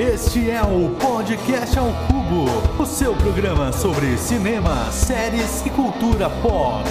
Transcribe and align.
Este 0.00 0.50
é 0.50 0.62
o 0.62 0.96
Podcast 0.96 1.78
ao 1.78 1.88
Cubo, 2.06 2.82
o 2.82 2.86
seu 2.86 3.14
programa 3.16 3.70
sobre 3.70 4.16
cinema, 4.16 4.90
séries 4.90 5.60
e 5.66 5.68
cultura 5.68 6.30
pop. 6.40 6.88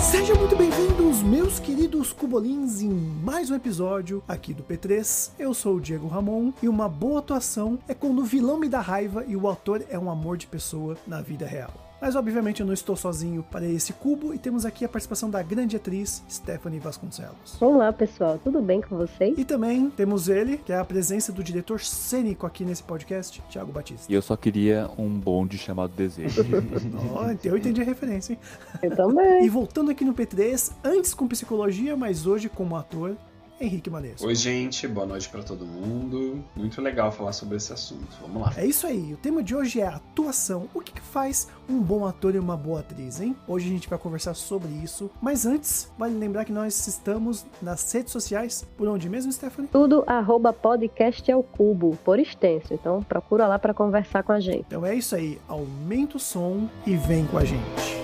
Sejam 0.00 0.36
muito 0.36 0.54
bem-vindos, 0.54 1.24
meus 1.24 1.58
queridos 1.58 2.12
cubolins, 2.12 2.80
em 2.80 2.88
mais 2.88 3.50
um 3.50 3.56
episódio 3.56 4.22
aqui 4.28 4.54
do 4.54 4.62
P3. 4.62 5.32
Eu 5.36 5.52
sou 5.52 5.78
o 5.78 5.80
Diego 5.80 6.06
Ramon 6.06 6.52
e 6.62 6.68
uma 6.68 6.88
boa 6.88 7.18
atuação 7.18 7.80
é 7.88 7.94
quando 7.94 8.20
o 8.20 8.24
vilão 8.24 8.60
me 8.60 8.68
dá 8.68 8.80
raiva 8.80 9.24
e 9.26 9.34
o 9.34 9.50
ator 9.50 9.84
é 9.90 9.98
um 9.98 10.08
amor 10.08 10.36
de 10.36 10.46
pessoa 10.46 10.96
na 11.04 11.20
vida 11.20 11.44
real. 11.44 11.83
Mas 12.04 12.16
obviamente 12.16 12.60
eu 12.60 12.66
não 12.66 12.74
estou 12.74 12.94
sozinho 12.94 13.42
para 13.42 13.64
esse 13.64 13.94
cubo 13.94 14.34
e 14.34 14.38
temos 14.38 14.66
aqui 14.66 14.84
a 14.84 14.88
participação 14.90 15.30
da 15.30 15.42
grande 15.42 15.76
atriz 15.76 16.22
Stephanie 16.28 16.78
Vasconcelos. 16.78 17.56
Olá 17.58 17.90
pessoal, 17.94 18.38
tudo 18.44 18.60
bem 18.60 18.82
com 18.82 18.94
vocês? 18.94 19.38
E 19.38 19.42
também 19.42 19.88
temos 19.88 20.28
ele, 20.28 20.58
que 20.58 20.70
é 20.70 20.78
a 20.78 20.84
presença 20.84 21.32
do 21.32 21.42
diretor 21.42 21.80
cênico 21.80 22.46
aqui 22.46 22.62
nesse 22.62 22.82
podcast, 22.82 23.42
Thiago 23.48 23.72
Batista. 23.72 24.12
E 24.12 24.14
eu 24.14 24.20
só 24.20 24.36
queria 24.36 24.90
um 24.98 25.18
bonde 25.18 25.56
chamado 25.56 25.94
Desejo. 25.96 26.42
oh, 27.16 27.34
eu 27.42 27.56
entendi 27.56 27.80
a 27.80 27.84
referência, 27.84 28.34
hein? 28.34 28.38
Eu 28.82 28.94
também. 28.94 29.46
E 29.46 29.48
voltando 29.48 29.90
aqui 29.90 30.04
no 30.04 30.12
P3, 30.12 30.74
antes 30.84 31.14
com 31.14 31.26
psicologia, 31.26 31.96
mas 31.96 32.26
hoje 32.26 32.50
como 32.50 32.76
ator, 32.76 33.16
Henrique 33.60 33.88
Manesco. 33.88 34.26
Oi, 34.26 34.34
gente, 34.34 34.86
boa 34.88 35.06
noite 35.06 35.28
para 35.28 35.42
todo 35.42 35.64
mundo. 35.64 36.44
Muito 36.56 36.80
legal 36.82 37.12
falar 37.12 37.32
sobre 37.32 37.56
esse 37.56 37.72
assunto. 37.72 38.08
Vamos 38.20 38.42
lá. 38.42 38.52
É 38.56 38.66
isso 38.66 38.86
aí. 38.86 39.12
O 39.12 39.16
tema 39.16 39.42
de 39.42 39.54
hoje 39.54 39.80
é 39.80 39.86
atuação. 39.86 40.68
O 40.74 40.80
que, 40.80 40.92
que 40.92 41.00
faz 41.00 41.48
um 41.68 41.80
bom 41.80 42.04
ator 42.04 42.34
e 42.34 42.38
uma 42.38 42.56
boa 42.56 42.80
atriz, 42.80 43.20
hein? 43.20 43.36
Hoje 43.46 43.66
a 43.66 43.70
gente 43.70 43.88
vai 43.88 43.98
conversar 43.98 44.34
sobre 44.34 44.70
isso. 44.82 45.10
Mas 45.22 45.46
antes, 45.46 45.90
vale 45.96 46.18
lembrar 46.18 46.44
que 46.44 46.52
nós 46.52 46.86
estamos 46.86 47.46
nas 47.62 47.90
redes 47.92 48.12
sociais. 48.12 48.66
Por 48.76 48.88
onde 48.88 49.08
mesmo, 49.08 49.32
Stephanie? 49.32 49.68
Tudo 49.70 50.04
arroba 50.06 50.52
podcast 50.52 51.30
ao 51.30 51.42
cubo, 51.42 51.96
por 52.04 52.18
extenso. 52.18 52.74
Então 52.74 53.02
procura 53.02 53.46
lá 53.46 53.58
para 53.58 53.72
conversar 53.72 54.22
com 54.22 54.32
a 54.32 54.40
gente. 54.40 54.64
Então 54.66 54.84
é 54.84 54.94
isso 54.94 55.14
aí. 55.14 55.40
Aumenta 55.48 56.16
o 56.16 56.20
som 56.20 56.68
e 56.86 56.96
vem 56.96 57.24
com 57.26 57.38
a 57.38 57.44
gente. 57.44 57.94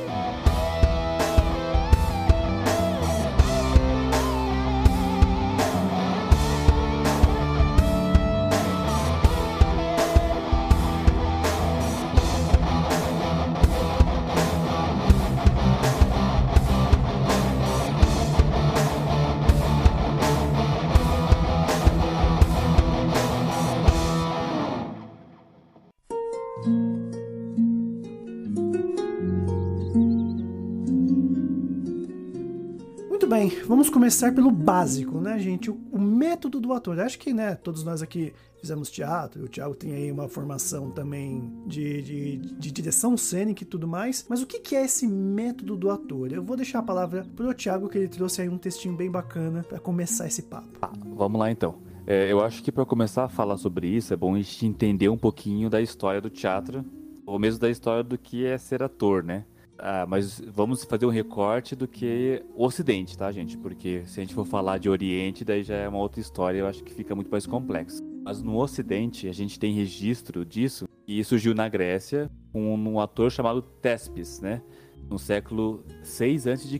Bem, 33.41 33.48
vamos 33.66 33.88
começar 33.88 34.34
pelo 34.34 34.50
básico, 34.50 35.19
né, 35.19 35.38
gente? 35.38 35.70
O, 35.70 35.80
o, 35.91 35.98
método 35.98 36.60
do 36.60 36.74
ator. 36.74 37.00
Acho 37.00 37.19
que, 37.19 37.33
né, 37.33 37.55
todos 37.55 37.83
nós 37.83 38.02
aqui 38.02 38.34
fizemos 38.60 38.91
teatro, 38.91 39.44
o 39.44 39.48
Thiago 39.48 39.74
tem 39.74 39.94
aí 39.94 40.12
uma 40.12 40.28
formação 40.28 40.91
também 40.91 41.50
de, 41.66 42.02
de, 42.02 42.36
de 42.36 42.70
direção 42.70 43.16
cênica 43.16 43.62
e 43.62 43.66
tudo 43.66 43.88
mais. 43.88 44.27
Mas 44.28 44.42
o 44.42 44.46
que, 44.46 44.61
que 44.61 44.77
é 44.77 44.84
esse 44.84 45.06
método 45.06 45.74
do 45.74 45.90
ator? 45.90 46.30
Eu 46.30 46.42
vou 46.42 46.55
deixar 46.55 46.80
a 46.80 46.83
palavra 46.83 47.27
pro 47.34 47.55
Thiago, 47.55 47.89
que 47.89 47.96
ele 47.96 48.08
trouxe 48.08 48.42
aí 48.42 48.48
um 48.50 48.58
textinho 48.58 48.95
bem 48.95 49.11
bacana 49.11 49.64
para 49.67 49.79
começar 49.79 50.27
esse 50.27 50.42
papo. 50.42 50.79
Ah, 50.83 50.92
vamos 51.17 51.40
lá 51.40 51.50
então. 51.50 51.79
É, 52.06 52.30
eu 52.30 52.45
acho 52.45 52.62
que 52.62 52.70
para 52.70 52.84
começar 52.84 53.24
a 53.24 53.29
falar 53.29 53.56
sobre 53.56 53.89
isso 53.89 54.12
é 54.12 54.17
bom 54.18 54.34
a 54.34 54.39
gente 54.39 54.67
entender 54.67 55.08
um 55.08 55.17
pouquinho 55.17 55.70
da 55.70 55.80
história 55.80 56.20
do 56.20 56.29
teatro, 56.29 56.84
ou 57.24 57.39
mesmo 57.39 57.58
da 57.58 57.70
história 57.70 58.05
do 58.05 58.18
que 58.18 58.45
é 58.45 58.58
ser 58.58 58.83
ator, 58.83 59.24
né? 59.24 59.46
Ah, 59.83 60.05
mas 60.07 60.42
vamos 60.52 60.85
fazer 60.85 61.07
um 61.07 61.11
recorte 61.11 61.74
do 61.74 61.89
que 61.89 62.45
o 62.55 62.67
Ocidente, 62.67 63.17
tá, 63.17 63.33
gente? 63.33 63.57
Porque 63.57 64.02
se 64.05 64.20
a 64.20 64.23
gente 64.23 64.35
for 64.35 64.45
falar 64.45 64.79
de 64.79 64.91
Oriente, 64.91 65.42
daí 65.42 65.63
já 65.63 65.74
é 65.74 65.89
uma 65.89 65.98
outra 65.98 66.20
história, 66.20 66.58
eu 66.58 66.67
acho 66.67 66.85
que 66.85 66.92
fica 66.92 67.14
muito 67.14 67.30
mais 67.30 67.46
complexo. 67.46 68.02
Mas 68.23 68.42
no 68.42 68.58
Ocidente, 68.58 69.27
a 69.27 69.33
gente 69.33 69.58
tem 69.58 69.73
registro 69.73 70.45
disso, 70.45 70.86
e 71.08 71.24
surgiu 71.24 71.55
na 71.55 71.67
Grécia, 71.67 72.30
com 72.52 72.74
um 72.74 73.01
ator 73.01 73.33
chamado 73.33 73.63
Tespes, 73.63 74.41
né? 74.41 74.63
No 75.08 75.18
século 75.18 75.83
6 76.02 76.47
a.C. 76.47 76.79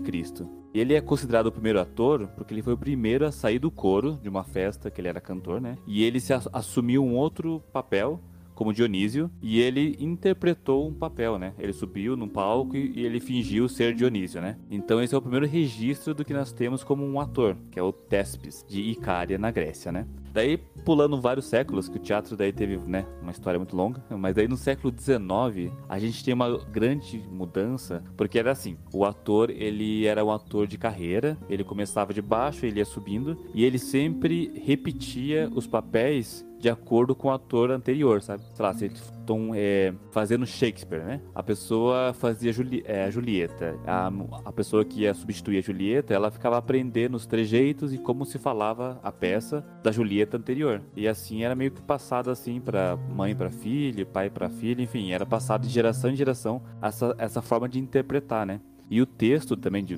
Ele 0.72 0.94
é 0.94 1.00
considerado 1.00 1.47
o 1.47 1.53
primeiro 1.53 1.81
ator 1.81 2.28
porque 2.37 2.55
ele 2.55 2.62
foi 2.62 2.75
o 2.75 2.78
primeiro 2.78 3.27
a 3.27 3.32
sair 3.32 3.59
do 3.59 3.71
coro 3.72 4.21
de 4.22 4.28
uma 4.28 4.44
festa, 4.44 4.88
que 4.91 5.00
ele 5.00 5.09
era 5.09 5.21
cantor, 5.21 5.61
né? 5.61 5.77
E 5.87 6.05
ele 6.05 6.21
se 6.21 6.32
assumiu 6.53 7.05
um 7.05 7.17
outro 7.17 7.61
papel 7.72 8.21
como 8.60 8.75
Dionísio, 8.75 9.31
e 9.41 9.59
ele 9.59 9.97
interpretou 9.98 10.87
um 10.87 10.93
papel, 10.93 11.38
né? 11.38 11.54
Ele 11.59 11.72
subiu 11.72 12.15
num 12.15 12.28
palco 12.28 12.76
e, 12.76 12.93
e 12.94 13.06
ele 13.06 13.19
fingiu 13.19 13.66
ser 13.71 13.94
Dionísio, 13.94 14.38
né? 14.38 14.59
Então 14.71 15.03
esse 15.03 15.15
é 15.15 15.19
o 15.19 15.22
primeiro 15.22 15.47
registro 15.47 16.12
do 16.12 16.26
que 16.26 16.34
nós 16.34 16.53
temos 16.53 16.84
como 16.84 17.03
um 17.03 17.19
ator, 17.19 17.56
que 17.70 17.78
é 17.78 17.82
o 17.82 17.91
Tespes, 17.91 18.62
de 18.69 18.82
Icária, 18.82 19.38
na 19.38 19.50
Grécia, 19.50 19.91
né? 19.91 20.06
Daí, 20.31 20.59
pulando 20.84 21.19
vários 21.19 21.47
séculos, 21.47 21.88
que 21.88 21.97
o 21.97 22.00
teatro 22.00 22.37
daí 22.37 22.53
teve, 22.53 22.76
né, 22.76 23.06
uma 23.22 23.32
história 23.32 23.59
muito 23.59 23.75
longa, 23.75 24.04
mas 24.10 24.34
daí 24.34 24.47
no 24.47 24.59
século 24.59 24.94
XIX, 24.94 25.72
a 25.88 25.99
gente 25.99 26.22
tem 26.22 26.34
uma 26.34 26.59
grande 26.66 27.19
mudança, 27.32 28.04
porque 28.15 28.38
era 28.38 28.53
assim, 28.53 28.76
o 28.93 29.06
ator, 29.06 29.49
ele 29.49 30.04
era 30.04 30.22
um 30.22 30.31
ator 30.31 30.66
de 30.66 30.76
carreira, 30.76 31.38
ele 31.49 31.65
começava 31.65 32.12
de 32.12 32.20
baixo, 32.20 32.66
ele 32.66 32.78
ia 32.78 32.84
subindo, 32.84 33.38
e 33.54 33.65
ele 33.65 33.78
sempre 33.78 34.53
repetia 34.54 35.50
os 35.53 35.66
papéis 35.66 36.47
de 36.60 36.69
acordo 36.69 37.15
com 37.15 37.28
o 37.28 37.31
ator 37.32 37.71
anterior, 37.71 38.21
sabe? 38.21 38.44
Sei 38.53 38.62
lá, 38.62 38.75
se 38.75 38.87
estão 38.87 39.53
é, 39.54 39.94
fazendo 40.10 40.47
Shakespeare, 40.47 41.03
né? 41.03 41.21
A 41.34 41.43
pessoa 41.43 42.12
fazia 42.12 42.53
Juli 42.53 42.82
é, 42.84 43.10
Julieta. 43.10 43.78
A, 43.87 44.12
a 44.44 44.53
pessoa 44.53 44.84
que 44.84 45.00
ia 45.00 45.15
substituir 45.15 45.59
a 45.59 45.62
Julieta, 45.62 46.12
ela 46.12 46.31
ficava 46.31 46.59
aprendendo 46.59 47.15
os 47.15 47.26
trejeitos 47.26 47.94
e 47.94 47.99
como 47.99 48.26
se 48.26 48.38
falava 48.38 49.00
a 49.03 49.10
peça 49.10 49.65
da 49.82 49.91
Julieta 49.91 50.37
anterior. 50.37 50.82
E 50.94 51.09
assim 51.09 51.43
era 51.43 51.54
meio 51.54 51.70
que 51.70 51.81
passado 51.81 52.31
assim 52.31 52.60
para 52.60 52.97
mãe 52.97 53.34
para 53.34 53.50
filho, 53.50 54.06
pai 54.06 54.28
para 54.28 54.50
filho, 54.50 54.82
enfim, 54.82 55.12
era 55.12 55.25
passado 55.25 55.62
de 55.62 55.69
geração 55.69 56.10
em 56.10 56.16
geração 56.16 56.62
essa, 56.82 57.15
essa 57.16 57.41
forma 57.41 57.69
de 57.69 57.78
interpretar, 57.78 58.44
né? 58.44 58.60
E 58.91 59.00
o 59.00 59.06
texto 59.06 59.56
também 59.56 59.84
de 59.84 59.97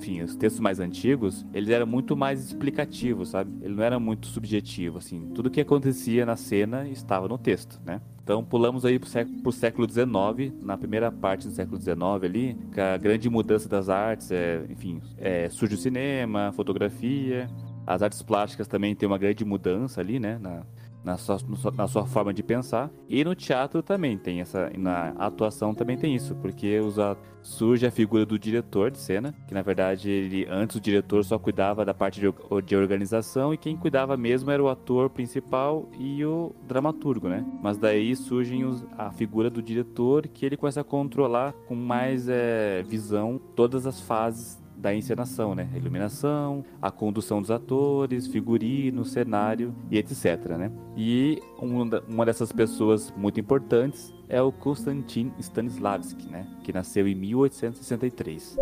enfim, 0.00 0.22
os 0.22 0.34
textos 0.34 0.60
mais 0.60 0.80
antigos, 0.80 1.44
eles 1.52 1.68
eram 1.68 1.86
muito 1.86 2.16
mais 2.16 2.42
explicativos, 2.42 3.28
sabe? 3.28 3.50
Ele 3.62 3.74
não 3.74 3.84
era 3.84 4.00
muito 4.00 4.26
subjetivo, 4.28 4.96
assim. 4.96 5.30
Tudo 5.34 5.50
que 5.50 5.60
acontecia 5.60 6.24
na 6.24 6.36
cena 6.36 6.88
estava 6.88 7.28
no 7.28 7.36
texto, 7.36 7.78
né? 7.84 8.00
Então 8.24 8.42
pulamos 8.42 8.86
aí 8.86 8.98
pro 8.98 9.08
século, 9.08 9.52
século 9.52 9.88
XIX, 9.90 10.54
na 10.62 10.78
primeira 10.78 11.12
parte 11.12 11.46
do 11.46 11.52
século 11.52 11.78
XIX 11.78 12.00
ali, 12.22 12.56
com 12.74 12.80
a 12.80 12.96
grande 12.96 13.28
mudança 13.28 13.68
das 13.68 13.90
artes, 13.90 14.30
é, 14.30 14.64
enfim, 14.70 15.02
é, 15.18 15.50
surge 15.50 15.74
o 15.74 15.78
cinema, 15.78 16.50
fotografia, 16.52 17.50
as 17.86 18.02
artes 18.02 18.22
plásticas 18.22 18.66
também 18.66 18.94
tem 18.94 19.06
uma 19.06 19.18
grande 19.18 19.44
mudança 19.44 20.00
ali, 20.00 20.18
né? 20.18 20.38
Na, 20.40 20.62
na 21.04 21.16
sua, 21.16 21.38
na 21.76 21.88
sua 21.88 22.06
forma 22.06 22.32
de 22.32 22.42
pensar. 22.42 22.90
E 23.08 23.24
no 23.24 23.34
teatro 23.34 23.82
também 23.82 24.18
tem 24.18 24.40
essa. 24.40 24.70
Na 24.76 25.08
atuação 25.10 25.74
também 25.74 25.96
tem 25.96 26.14
isso, 26.14 26.34
porque 26.36 26.78
surge 27.42 27.86
a 27.86 27.90
figura 27.90 28.26
do 28.26 28.38
diretor 28.38 28.90
de 28.90 28.98
cena, 28.98 29.34
que 29.48 29.54
na 29.54 29.62
verdade 29.62 30.10
ele 30.10 30.46
antes 30.50 30.76
o 30.76 30.80
diretor 30.80 31.24
só 31.24 31.38
cuidava 31.38 31.84
da 31.84 31.94
parte 31.94 32.20
de, 32.20 32.26
de 32.64 32.76
organização 32.76 33.54
e 33.54 33.56
quem 33.56 33.76
cuidava 33.76 34.16
mesmo 34.16 34.50
era 34.50 34.62
o 34.62 34.68
ator 34.68 35.08
principal 35.08 35.88
e 35.98 36.24
o 36.24 36.54
dramaturgo, 36.66 37.28
né? 37.28 37.44
Mas 37.62 37.78
daí 37.78 38.14
surge 38.14 38.60
a 38.98 39.10
figura 39.10 39.48
do 39.48 39.62
diretor 39.62 40.28
que 40.28 40.44
ele 40.44 40.56
começa 40.56 40.82
a 40.82 40.84
controlar 40.84 41.52
com 41.66 41.74
mais 41.74 42.28
é, 42.28 42.82
visão 42.82 43.40
todas 43.56 43.86
as 43.86 44.00
fases 44.00 44.60
da 44.80 44.94
encenação, 44.94 45.54
né? 45.54 45.68
Iluminação, 45.74 46.64
a 46.80 46.90
condução 46.90 47.40
dos 47.40 47.50
atores, 47.50 48.26
figurino, 48.26 49.04
cenário 49.04 49.74
e 49.90 49.98
etc, 49.98 50.56
né? 50.58 50.72
E 50.96 51.40
uma 52.08 52.24
dessas 52.24 52.50
pessoas 52.50 53.12
muito 53.16 53.38
importantes 53.38 54.12
é 54.28 54.40
o 54.40 54.50
Konstantin 54.50 55.32
Stanislavski, 55.38 56.28
né? 56.28 56.46
Que 56.70 56.74
nasceu 56.74 57.08
em 57.08 57.16
1863. 57.16 58.56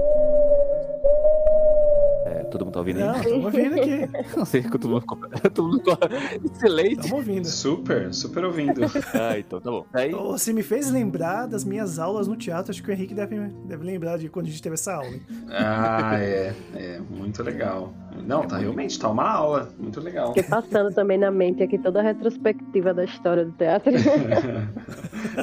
É, 2.24 2.44
todo 2.44 2.64
mundo 2.64 2.72
tá 2.72 2.80
ouvindo 2.80 3.00
aí? 3.00 3.06
Não, 3.06 3.16
estamos 3.16 3.44
ouvindo 3.44 3.74
aqui. 3.74 4.10
Não 4.34 4.44
sei, 4.46 4.62
todo 4.62 4.88
mundo, 4.88 5.04
todo 5.54 5.68
mundo 5.68 5.98
excelente. 6.42 6.92
Estamos 6.92 7.12
ouvindo. 7.12 7.44
Super, 7.44 8.14
super 8.14 8.44
ouvindo. 8.46 8.80
ah, 9.12 9.38
então 9.38 9.60
tá 9.60 9.70
bom. 9.70 9.84
Aí... 9.92 10.10
Você 10.10 10.54
me 10.54 10.62
fez 10.62 10.90
lembrar 10.90 11.44
das 11.44 11.64
minhas 11.64 11.98
aulas 11.98 12.26
no 12.26 12.34
teatro, 12.34 12.70
acho 12.70 12.82
que 12.82 12.90
o 12.90 12.92
Henrique 12.94 13.12
deve, 13.12 13.36
deve 13.66 13.84
lembrar 13.84 14.16
de 14.16 14.30
quando 14.30 14.46
a 14.46 14.48
gente 14.48 14.62
teve 14.62 14.72
essa 14.72 14.94
aula. 14.94 15.08
Hein? 15.08 15.22
Ah, 15.50 16.18
é, 16.18 16.54
é, 16.76 17.00
muito 17.10 17.42
legal. 17.42 17.92
Não, 18.26 18.40
tá 18.48 18.56
realmente, 18.56 18.98
tá 18.98 19.10
uma 19.10 19.30
aula, 19.30 19.68
muito 19.78 20.00
legal. 20.00 20.28
Fiquei 20.28 20.48
passando 20.48 20.94
também 20.94 21.18
na 21.18 21.30
mente 21.30 21.62
aqui 21.62 21.76
toda 21.76 22.00
a 22.00 22.02
retrospectiva 22.02 22.94
da 22.94 23.04
história 23.04 23.44
do 23.44 23.52
teatro. 23.52 23.92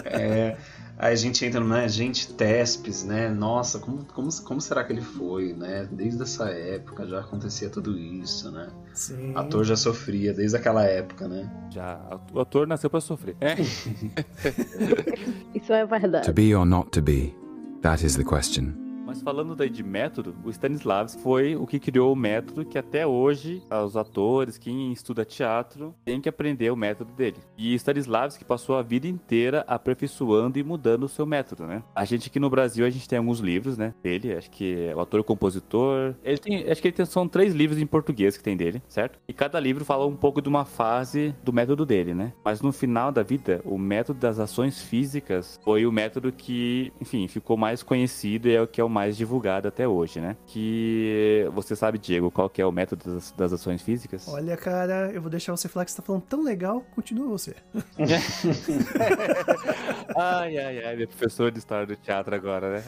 é... 0.05 0.57
Aí 0.97 1.13
a 1.13 1.15
gente 1.15 1.45
entra, 1.45 1.61
né? 1.61 1.87
Gente, 1.89 2.33
Tespes, 2.33 3.03
né? 3.03 3.29
Nossa, 3.29 3.79
como, 3.79 4.05
como, 4.05 4.29
como 4.43 4.61
será 4.61 4.83
que 4.83 4.93
ele 4.93 5.01
foi, 5.01 5.53
né? 5.53 5.87
Desde 5.91 6.21
essa 6.23 6.49
época 6.49 7.05
já 7.05 7.19
acontecia 7.19 7.69
tudo 7.69 7.97
isso, 7.97 8.49
né? 8.51 8.69
Sim. 8.93 9.33
O 9.33 9.37
ator 9.37 9.65
já 9.65 9.75
sofria 9.75 10.33
desde 10.33 10.55
aquela 10.55 10.83
época, 10.83 11.27
né? 11.27 11.51
Já, 11.69 11.99
o 12.33 12.39
ator 12.39 12.65
nasceu 12.65 12.89
pra 12.89 13.01
sofrer. 13.01 13.35
É. 13.41 13.55
Isso 15.53 15.73
é 15.73 15.85
verdade. 15.85 16.25
To 16.25 16.33
be 16.33 16.55
or 16.55 16.65
not 16.65 16.89
to 16.91 17.01
be? 17.01 17.35
That 17.81 18.05
is 18.05 18.15
the 18.15 18.23
question. 18.23 18.84
Falando 19.25 19.55
daí 19.55 19.71
de 19.71 19.81
método, 19.81 20.35
o 20.43 20.51
Stanislavski 20.51 21.19
foi 21.19 21.55
o 21.55 21.65
que 21.65 21.79
criou 21.79 22.13
o 22.13 22.15
método 22.15 22.63
que 22.63 22.77
até 22.77 23.07
hoje 23.07 23.63
os 23.83 23.97
atores, 23.97 24.55
quem 24.55 24.91
estuda 24.91 25.25
teatro, 25.25 25.95
tem 26.05 26.21
que 26.21 26.29
aprender 26.29 26.69
o 26.69 26.75
método 26.75 27.11
dele. 27.11 27.37
E 27.57 27.73
Stanislavski 27.73 28.45
passou 28.45 28.77
a 28.77 28.83
vida 28.83 29.07
inteira 29.07 29.65
aperfeiçoando 29.67 30.59
e 30.59 30.63
mudando 30.63 31.05
o 31.05 31.09
seu 31.09 31.25
método, 31.25 31.65
né? 31.65 31.81
A 31.95 32.05
gente 32.05 32.29
aqui 32.29 32.39
no 32.39 32.51
Brasil, 32.51 32.85
a 32.85 32.89
gente 32.91 33.09
tem 33.09 33.17
alguns 33.17 33.39
livros, 33.39 33.79
né, 33.79 33.95
dele, 34.03 34.31
acho 34.31 34.51
que 34.51 34.89
é 34.89 34.95
o 34.95 34.99
ator 34.99 35.23
compositor. 35.23 36.13
Ele 36.23 36.37
tem, 36.37 36.69
acho 36.69 36.79
que 36.79 36.89
ele 36.89 36.95
tem, 36.95 37.05
são 37.07 37.27
três 37.27 37.51
livros 37.51 37.81
em 37.81 37.87
português 37.87 38.37
que 38.37 38.43
tem 38.43 38.55
dele, 38.55 38.83
certo? 38.87 39.17
E 39.27 39.33
cada 39.33 39.59
livro 39.59 39.83
fala 39.83 40.05
um 40.05 40.15
pouco 40.15 40.39
de 40.39 40.47
uma 40.47 40.65
fase 40.65 41.33
do 41.43 41.51
método 41.51 41.83
dele, 41.83 42.13
né? 42.13 42.31
Mas 42.43 42.61
no 42.61 42.71
final 42.71 43.11
da 43.11 43.23
vida, 43.23 43.59
o 43.65 43.75
método 43.75 44.19
das 44.19 44.37
ações 44.37 44.83
físicas 44.83 45.59
foi 45.63 45.87
o 45.87 45.91
método 45.91 46.31
que, 46.31 46.93
enfim, 47.01 47.27
ficou 47.27 47.57
mais 47.57 47.81
conhecido 47.81 48.47
e 48.47 48.53
é 48.53 48.61
o 48.61 48.67
que 48.67 48.79
é 48.79 48.83
o 48.83 48.89
mais 48.89 49.14
divulgado 49.15 49.67
até 49.67 49.87
hoje, 49.87 50.19
né? 50.19 50.35
Que 50.47 51.47
você 51.53 51.75
sabe, 51.75 51.97
Diego, 51.97 52.29
qual 52.31 52.49
que 52.49 52.61
é 52.61 52.65
o 52.65 52.71
método 52.71 53.15
das, 53.15 53.31
das 53.31 53.53
ações 53.53 53.81
físicas? 53.81 54.27
Olha, 54.27 54.55
cara, 54.57 55.11
eu 55.13 55.21
vou 55.21 55.29
deixar 55.29 55.55
você 55.55 55.67
falar 55.67 55.85
que 55.85 55.91
você 55.91 55.97
tá 55.97 56.03
falando 56.03 56.23
tão 56.23 56.43
legal, 56.43 56.83
continua 56.93 57.27
você. 57.27 57.55
ai, 60.15 60.57
ai, 60.57 60.83
ai, 60.83 60.95
meu 60.95 61.07
professor 61.07 61.51
de 61.51 61.59
história 61.59 61.85
do 61.85 61.95
teatro 61.95 62.35
agora, 62.35 62.71
né? 62.73 62.83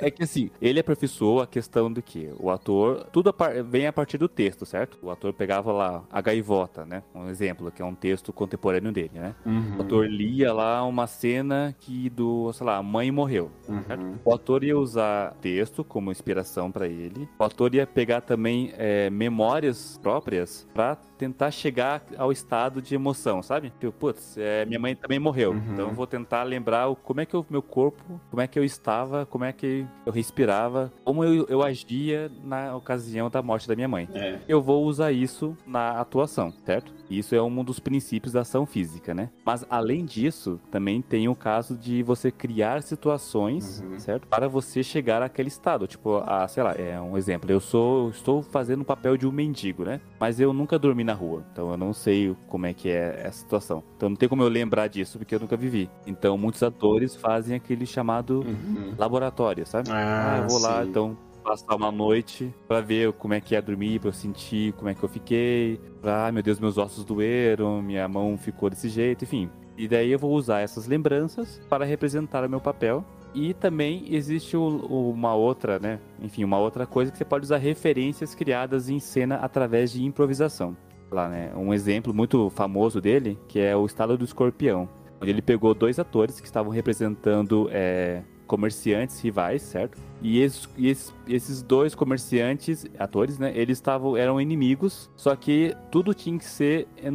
é 0.00 0.10
que 0.10 0.22
assim, 0.22 0.50
ele 0.60 0.80
aperfeiçoou 0.80 1.40
a 1.40 1.46
questão 1.46 1.92
do 1.92 2.02
que 2.02 2.30
o 2.38 2.50
ator, 2.50 3.04
tudo 3.12 3.30
a 3.30 3.32
par, 3.32 3.62
vem 3.62 3.86
a 3.86 3.92
partir 3.92 4.18
do 4.18 4.28
texto, 4.28 4.66
certo? 4.66 4.98
O 5.02 5.10
ator 5.10 5.32
pegava 5.32 5.72
lá 5.72 6.04
a 6.10 6.20
gaivota, 6.20 6.84
né? 6.84 7.02
Um 7.14 7.28
exemplo, 7.28 7.70
que 7.70 7.82
é 7.82 7.84
um 7.84 7.94
texto 7.94 8.32
contemporâneo 8.32 8.92
dele, 8.92 9.12
né? 9.14 9.34
Uhum. 9.44 9.78
O 9.78 9.82
ator 9.82 10.06
lia 10.06 10.52
lá 10.52 10.84
uma 10.84 11.06
cena 11.06 11.74
que 11.78 12.10
do, 12.10 12.52
sei 12.52 12.66
lá, 12.66 12.76
a 12.76 12.82
mãe 12.82 13.10
morreu. 13.10 13.50
certo? 13.86 14.02
Uhum. 14.02 14.18
O 14.24 14.34
ator 14.34 14.64
ia 14.64 14.78
usar 14.78 15.34
texto 15.40 15.84
como 15.84 16.10
inspiração 16.10 16.70
para 16.70 16.86
ele. 16.86 17.28
O 17.38 17.44
ator 17.44 17.74
ia 17.74 17.86
pegar 17.86 18.20
também 18.20 18.72
é, 18.76 19.10
memórias 19.10 19.98
próprias 20.02 20.66
para 20.74 20.96
tentar 21.18 21.50
chegar 21.50 22.02
ao 22.16 22.30
estado 22.30 22.80
de 22.80 22.94
emoção, 22.94 23.42
sabe? 23.42 23.72
Tipo, 23.80 23.92
putz, 23.92 24.38
é, 24.38 24.64
minha 24.64 24.78
mãe 24.78 24.94
também 24.94 25.18
morreu. 25.18 25.50
Uhum. 25.50 25.72
Então 25.72 25.88
eu 25.88 25.94
vou 25.94 26.06
tentar 26.06 26.44
lembrar 26.44 26.88
o, 26.88 26.96
como 26.96 27.20
é 27.20 27.26
que 27.26 27.36
o 27.36 27.44
meu 27.50 27.60
corpo, 27.60 28.20
como 28.30 28.40
é 28.40 28.46
que 28.46 28.58
eu 28.58 28.64
estava, 28.64 29.26
como 29.26 29.44
é 29.44 29.52
que 29.52 29.86
eu 30.06 30.12
respirava, 30.12 30.92
como 31.04 31.24
eu, 31.24 31.46
eu 31.48 31.62
agia 31.62 32.30
na 32.44 32.76
ocasião 32.76 33.28
da 33.28 33.42
morte 33.42 33.66
da 33.66 33.74
minha 33.74 33.88
mãe. 33.88 34.08
É. 34.14 34.38
Eu 34.48 34.62
vou 34.62 34.84
usar 34.84 35.12
isso 35.12 35.56
na 35.66 36.00
atuação, 36.00 36.52
certo? 36.64 36.92
Isso 37.10 37.34
é 37.34 37.42
um 37.42 37.64
dos 37.64 37.78
princípios 37.78 38.32
da 38.32 38.40
ação 38.40 38.66
física, 38.66 39.14
né? 39.14 39.30
Mas 39.44 39.64
além 39.70 40.04
disso, 40.04 40.60
também 40.70 41.00
tem 41.02 41.28
o 41.28 41.34
caso 41.34 41.76
de 41.76 42.02
você 42.02 42.30
criar 42.30 42.82
situações, 42.82 43.80
Uhum. 43.80 43.98
certo? 43.98 44.26
Para 44.28 44.48
você 44.48 44.82
chegar 44.82 45.22
àquele 45.22 45.48
estado. 45.48 45.86
Tipo, 45.86 46.18
a, 46.18 46.46
sei 46.48 46.62
lá, 46.62 46.72
é 46.72 47.00
um 47.00 47.16
exemplo. 47.16 47.50
Eu 47.50 47.60
sou, 47.60 48.10
estou 48.10 48.42
fazendo 48.42 48.82
o 48.82 48.84
papel 48.84 49.16
de 49.16 49.26
um 49.26 49.32
mendigo, 49.32 49.84
né? 49.84 50.00
Mas 50.20 50.38
eu 50.40 50.52
nunca 50.52 50.78
dormi 50.78 51.04
na 51.04 51.14
rua, 51.14 51.44
então 51.52 51.70
eu 51.70 51.76
não 51.76 51.92
sei 51.92 52.36
como 52.48 52.66
é 52.66 52.74
que 52.74 52.88
é 52.88 53.22
essa 53.24 53.38
situação. 53.38 53.82
Então 53.96 54.08
não 54.08 54.16
tem 54.16 54.28
como 54.28 54.42
eu 54.42 54.48
lembrar 54.48 54.88
disso 54.88 55.18
porque 55.18 55.34
eu 55.34 55.40
nunca 55.40 55.56
vivi. 55.56 55.88
Então 56.06 56.36
muitos 56.36 56.62
atores 56.62 57.16
fazem 57.16 57.56
aquele 57.56 57.86
chamado 57.86 58.40
Uhum. 58.46 58.94
laboratório, 58.98 59.66
sabe? 59.66 59.88
Ah, 59.90 60.36
eu 60.38 60.46
vou 60.48 60.58
lá, 60.58 60.82
sim. 60.82 60.90
então 60.90 61.16
passar 61.48 61.74
uma 61.74 61.90
noite 61.90 62.54
pra 62.66 62.80
ver 62.80 63.12
como 63.14 63.34
é 63.34 63.40
que 63.40 63.56
é 63.56 63.62
dormir, 63.62 63.98
pra 64.00 64.08
eu 64.10 64.12
sentir 64.12 64.72
como 64.74 64.88
é 64.90 64.94
que 64.94 65.02
eu 65.02 65.08
fiquei, 65.08 65.80
pra, 66.00 66.24
ai 66.26 66.32
meu 66.32 66.42
Deus, 66.42 66.60
meus 66.60 66.76
ossos 66.76 67.04
doeram, 67.04 67.80
minha 67.80 68.06
mão 68.06 68.36
ficou 68.36 68.68
desse 68.68 68.88
jeito, 68.88 69.24
enfim. 69.24 69.48
E 69.76 69.88
daí 69.88 70.10
eu 70.10 70.18
vou 70.18 70.32
usar 70.32 70.60
essas 70.60 70.86
lembranças 70.86 71.60
para 71.68 71.84
representar 71.84 72.44
o 72.44 72.50
meu 72.50 72.60
papel. 72.60 73.04
E 73.34 73.54
também 73.54 74.04
existe 74.10 74.56
o- 74.56 74.84
o- 74.88 75.10
uma 75.10 75.34
outra, 75.34 75.78
né? 75.78 76.00
Enfim, 76.20 76.42
uma 76.44 76.58
outra 76.58 76.86
coisa 76.86 77.12
que 77.12 77.18
você 77.18 77.24
pode 77.24 77.44
usar 77.44 77.58
referências 77.58 78.34
criadas 78.34 78.88
em 78.88 78.98
cena 78.98 79.36
através 79.36 79.92
de 79.92 80.04
improvisação. 80.04 80.76
Lá, 81.10 81.28
né? 81.28 81.52
Um 81.54 81.72
exemplo 81.72 82.12
muito 82.12 82.50
famoso 82.50 83.00
dele, 83.00 83.38
que 83.46 83.60
é 83.60 83.76
o 83.76 83.86
Estado 83.86 84.16
do 84.18 84.24
Escorpião, 84.24 84.88
onde 85.20 85.30
ele 85.30 85.40
pegou 85.42 85.74
dois 85.74 85.98
atores 85.98 86.40
que 86.40 86.46
estavam 86.46 86.70
representando 86.72 87.68
é, 87.70 88.22
comerciantes 88.48 89.20
rivais, 89.20 89.62
certo? 89.62 89.96
E, 90.20 90.40
esses, 90.40 90.68
e 90.76 90.88
esses, 91.28 91.62
dois 91.62 91.94
comerciantes, 91.94 92.84
atores, 92.98 93.38
né? 93.38 93.52
Eles 93.54 93.78
estavam 93.78 94.16
eram 94.16 94.40
inimigos, 94.40 95.08
só 95.14 95.36
que 95.36 95.76
tudo 95.92 96.12
tinha 96.12 96.36
que 96.36 96.44
ser 96.44 96.88
é, 96.96 97.08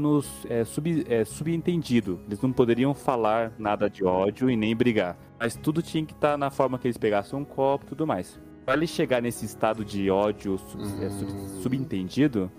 é, 0.50 0.64
sub, 0.64 1.06
é, 1.10 1.26
subentendido. 1.26 2.20
Eles 2.28 2.40
não 2.40 2.54
poderiam 2.54 2.94
falar 2.94 3.52
nada 3.58 3.90
de 3.90 4.06
ódio 4.06 4.50
e 4.50 4.56
nem 4.56 4.74
brigar. 4.74 5.18
Mas 5.38 5.56
tudo 5.58 5.82
tinha 5.82 6.06
que 6.06 6.14
estar 6.14 6.38
na 6.38 6.50
forma 6.50 6.80
que 6.80 6.88
eles 6.88 6.98
pegassem 6.98 7.38
um 7.38 7.44
copo 7.44 7.84
e 7.86 7.90
tudo 7.90 8.08
mais. 8.08 8.40
Para 8.66 8.76
ele 8.76 8.88
chegar 8.88 9.22
nesse 9.22 9.46
estado 9.46 9.84
de 9.84 10.10
ódio 10.10 10.58
sub- 10.58 11.04
é, 11.04 11.10
sub- 11.10 11.62
subentendido, 11.62 12.50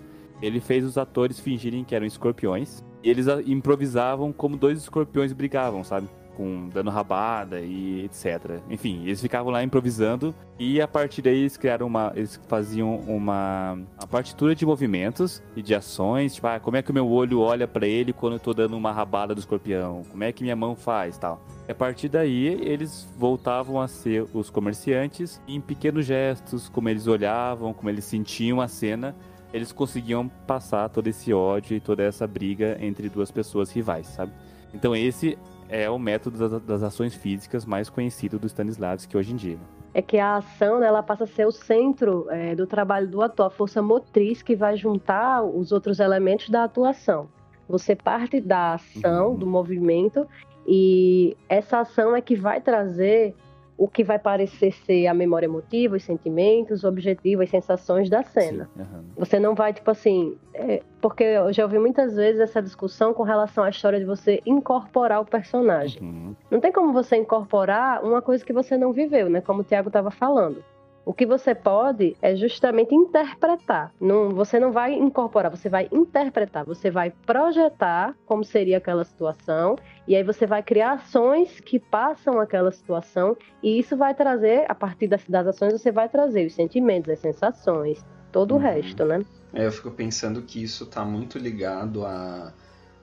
ele 0.41 0.59
fez 0.59 0.85
os 0.85 0.95
atores 0.97 1.39
fingirem 1.39 1.83
que 1.83 1.95
eram 1.95 2.05
escorpiões. 2.05 2.83
E 3.03 3.09
eles 3.09 3.25
improvisavam 3.47 4.31
como 4.33 4.57
dois 4.57 4.77
escorpiões 4.79 5.31
brigavam, 5.33 5.83
sabe? 5.83 6.07
Com 6.35 6.69
dando 6.69 6.89
rabada 6.89 7.61
e 7.61 8.05
etc. 8.05 8.59
Enfim, 8.69 9.03
eles 9.03 9.21
ficavam 9.21 9.51
lá 9.51 9.63
improvisando. 9.63 10.35
E 10.59 10.81
a 10.81 10.87
partir 10.87 11.21
daí 11.21 11.39
eles 11.39 11.57
criaram 11.57 11.87
uma. 11.87 12.11
Eles 12.15 12.39
faziam 12.47 12.95
uma, 12.95 13.73
uma 13.73 14.07
partitura 14.09 14.55
de 14.55 14.65
movimentos 14.65 15.41
e 15.55 15.61
de 15.61 15.73
ações. 15.73 16.35
Tipo, 16.35 16.47
ah, 16.47 16.59
como 16.59 16.77
é 16.77 16.81
que 16.81 16.91
o 16.91 16.93
meu 16.93 17.07
olho 17.09 17.39
olha 17.39 17.67
pra 17.67 17.87
ele 17.87 18.13
quando 18.13 18.33
eu 18.33 18.39
tô 18.39 18.53
dando 18.53 18.75
uma 18.75 18.91
rabada 18.91 19.33
do 19.33 19.39
escorpião? 19.39 20.03
Como 20.09 20.23
é 20.23 20.31
que 20.31 20.43
minha 20.43 20.55
mão 20.55 20.75
faz 20.75 21.17
tal? 21.17 21.41
E 21.67 21.71
a 21.71 21.75
partir 21.75 22.09
daí, 22.09 22.47
eles 22.47 23.07
voltavam 23.17 23.81
a 23.81 23.87
ser 23.87 24.25
os 24.33 24.49
comerciantes 24.49 25.41
e 25.47 25.55
em 25.55 25.61
pequenos 25.61 26.05
gestos, 26.05 26.69
como 26.69 26.89
eles 26.89 27.07
olhavam, 27.07 27.73
como 27.73 27.89
eles 27.89 28.05
sentiam 28.05 28.61
a 28.61 28.67
cena, 28.67 29.15
eles 29.51 29.71
conseguiam 29.71 30.27
passar 30.27 30.89
todo 30.89 31.07
esse 31.07 31.33
ódio 31.33 31.77
e 31.77 31.79
toda 31.79 32.03
essa 32.03 32.27
briga 32.27 32.77
entre 32.81 33.09
duas 33.09 33.31
pessoas 33.31 33.71
rivais, 33.71 34.07
sabe? 34.07 34.31
Então 34.73 34.95
esse 34.95 35.37
é 35.69 35.89
o 35.89 35.97
método 35.99 36.37
das, 36.37 36.61
das 36.63 36.83
ações 36.83 37.15
físicas 37.15 37.65
mais 37.65 37.89
conhecido 37.89 38.37
do 38.39 38.47
Stanislavski 38.47 39.17
hoje 39.17 39.33
em 39.33 39.35
dia. 39.35 39.57
É 39.93 40.01
que 40.01 40.17
a 40.17 40.35
ação 40.37 40.79
né, 40.79 40.87
ela 40.87 41.01
passa 41.01 41.23
a 41.23 41.27
ser 41.27 41.45
o 41.47 41.51
centro 41.51 42.27
é, 42.29 42.53
do 42.53 42.67
trabalho 42.67 43.07
do 43.07 43.21
ator, 43.21 43.45
a 43.47 43.49
força 43.49 43.81
motriz 43.81 44.41
que 44.41 44.55
vai 44.55 44.75
juntar 44.75 45.43
os 45.43 45.71
outros 45.71 45.99
elementos 45.99 46.49
da 46.49 46.65
atuação. 46.65 47.27
Você 47.67 47.95
parte 47.95 48.39
da 48.41 48.73
ação, 48.73 49.29
Uhum. 49.29 49.35
do 49.37 49.47
movimento, 49.47 50.27
e 50.67 51.35
essa 51.47 51.79
ação 51.79 52.15
é 52.15 52.21
que 52.21 52.35
vai 52.35 52.59
trazer 52.59 53.33
o 53.77 53.87
que 53.87 54.03
vai 54.03 54.17
parecer 54.17 54.71
ser 54.71 55.07
a 55.07 55.13
memória 55.13 55.45
emotiva, 55.45 55.95
os 55.97 56.03
sentimentos, 56.03 56.83
o 56.83 56.87
objetivo, 56.87 57.41
as 57.41 57.49
sensações 57.49 58.09
da 58.09 58.23
cena. 58.23 58.69
Sim, 58.73 58.81
aham. 58.81 59.03
Você 59.17 59.39
não 59.39 59.53
vai, 59.53 59.73
tipo 59.73 59.91
assim. 59.91 60.37
é, 60.53 60.81
porque 61.01 61.23
eu 61.23 61.51
já 61.51 61.63
ouvi 61.63 61.77
muitas 61.77 62.15
vezes 62.15 62.39
essa 62.39 62.61
discussão 62.61 63.13
com 63.13 63.23
relação 63.23 63.63
à 63.63 63.69
história 63.69 63.99
de 63.99 64.05
você 64.05 64.41
incorporar 64.45 65.21
o 65.21 65.25
personagem. 65.25 66.01
Uhum. 66.01 66.35
Não 66.49 66.59
tem 66.59 66.71
como 66.71 66.93
você 66.93 67.17
incorporar 67.17 68.03
uma 68.03 68.21
coisa 68.21 68.45
que 68.45 68.53
você 68.53 68.77
não 68.77 68.93
viveu, 68.93 69.29
né? 69.29 69.41
Como 69.41 69.61
o 69.61 69.63
Tiago 69.63 69.89
estava 69.89 70.09
falando. 70.09 70.63
O 71.05 71.13
que 71.13 71.25
você 71.25 71.53
pode 71.53 72.15
é 72.21 72.35
justamente 72.35 72.95
interpretar. 72.95 73.93
Não, 74.01 74.29
você 74.31 74.59
não 74.59 74.71
vai 74.71 74.93
incorporar, 74.93 75.51
você 75.51 75.69
vai 75.69 75.87
interpretar. 75.91 76.65
Você 76.65 76.89
vai 76.89 77.11
projetar 77.25 78.15
como 78.25 78.43
seria 78.43 78.77
aquela 78.77 79.03
situação. 79.03 79.75
E 80.07 80.15
aí 80.15 80.23
você 80.23 80.47
vai 80.47 80.63
criar 80.63 80.93
ações 80.93 81.59
que 81.59 81.79
passam 81.79 82.39
aquela 82.39 82.71
situação. 82.71 83.37
E 83.61 83.77
isso 83.77 83.95
vai 83.95 84.15
trazer, 84.15 84.65
a 84.67 84.73
partir 84.73 85.07
das, 85.07 85.23
das 85.29 85.45
ações, 85.47 85.73
você 85.73 85.91
vai 85.91 86.09
trazer 86.09 86.47
os 86.47 86.53
sentimentos, 86.55 87.09
as 87.11 87.19
sensações, 87.19 88.03
todo 88.31 88.53
o 88.53 88.55
Uhum. 88.55 88.63
resto, 88.63 89.05
né? 89.05 89.23
É, 89.53 89.67
eu 89.67 89.71
fico 89.71 89.91
pensando 89.91 90.41
que 90.41 90.61
isso 90.61 90.85
tá 90.87 91.05
muito 91.05 91.37
ligado 91.37 92.03
à, 92.05 92.51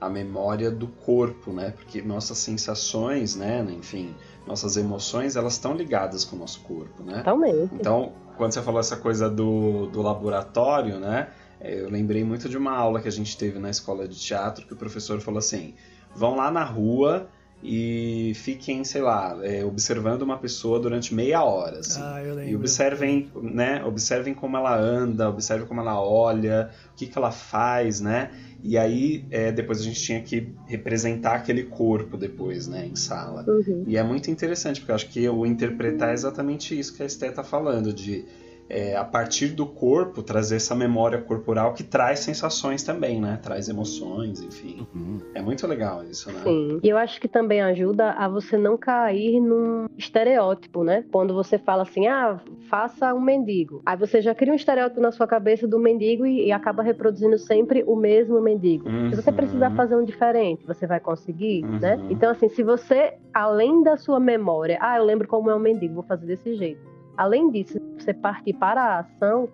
à 0.00 0.10
memória 0.10 0.70
do 0.70 0.86
corpo, 0.88 1.52
né? 1.52 1.70
Porque 1.70 2.02
nossas 2.02 2.38
sensações, 2.38 3.36
né? 3.36 3.64
Enfim, 3.70 4.14
nossas 4.46 4.76
emoções, 4.76 5.36
elas 5.36 5.54
estão 5.54 5.74
ligadas 5.74 6.24
com 6.24 6.36
o 6.36 6.38
nosso 6.38 6.60
corpo, 6.60 7.02
né? 7.02 7.18
Totalmente. 7.18 7.74
Então, 7.74 8.12
quando 8.36 8.52
você 8.52 8.62
falou 8.62 8.80
essa 8.80 8.96
coisa 8.96 9.30
do, 9.30 9.86
do 9.86 10.02
laboratório, 10.02 10.98
né? 10.98 11.28
é, 11.60 11.80
Eu 11.80 11.88
lembrei 11.88 12.24
muito 12.24 12.48
de 12.48 12.56
uma 12.56 12.72
aula 12.76 13.00
que 13.00 13.08
a 13.08 13.12
gente 13.12 13.36
teve 13.36 13.58
na 13.58 13.70
escola 13.70 14.08
de 14.08 14.18
teatro 14.18 14.66
que 14.66 14.72
o 14.72 14.76
professor 14.76 15.20
falou 15.20 15.38
assim: 15.38 15.74
vão 16.14 16.34
lá 16.34 16.50
na 16.50 16.64
rua 16.64 17.28
e 17.62 18.32
fiquem, 18.34 18.82
sei 18.82 19.02
lá, 19.02 19.38
é, 19.42 19.64
observando 19.64 20.22
uma 20.22 20.36
pessoa 20.36 20.80
durante 20.80 21.14
meia 21.14 21.44
hora. 21.44 21.78
Assim. 21.78 22.00
Ah, 22.02 22.20
eu 22.22 22.34
lembro. 22.34 22.50
E 22.50 22.56
observem, 22.56 23.30
né? 23.40 23.84
Observem 23.84 24.34
como 24.34 24.56
ela 24.56 24.76
anda, 24.76 25.28
observem 25.28 25.66
como 25.66 25.80
ela 25.80 26.00
olha, 26.02 26.70
o 26.92 26.96
que, 26.96 27.06
que 27.06 27.16
ela 27.16 27.30
faz, 27.30 28.00
né? 28.00 28.30
E 28.64 28.76
aí, 28.76 29.24
é, 29.30 29.50
depois 29.50 29.80
a 29.80 29.82
gente 29.82 30.00
tinha 30.00 30.20
que 30.22 30.52
representar 30.66 31.34
aquele 31.34 31.64
corpo 31.64 32.16
depois, 32.16 32.68
né, 32.68 32.86
em 32.86 32.94
sala. 32.94 33.44
Uhum. 33.46 33.84
E 33.86 33.96
é 33.96 34.02
muito 34.04 34.30
interessante, 34.30 34.80
porque 34.80 34.92
eu 34.92 34.94
acho 34.94 35.08
que 35.08 35.28
o 35.28 35.44
interpretar 35.44 36.10
é 36.10 36.12
exatamente 36.12 36.78
isso 36.78 36.94
que 36.96 37.02
a 37.02 37.06
Esté 37.06 37.30
tá 37.30 37.42
falando, 37.42 37.92
de 37.92 38.24
é, 38.72 38.96
a 38.96 39.04
partir 39.04 39.48
do 39.48 39.66
corpo 39.66 40.22
trazer 40.22 40.56
essa 40.56 40.74
memória 40.74 41.20
corporal 41.20 41.74
que 41.74 41.82
traz 41.84 42.20
sensações 42.20 42.82
também, 42.82 43.20
né? 43.20 43.38
Traz 43.42 43.68
emoções, 43.68 44.40
enfim. 44.40 44.86
Uhum. 44.94 45.20
É 45.34 45.42
muito 45.42 45.66
legal 45.66 46.02
isso, 46.04 46.32
né? 46.32 46.40
Sim. 46.42 46.80
E 46.82 46.88
eu 46.88 46.96
acho 46.96 47.20
que 47.20 47.28
também 47.28 47.60
ajuda 47.60 48.12
a 48.12 48.26
você 48.28 48.56
não 48.56 48.78
cair 48.78 49.38
num 49.40 49.86
estereótipo, 49.98 50.82
né? 50.82 51.04
Quando 51.12 51.34
você 51.34 51.58
fala 51.58 51.82
assim, 51.82 52.06
ah, 52.06 52.40
faça 52.70 53.12
um 53.14 53.20
mendigo. 53.20 53.82
Aí 53.84 53.96
você 53.96 54.22
já 54.22 54.34
cria 54.34 54.52
um 54.52 54.56
estereótipo 54.56 55.00
na 55.00 55.12
sua 55.12 55.26
cabeça 55.26 55.68
do 55.68 55.78
mendigo 55.78 56.24
e, 56.26 56.46
e 56.46 56.52
acaba 56.52 56.82
reproduzindo 56.82 57.38
sempre 57.38 57.84
o 57.86 57.94
mesmo 57.94 58.40
mendigo. 58.40 58.88
Se 59.10 59.16
você 59.16 59.30
Uhum. 59.30 59.36
precisar 59.36 59.70
fazer 59.72 59.96
um 59.96 60.04
diferente, 60.04 60.64
você 60.66 60.86
vai 60.86 60.98
conseguir, 61.00 61.64
Uhum. 61.64 61.78
né? 61.78 61.98
Então, 62.08 62.30
assim, 62.30 62.48
se 62.48 62.62
você, 62.62 63.14
além 63.34 63.82
da 63.82 63.96
sua 63.96 64.18
memória, 64.18 64.78
ah, 64.80 64.96
eu 64.96 65.04
lembro 65.04 65.28
como 65.28 65.50
é 65.50 65.54
um 65.54 65.58
mendigo, 65.58 65.94
vou 65.94 66.02
fazer 66.04 66.26
desse 66.26 66.54
jeito. 66.54 66.91
Além 67.16 67.50
disso, 67.50 67.78
você 67.98 68.14
partir 68.14 68.54
para 68.54 68.82
a 68.82 68.98
ação, 69.00 69.48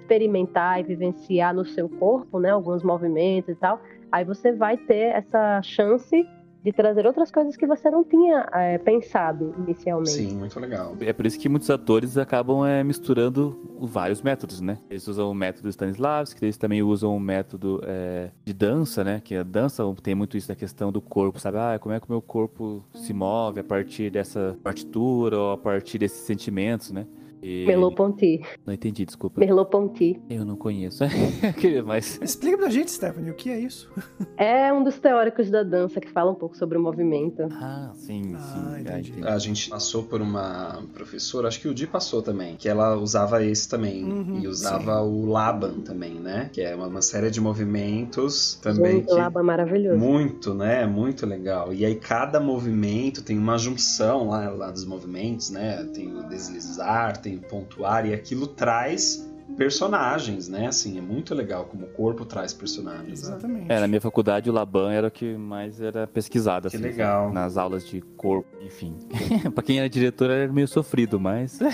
experimentar 0.00 0.80
e 0.80 0.82
vivenciar 0.82 1.54
no 1.54 1.64
seu 1.64 1.88
corpo, 1.88 2.38
né, 2.38 2.50
alguns 2.50 2.82
movimentos 2.82 3.50
e 3.50 3.54
tal, 3.54 3.80
aí 4.10 4.24
você 4.24 4.52
vai 4.52 4.76
ter 4.76 5.14
essa 5.14 5.62
chance 5.62 6.26
de 6.64 6.72
trazer 6.72 7.06
outras 7.06 7.30
coisas 7.30 7.56
que 7.56 7.66
você 7.66 7.90
não 7.90 8.04
tinha 8.04 8.48
é, 8.52 8.78
pensado 8.78 9.54
inicialmente. 9.58 10.10
Sim, 10.10 10.36
muito 10.36 10.58
legal. 10.60 10.96
É 11.00 11.12
por 11.12 11.26
isso 11.26 11.38
que 11.38 11.48
muitos 11.48 11.68
atores 11.70 12.16
acabam 12.16 12.64
é, 12.64 12.84
misturando 12.84 13.58
vários 13.80 14.22
métodos, 14.22 14.60
né? 14.60 14.78
Eles 14.88 15.06
usam 15.08 15.30
o 15.30 15.34
método 15.34 15.68
Stanislavski, 15.68 16.44
eles 16.44 16.56
também 16.56 16.82
usam 16.82 17.16
o 17.16 17.20
método 17.20 17.80
é, 17.84 18.30
de 18.44 18.52
dança, 18.52 19.02
né? 19.02 19.20
Que 19.24 19.34
a 19.34 19.42
dança 19.42 19.82
tem 20.02 20.14
muito 20.14 20.36
isso 20.36 20.48
da 20.48 20.54
questão 20.54 20.92
do 20.92 21.00
corpo, 21.00 21.40
sabe? 21.40 21.58
Ah, 21.58 21.78
como 21.80 21.94
é 21.94 21.98
que 21.98 22.06
o 22.08 22.12
meu 22.12 22.22
corpo 22.22 22.84
se 22.94 23.12
move 23.12 23.60
a 23.60 23.64
partir 23.64 24.10
dessa 24.10 24.56
partitura 24.62 25.36
ou 25.36 25.52
a 25.52 25.58
partir 25.58 25.98
desses 25.98 26.20
sentimentos, 26.20 26.92
né? 26.92 27.06
E... 27.42 27.66
Merleau-Ponty. 27.66 28.40
Não 28.64 28.72
entendi, 28.72 29.04
desculpa. 29.04 29.40
Merleau-Ponty. 29.40 30.20
Eu 30.30 30.44
não 30.44 30.56
conheço. 30.56 31.02
Mas 31.84 32.18
Explica 32.22 32.56
pra 32.58 32.68
gente, 32.70 32.90
Stephanie, 32.92 33.30
o 33.30 33.34
que 33.34 33.50
é 33.50 33.58
isso? 33.58 33.90
É 34.36 34.72
um 34.72 34.82
dos 34.84 34.98
teóricos 34.98 35.50
da 35.50 35.62
dança 35.62 36.00
que 36.00 36.08
fala 36.08 36.30
um 36.30 36.34
pouco 36.34 36.56
sobre 36.56 36.78
o 36.78 36.80
movimento. 36.82 37.42
Ah, 37.52 37.90
sim, 37.94 38.34
Ah, 38.36 38.38
sim. 38.74 38.80
entendi. 38.80 39.14
A 39.26 39.38
gente 39.38 39.68
passou 39.70 40.04
por 40.04 40.20
uma 40.20 40.82
professora, 40.94 41.48
acho 41.48 41.60
que 41.60 41.68
o 41.68 41.74
Di 41.74 41.86
passou 41.86 42.22
também, 42.22 42.56
que 42.56 42.68
ela 42.68 42.96
usava 42.96 43.42
esse 43.44 43.68
também. 43.68 44.04
Uhum, 44.04 44.40
e 44.40 44.46
usava 44.46 45.00
o 45.02 45.26
Laban 45.26 45.80
também, 45.80 46.14
né? 46.14 46.48
Que 46.52 46.60
é 46.60 46.74
uma, 46.76 46.86
uma 46.86 47.02
série 47.02 47.30
de 47.30 47.40
movimentos 47.40 48.54
também 48.62 48.96
Gente, 48.98 49.06
que. 49.06 49.14
Laba 49.14 49.40
é 49.40 49.42
maravilhoso. 49.42 49.98
Muito, 49.98 50.54
né? 50.54 50.86
Muito 50.86 51.26
legal. 51.26 51.72
E 51.72 51.84
aí 51.84 51.94
cada 51.96 52.38
movimento 52.40 53.22
tem 53.22 53.36
uma 53.38 53.58
junção 53.58 54.28
lá, 54.28 54.48
lá 54.50 54.70
dos 54.70 54.84
movimentos, 54.84 55.50
né? 55.50 55.82
Tem 55.92 56.14
o 56.14 56.22
deslizar, 56.28 57.16
tem 57.20 57.31
o 57.36 57.40
pontuar, 57.40 58.06
e 58.06 58.14
aquilo 58.14 58.46
traz 58.46 59.28
personagens, 59.56 60.48
né? 60.48 60.66
Assim, 60.66 60.96
é 60.96 61.00
muito 61.00 61.34
legal 61.34 61.66
como 61.66 61.84
o 61.84 61.88
corpo 61.88 62.24
traz 62.24 62.54
personagens. 62.54 63.06
né? 63.06 63.12
Exatamente. 63.12 63.70
É, 63.70 63.80
na 63.80 63.86
minha 63.86 64.00
faculdade 64.00 64.48
o 64.48 64.52
Laban 64.52 64.90
era 64.92 65.08
o 65.08 65.10
que 65.10 65.36
mais 65.36 65.78
era 65.80 66.06
pesquisado, 66.06 66.70
Que 66.70 66.76
assim, 66.76 66.84
legal. 66.84 67.30
nas 67.32 67.56
aulas 67.58 67.86
de 67.86 68.00
corpo, 68.16 68.48
enfim. 68.62 68.96
pra 69.54 69.62
quem 69.62 69.78
era 69.78 69.88
diretor 69.90 70.30
era 70.30 70.50
meio 70.50 70.66
sofrido, 70.68 71.20
mas. 71.20 71.58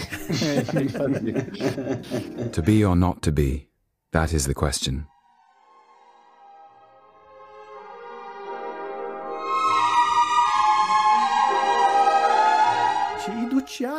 To 2.53 2.63
be 2.63 2.85
or 2.85 2.97
not 2.97 3.21
to 3.23 3.33
be? 3.33 3.69
That 4.13 4.35
is 4.35 4.47
the 4.47 4.55
question. 4.55 5.05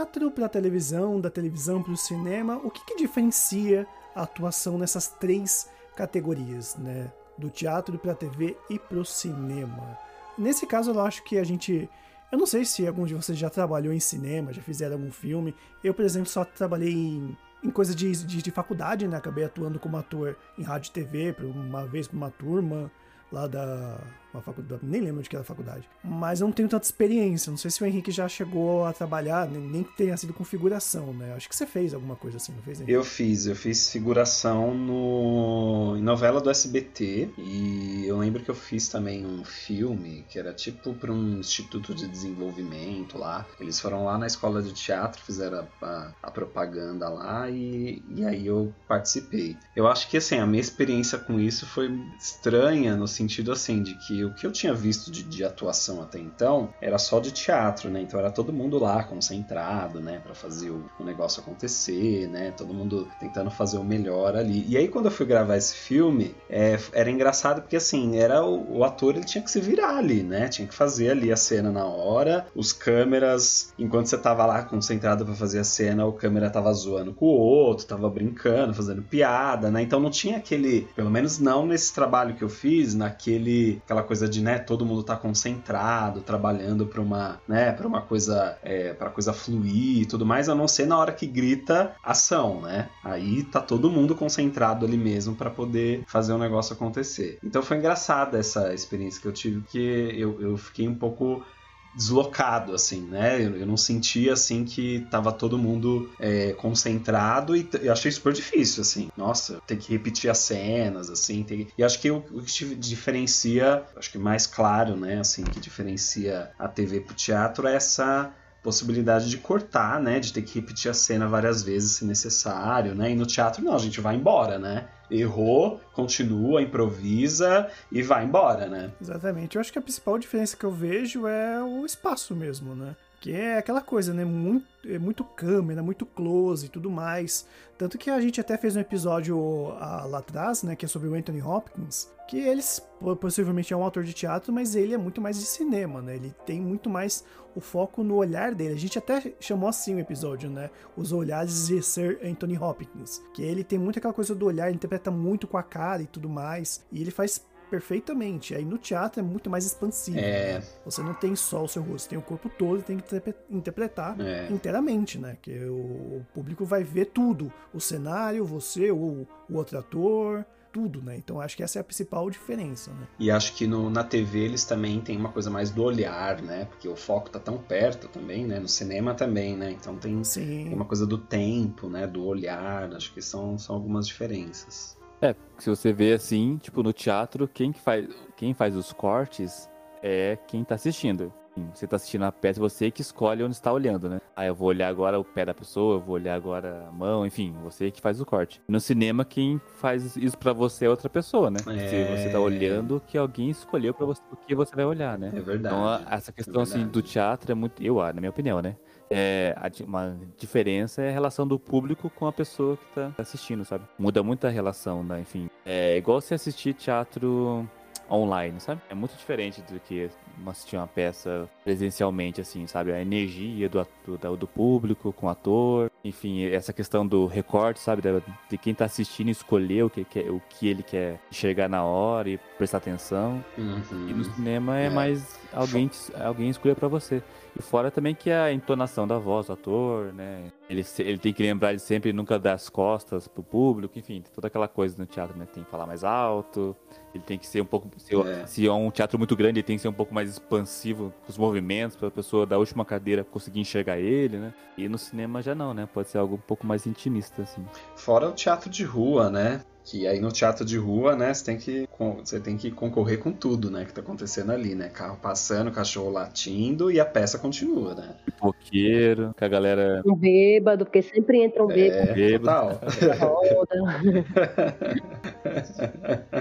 Teatro 0.09 0.31
para 0.31 0.47
a 0.47 0.49
televisão, 0.49 1.21
da 1.21 1.29
televisão 1.29 1.83
para 1.83 1.93
o 1.93 1.97
cinema, 1.97 2.59
o 2.63 2.71
que, 2.71 2.83
que 2.83 2.97
diferencia 2.97 3.85
a 4.15 4.23
atuação 4.23 4.77
nessas 4.77 5.07
três 5.07 5.69
categorias, 5.95 6.75
né? 6.75 7.11
Do 7.37 7.49
teatro 7.49 7.97
para 7.99 8.13
a 8.13 8.15
TV 8.15 8.57
e 8.69 8.79
para 8.79 8.97
o 8.97 9.05
cinema. 9.05 9.97
Nesse 10.37 10.65
caso, 10.65 10.91
eu 10.91 10.99
acho 11.01 11.23
que 11.23 11.37
a 11.37 11.43
gente. 11.43 11.87
Eu 12.31 12.37
não 12.37 12.45
sei 12.45 12.65
se 12.65 12.85
algum 12.87 13.05
de 13.05 13.13
vocês 13.13 13.37
já 13.37 13.49
trabalhou 13.49 13.93
em 13.93 13.99
cinema, 13.99 14.51
já 14.51 14.61
fizeram 14.61 14.95
algum 14.95 15.11
filme. 15.11 15.55
Eu, 15.83 15.93
por 15.93 16.03
exemplo, 16.03 16.29
só 16.29 16.43
trabalhei 16.43 16.91
em, 16.91 17.37
em 17.63 17.69
coisa 17.69 17.93
de, 17.93 18.11
de, 18.25 18.41
de 18.41 18.51
faculdade, 18.51 19.07
né? 19.07 19.17
Acabei 19.17 19.45
atuando 19.45 19.79
como 19.79 19.95
ator 19.95 20.35
em 20.57 20.63
rádio 20.63 20.89
e 20.89 20.93
TV, 20.93 21.35
uma 21.43 21.85
vez 21.85 22.07
para 22.07 22.17
uma 22.17 22.31
turma 22.31 22.91
lá 23.31 23.47
da 23.47 23.99
uma 24.33 24.41
faculdade, 24.41 24.81
nem 24.85 25.01
lembro 25.01 25.21
de 25.23 25.29
que 25.29 25.35
era 25.35 25.41
a 25.41 25.45
faculdade. 25.45 25.87
Mas 26.03 26.41
eu 26.41 26.47
não 26.47 26.51
tenho 26.53 26.69
tanta 26.69 26.85
experiência. 26.85 27.49
Não 27.49 27.57
sei 27.57 27.71
se 27.71 27.81
o 27.83 27.85
Henrique 27.85 28.11
já 28.11 28.27
chegou 28.27 28.85
a 28.85 28.93
trabalhar, 28.93 29.47
nem, 29.49 29.83
que 29.83 29.95
tenha 29.97 30.15
sido 30.17 30.33
configuração, 30.33 31.13
né? 31.13 31.33
Acho 31.35 31.49
que 31.49 31.55
você 31.55 31.65
fez 31.65 31.93
alguma 31.93 32.15
coisa 32.15 32.37
assim, 32.37 32.51
não 32.53 32.61
fez? 32.61 32.79
Henrique? 32.79 32.93
Eu 32.93 33.03
fiz, 33.03 33.45
eu 33.45 33.55
fiz 33.55 33.89
figuração 33.91 34.73
no 34.75 35.95
em 35.97 36.01
novela 36.01 36.39
do 36.41 36.49
SBT 36.49 37.29
e 37.37 38.03
eu 38.07 38.17
lembro 38.17 38.43
que 38.43 38.49
eu 38.51 38.55
fiz 38.55 38.87
também 38.87 39.25
um 39.25 39.43
filme 39.43 40.25
que 40.29 40.37
era 40.37 40.53
tipo 40.53 40.93
para 40.93 41.11
um 41.11 41.39
instituto 41.39 41.93
de 41.93 42.07
desenvolvimento 42.07 43.17
lá. 43.17 43.45
Eles 43.59 43.79
foram 43.79 44.05
lá 44.05 44.17
na 44.17 44.27
escola 44.27 44.61
de 44.61 44.71
teatro, 44.73 45.21
fizeram 45.23 45.67
a- 45.81 46.11
a 46.21 46.31
propaganda 46.31 47.09
lá 47.09 47.49
e, 47.49 48.03
e 48.15 48.25
aí 48.25 48.45
eu 48.47 48.73
participei. 48.87 49.57
Eu 49.75 49.87
acho 49.87 50.09
que 50.09 50.17
assim 50.17 50.37
a 50.39 50.45
minha 50.45 50.61
experiência 50.61 51.17
com 51.17 51.39
isso 51.39 51.65
foi 51.65 51.89
estranha 52.19 52.95
no 52.95 53.07
sentido 53.07 53.51
assim 53.51 53.81
de 53.83 53.95
que 53.95 54.18
o 54.25 54.33
que 54.33 54.45
eu 54.45 54.51
tinha 54.51 54.73
visto 54.73 55.11
de, 55.11 55.23
de 55.23 55.43
atuação 55.43 56.01
até 56.01 56.19
então 56.19 56.69
era 56.81 56.97
só 56.97 57.19
de 57.19 57.31
teatro, 57.31 57.89
né? 57.89 58.01
Então 58.01 58.19
era 58.19 58.31
todo 58.31 58.53
mundo 58.53 58.77
lá 58.79 59.03
concentrado, 59.03 59.99
né, 59.99 60.19
para 60.23 60.33
fazer 60.33 60.69
o, 60.69 60.89
o 60.99 61.03
negócio 61.03 61.41
acontecer, 61.41 62.27
né? 62.27 62.51
Todo 62.55 62.73
mundo 62.73 63.07
tentando 63.19 63.51
fazer 63.51 63.77
o 63.77 63.83
melhor 63.83 64.35
ali. 64.35 64.65
E 64.67 64.77
aí 64.77 64.87
quando 64.87 65.05
eu 65.05 65.11
fui 65.11 65.25
gravar 65.25 65.57
esse 65.57 65.75
filme, 65.75 66.35
é, 66.49 66.79
era 66.93 67.09
engraçado 67.09 67.61
porque 67.61 67.75
assim, 67.75 68.17
era 68.17 68.43
o, 68.43 68.79
o 68.79 68.83
ator 68.83 69.15
ele 69.15 69.25
tinha 69.25 69.43
que 69.43 69.51
se 69.51 69.59
virar 69.59 69.97
ali, 69.97 70.23
né? 70.23 70.47
Tinha 70.47 70.67
que 70.67 70.73
fazer 70.73 71.11
ali 71.11 71.31
a 71.31 71.37
cena 71.37 71.71
na 71.71 71.85
hora. 71.85 72.47
Os 72.55 72.73
câmeras, 72.73 73.73
enquanto 73.77 74.07
você 74.07 74.17
tava 74.17 74.45
lá 74.45 74.63
concentrado 74.63 75.25
para 75.25 75.35
fazer 75.35 75.59
a 75.59 75.63
cena, 75.63 76.05
o 76.05 76.13
câmera 76.13 76.49
tava 76.49 76.71
zoando 76.73 77.13
com 77.13 77.25
o 77.25 77.37
outro, 77.37 77.85
tava 77.85 78.09
brincando, 78.09 78.73
fazendo 78.73 79.01
piada, 79.01 79.71
né? 79.71 79.81
Então 79.81 79.99
não 79.99 80.09
tinha 80.09 80.37
aquele, 80.37 80.87
pelo 80.95 81.09
menos 81.09 81.39
não 81.39 81.65
nesse 81.65 81.93
trabalho 81.93 82.35
que 82.35 82.43
eu 82.43 82.49
fiz, 82.49 82.93
naquele 82.95 83.81
aquela 83.83 84.03
coisa 84.09 84.27
de, 84.27 84.41
né, 84.41 84.57
todo 84.57 84.83
mundo 84.83 85.03
tá 85.03 85.15
concentrado, 85.15 86.21
trabalhando 86.21 86.87
para 86.87 86.99
uma, 86.99 87.39
né, 87.47 87.71
para 87.71 87.87
uma 87.87 88.01
coisa, 88.01 88.57
é, 88.63 88.91
coisa 89.13 89.31
fluir 89.31 90.01
e 90.01 90.05
tudo 90.07 90.25
mais, 90.25 90.49
a 90.49 90.55
não 90.55 90.67
ser 90.67 90.87
na 90.87 90.97
hora 90.97 91.11
que 91.11 91.27
grita 91.27 91.93
ação, 92.03 92.61
né? 92.61 92.89
Aí 93.03 93.43
tá 93.43 93.61
todo 93.61 93.87
mundo 93.87 94.15
concentrado 94.15 94.83
ali 94.83 94.97
mesmo 94.97 95.35
para 95.35 95.51
poder 95.51 96.03
fazer 96.07 96.33
o 96.33 96.39
negócio 96.39 96.73
acontecer. 96.73 97.37
Então 97.43 97.61
foi 97.61 97.77
engraçada 97.77 98.39
essa 98.39 98.73
experiência 98.73 99.21
que 99.21 99.27
eu 99.27 99.31
tive, 99.31 99.61
porque 99.61 100.15
eu, 100.17 100.41
eu 100.41 100.57
fiquei 100.57 100.87
um 100.87 100.95
pouco 100.95 101.45
deslocado, 101.93 102.73
assim, 102.73 103.01
né? 103.01 103.41
Eu, 103.43 103.65
não 103.65 103.77
sentia, 103.77 104.33
assim, 104.33 104.63
que 104.63 105.07
tava 105.09 105.31
todo 105.31 105.57
mundo 105.57 106.09
é, 106.19 106.53
concentrado 106.53 107.55
e 107.55 107.67
eu 107.81 107.91
achei 107.91 108.11
super 108.11 108.33
difícil, 108.33 108.81
assim. 108.81 109.09
Nossa, 109.17 109.61
tem 109.65 109.77
que 109.77 109.91
repetir 109.91 110.29
as 110.29 110.39
cenas, 110.39 111.09
assim. 111.09 111.45
E 111.77 111.83
acho 111.83 111.99
que 111.99 112.11
o, 112.11 112.17
o 112.31 112.41
que 112.41 112.75
diferencia, 112.75 113.83
acho 113.95 114.11
que 114.11 114.17
mais 114.17 114.45
claro, 114.45 114.95
né, 114.95 115.19
assim, 115.19 115.43
que 115.43 115.59
diferencia 115.59 116.51
a 116.57 116.67
TV 116.67 117.01
pro 117.01 117.15
teatro 117.15 117.67
é 117.67 117.75
essa 117.75 118.33
possibilidade 118.61 119.29
de 119.29 119.37
cortar, 119.37 119.99
né, 120.01 120.19
de 120.19 120.33
ter 120.33 120.41
que 120.41 120.59
repetir 120.59 120.91
a 120.91 120.93
cena 120.93 121.27
várias 121.27 121.63
vezes 121.63 121.93
se 121.93 122.05
necessário, 122.05 122.93
né? 122.93 123.11
E 123.11 123.15
no 123.15 123.25
teatro 123.25 123.63
não, 123.63 123.73
a 123.73 123.79
gente 123.79 124.01
vai 124.01 124.15
embora, 124.15 124.59
né? 124.59 124.87
Errou, 125.09 125.81
continua, 125.93 126.61
improvisa 126.61 127.69
e 127.91 128.01
vai 128.01 128.25
embora, 128.25 128.67
né? 128.67 128.91
Exatamente. 129.01 129.55
Eu 129.55 129.61
acho 129.61 129.71
que 129.71 129.79
a 129.79 129.81
principal 129.81 130.19
diferença 130.19 130.55
que 130.55 130.65
eu 130.65 130.71
vejo 130.71 131.25
é 131.25 131.63
o 131.63 131.85
espaço 131.85 132.35
mesmo, 132.35 132.75
né? 132.75 132.95
Que 133.19 133.33
é 133.33 133.57
aquela 133.57 133.81
coisa, 133.81 134.13
né? 134.13 134.23
Muito, 134.23 134.65
é 134.85 134.97
muito 134.97 135.23
câmera, 135.23 135.83
muito 135.83 136.05
close 136.05 136.67
e 136.67 136.69
tudo 136.69 136.89
mais. 136.89 137.45
Tanto 137.77 137.97
que 137.97 138.09
a 138.09 138.19
gente 138.21 138.39
até 138.39 138.57
fez 138.57 138.75
um 138.77 138.79
episódio 138.79 139.73
ah, 139.79 140.05
lá 140.05 140.19
atrás, 140.19 140.63
né? 140.63 140.75
Que 140.75 140.85
é 140.85 140.87
sobre 140.87 141.09
o 141.09 141.13
Anthony 141.13 141.41
Hopkins. 141.41 142.07
Que 142.29 142.37
eles 142.37 142.79
po- 142.99 143.15
possivelmente 143.15 143.73
é 143.73 143.77
um 143.77 143.83
autor 143.83 144.03
de 144.03 144.13
teatro, 144.13 144.53
mas 144.53 144.75
ele 144.75 144.93
é 144.93 144.97
muito 144.97 145.19
mais 145.19 145.37
de 145.37 145.45
cinema, 145.45 146.01
né? 146.01 146.15
Ele 146.15 146.33
tem 146.45 146.61
muito 146.61 146.89
mais 146.89 147.25
o 147.53 147.59
foco 147.59 148.03
no 148.03 148.15
olhar 148.15 148.55
dele. 148.55 148.73
A 148.73 148.77
gente 148.77 148.97
até 148.97 149.33
chamou 149.39 149.67
assim 149.67 149.95
o 149.95 149.99
episódio, 149.99 150.49
né? 150.49 150.69
Os 150.95 151.11
olhares 151.11 151.67
de 151.67 151.81
Sir 151.81 152.19
Anthony 152.23 152.57
Hopkins. 152.57 153.21
Que 153.33 153.41
ele 153.41 153.65
tem 153.65 153.77
muito 153.77 153.99
aquela 153.99 154.13
coisa 154.13 154.33
do 154.33 154.45
olhar, 154.45 154.67
ele 154.67 154.75
interpreta 154.75 155.11
muito 155.11 155.45
com 155.45 155.57
a 155.57 155.63
cara 155.63 156.03
e 156.03 156.07
tudo 156.07 156.29
mais. 156.29 156.85
E 156.91 157.01
ele 157.01 157.11
faz 157.11 157.43
perfeitamente. 157.69 158.55
Aí 158.55 158.65
no 158.65 158.77
teatro 158.77 159.19
é 159.19 159.23
muito 159.23 159.49
mais 159.49 159.65
expansivo. 159.65 160.17
É. 160.19 160.61
Você 160.85 161.01
não 161.01 161.13
tem 161.13 161.35
só 161.35 161.63
o 161.63 161.67
seu 161.67 161.81
rosto, 161.81 162.09
tem 162.09 162.17
o 162.17 162.21
corpo 162.21 162.49
todo 162.49 162.79
e 162.79 162.83
tem 162.83 162.97
que 162.97 163.03
interpre- 163.05 163.35
interpretar 163.49 164.19
É. 164.19 164.47
inteiramente, 164.51 165.17
né? 165.17 165.37
Que 165.41 165.65
o, 165.65 166.25
público 166.33 166.65
vai 166.65 166.83
ver 166.83 167.05
tudo. 167.05 167.51
O 167.73 167.79
cenário, 167.79 168.45
você, 168.45 168.91
o, 168.91 169.27
o 169.49 169.55
outro 169.55 169.77
ator, 169.77 170.45
tudo, 170.71 171.01
né? 171.01 171.17
Então 171.17 171.41
acho 171.41 171.57
que 171.57 171.63
essa 171.63 171.79
é 171.79 171.81
a 171.81 171.83
principal 171.83 172.29
diferença, 172.29 172.91
né? 172.91 173.07
E 173.17 173.31
acho 173.31 173.55
que 173.55 173.65
no- 173.65 173.89
na 173.89 174.03
TV 174.03 174.39
eles 174.45 174.63
também 174.65 175.01
têm 175.01 175.17
uma 175.17 175.29
coisa 175.29 175.49
mais 175.49 175.71
do 175.71 175.81
olhar, 175.83 176.41
né? 176.43 176.65
Porque 176.65 176.87
o 176.87 176.95
foco 176.95 177.27
tá 177.29 177.39
tão 177.39 177.57
perto 177.57 178.07
também, 178.07 178.45
né? 178.45 178.59
No 178.59 178.67
cinema 178.67 179.15
também, 179.15 179.57
né? 179.57 179.71
Então 179.71 179.95
tem, 179.95 180.21
tem 180.21 180.71
uma 180.73 180.85
coisa 180.85 181.07
do 181.07 181.17
tempo, 181.17 181.89
né? 181.89 182.05
Do 182.05 182.23
olhar. 182.23 182.93
Acho 182.93 183.11
que 183.13 183.21
são, 183.21 183.57
são 183.57 183.75
algumas 183.75 184.05
diferenças. 184.07 184.95
É, 185.21 185.35
se 185.57 185.69
você 185.69 185.91
vê 185.91 186.13
assim, 186.13 186.57
tipo, 186.57 186.81
no 186.81 186.93
teatro, 186.93 187.47
quem 187.47 187.71
que 187.71 187.81
faz, 187.81 188.07
quem 188.37 188.53
faz 188.53 188.75
os 188.75 188.93
cortes 188.93 189.69
é 190.01 190.37
quem 190.47 190.63
tá 190.63 190.75
assistindo. 190.75 191.33
Você 191.73 191.85
tá 191.85 191.97
assistindo 191.97 192.23
a 192.23 192.31
peça, 192.31 192.59
você 192.59 192.89
que 192.89 193.01
escolhe 193.01 193.43
onde 193.43 193.53
está 193.55 193.71
olhando, 193.73 194.09
né? 194.09 194.21
Ah, 194.33 194.45
eu 194.45 194.55
vou 194.55 194.69
olhar 194.69 194.87
agora 194.87 195.19
o 195.19 195.25
pé 195.25 195.43
da 195.43 195.53
pessoa, 195.53 195.95
eu 195.95 195.99
vou 195.99 196.15
olhar 196.15 196.33
agora 196.35 196.85
a 196.87 196.91
mão, 196.91 197.25
enfim, 197.25 197.53
você 197.61 197.91
que 197.91 197.99
faz 197.99 198.21
o 198.21 198.25
corte. 198.25 198.61
No 198.67 198.79
cinema, 198.79 199.25
quem 199.25 199.59
faz 199.75 200.15
isso 200.15 200.37
pra 200.37 200.53
você 200.53 200.85
é 200.85 200.89
outra 200.89 201.09
pessoa, 201.09 201.51
né? 201.51 201.59
É. 201.67 201.87
Se 201.87 202.03
você 202.05 202.29
tá 202.29 202.39
olhando, 202.39 203.01
que 203.05 203.17
alguém 203.17 203.49
escolheu 203.49 203.93
pra 203.93 204.05
você 204.05 204.21
o 204.31 204.37
que 204.37 204.55
você 204.55 204.73
vai 204.73 204.85
olhar, 204.85 205.17
né? 205.17 205.31
É 205.35 205.41
verdade. 205.41 205.75
Então, 205.75 206.13
essa 206.13 206.31
questão 206.31 206.61
assim 206.61 206.87
do 206.87 207.01
teatro 207.01 207.51
é 207.51 207.55
muito, 207.55 207.83
eu, 207.83 207.95
na 207.95 208.13
minha 208.13 208.29
opinião, 208.29 208.61
né? 208.61 208.77
É, 209.11 209.55
uma 209.87 210.17
diferença 210.37 211.01
é 211.01 211.09
a 211.09 211.11
relação 211.11 211.47
do 211.47 211.57
público 211.57 212.09
com 212.11 212.27
a 212.27 212.31
pessoa 212.31 212.77
que 212.77 212.85
tá 212.93 213.11
assistindo, 213.17 213.65
sabe? 213.65 213.83
Muda 213.97 214.21
muito 214.21 214.45
a 214.45 214.49
relação, 214.49 215.03
né? 215.03 215.19
Enfim, 215.21 215.49
é 215.65 215.97
igual 215.97 216.21
você 216.21 216.35
assistir 216.35 216.73
teatro 216.73 217.67
online, 218.11 218.59
sabe? 218.59 218.81
É 218.89 218.95
muito 218.95 219.15
diferente 219.15 219.61
do 219.61 219.79
que 219.79 220.09
assistir 220.47 220.77
uma 220.77 220.87
peça 220.87 221.47
presencialmente, 221.63 222.41
assim, 222.41 222.65
sabe? 222.65 222.91
A 222.91 222.99
energia 223.01 223.69
do, 223.69 223.85
do, 224.05 224.37
do 224.37 224.47
público 224.47 225.13
com 225.13 225.27
o 225.27 225.29
ator, 225.29 225.91
enfim, 226.03 226.43
essa 226.45 226.73
questão 226.73 227.05
do 227.05 227.27
recorte, 227.27 227.79
sabe? 227.79 228.01
De 228.49 228.57
quem 228.57 228.73
tá 228.73 228.85
assistindo 228.85 229.29
escolher 229.29 229.83
o 229.83 229.89
que, 229.91 230.03
quer- 230.03 230.29
o 230.31 230.41
que 230.49 230.67
ele 230.67 230.81
quer 230.81 231.19
enxergar 231.31 231.67
na 231.69 231.83
hora 231.83 232.29
e 232.29 232.37
prestar 232.57 232.77
atenção. 232.77 233.43
E 233.57 233.61
no 233.61 233.75
Uhum. 234.23 234.23
cinema 234.35 234.79
é, 234.79 234.85
É. 234.85 234.89
mais 234.89 235.39
alguém, 235.53 235.89
alguém 236.19 236.49
escolher 236.49 236.75
pra 236.75 236.87
você. 236.87 237.21
E 237.59 237.61
fora 237.61 237.91
também 237.91 238.15
que 238.15 238.31
a 238.31 238.53
entonação 238.53 239.05
da 239.05 239.17
voz 239.19 239.47
do 239.47 239.53
ator, 239.53 240.13
né? 240.13 240.45
Ele, 240.69 240.85
ele 240.99 241.17
tem 241.17 241.33
que 241.33 241.43
lembrar 241.43 241.73
de 241.73 241.81
sempre 241.81 242.13
nunca 242.13 242.39
dar 242.39 242.53
as 242.53 242.69
costas 242.69 243.27
pro 243.27 243.43
público, 243.43 243.99
enfim, 243.99 244.23
toda 244.33 244.47
aquela 244.47 244.67
coisa 244.67 244.95
no 244.97 245.05
teatro, 245.05 245.37
né? 245.37 245.45
Tem 245.53 245.63
que 245.65 245.69
falar 245.69 245.85
mais 245.85 246.05
alto, 246.05 246.73
ele 247.13 247.21
tem 247.21 247.37
que 247.37 247.45
ser 247.45 247.59
um 247.61 247.65
pouco. 247.65 247.89
Se 247.97 248.15
É. 248.15 248.45
se 248.47 248.65
é 248.65 248.71
um 248.71 248.89
teatro 248.89 249.17
muito 249.17 249.35
grande, 249.35 249.59
ele 249.59 249.65
tem 249.67 249.75
que 249.75 249.81
ser 249.81 249.89
um 249.89 249.93
pouco 249.93 250.13
mais 250.13 250.29
expansivo 250.29 251.13
com 251.25 251.29
os 251.29 251.37
movimentos, 251.37 251.97
pra 251.97 252.09
pessoa 252.09 252.45
da 252.45 252.57
última 252.57 252.85
cadeira 252.85 253.25
conseguir 253.25 253.59
enxergar 253.59 253.97
ele, 253.97 254.37
né? 254.37 254.53
E 254.77 254.87
no 254.87 254.97
cinema 254.97 255.41
já 255.41 255.53
não, 255.53 255.73
né? 255.73 255.85
Pode 255.93 256.07
ser 256.07 256.17
algo 256.17 256.35
um 256.35 256.39
pouco 256.47 256.65
mais 256.65 256.87
intimista, 256.87 257.41
assim. 257.41 257.65
Fora 257.93 258.29
o 258.29 258.31
teatro 258.31 258.69
de 258.69 258.85
rua, 258.85 259.29
né? 259.29 259.61
Que 259.85 260.05
aí 260.05 260.19
no 260.19 260.31
teatro 260.31 260.63
de 260.63 260.77
rua, 260.77 261.15
né, 261.15 261.33
você 261.33 261.45
tem 261.45 261.57
que, 261.57 261.87
você 262.19 262.39
tem 262.39 262.57
que 262.57 262.69
concorrer 262.69 263.17
com 263.17 263.31
tudo, 263.31 263.71
né, 263.71 263.85
que 263.85 263.93
tá 263.93 264.01
acontecendo 264.01 264.51
ali, 264.51 264.75
né? 264.75 264.89
Carro 264.89 265.17
passando, 265.19 265.71
cachorro 265.71 266.11
latindo 266.11 266.91
e 266.91 266.99
a 266.99 267.05
peça 267.05 267.39
continua, 267.39 267.95
né? 267.95 268.15
Pipoqueiro, 268.25 269.31
que 269.35 269.43
a 269.43 269.47
galera. 269.47 270.01
Um 270.05 270.15
bêbado, 270.15 270.85
porque 270.85 271.01
sempre 271.01 271.41
entra 271.41 271.63
um 271.63 271.67
bêbado 271.67 272.09
É, 272.09 272.13
bêbado. 272.13 272.79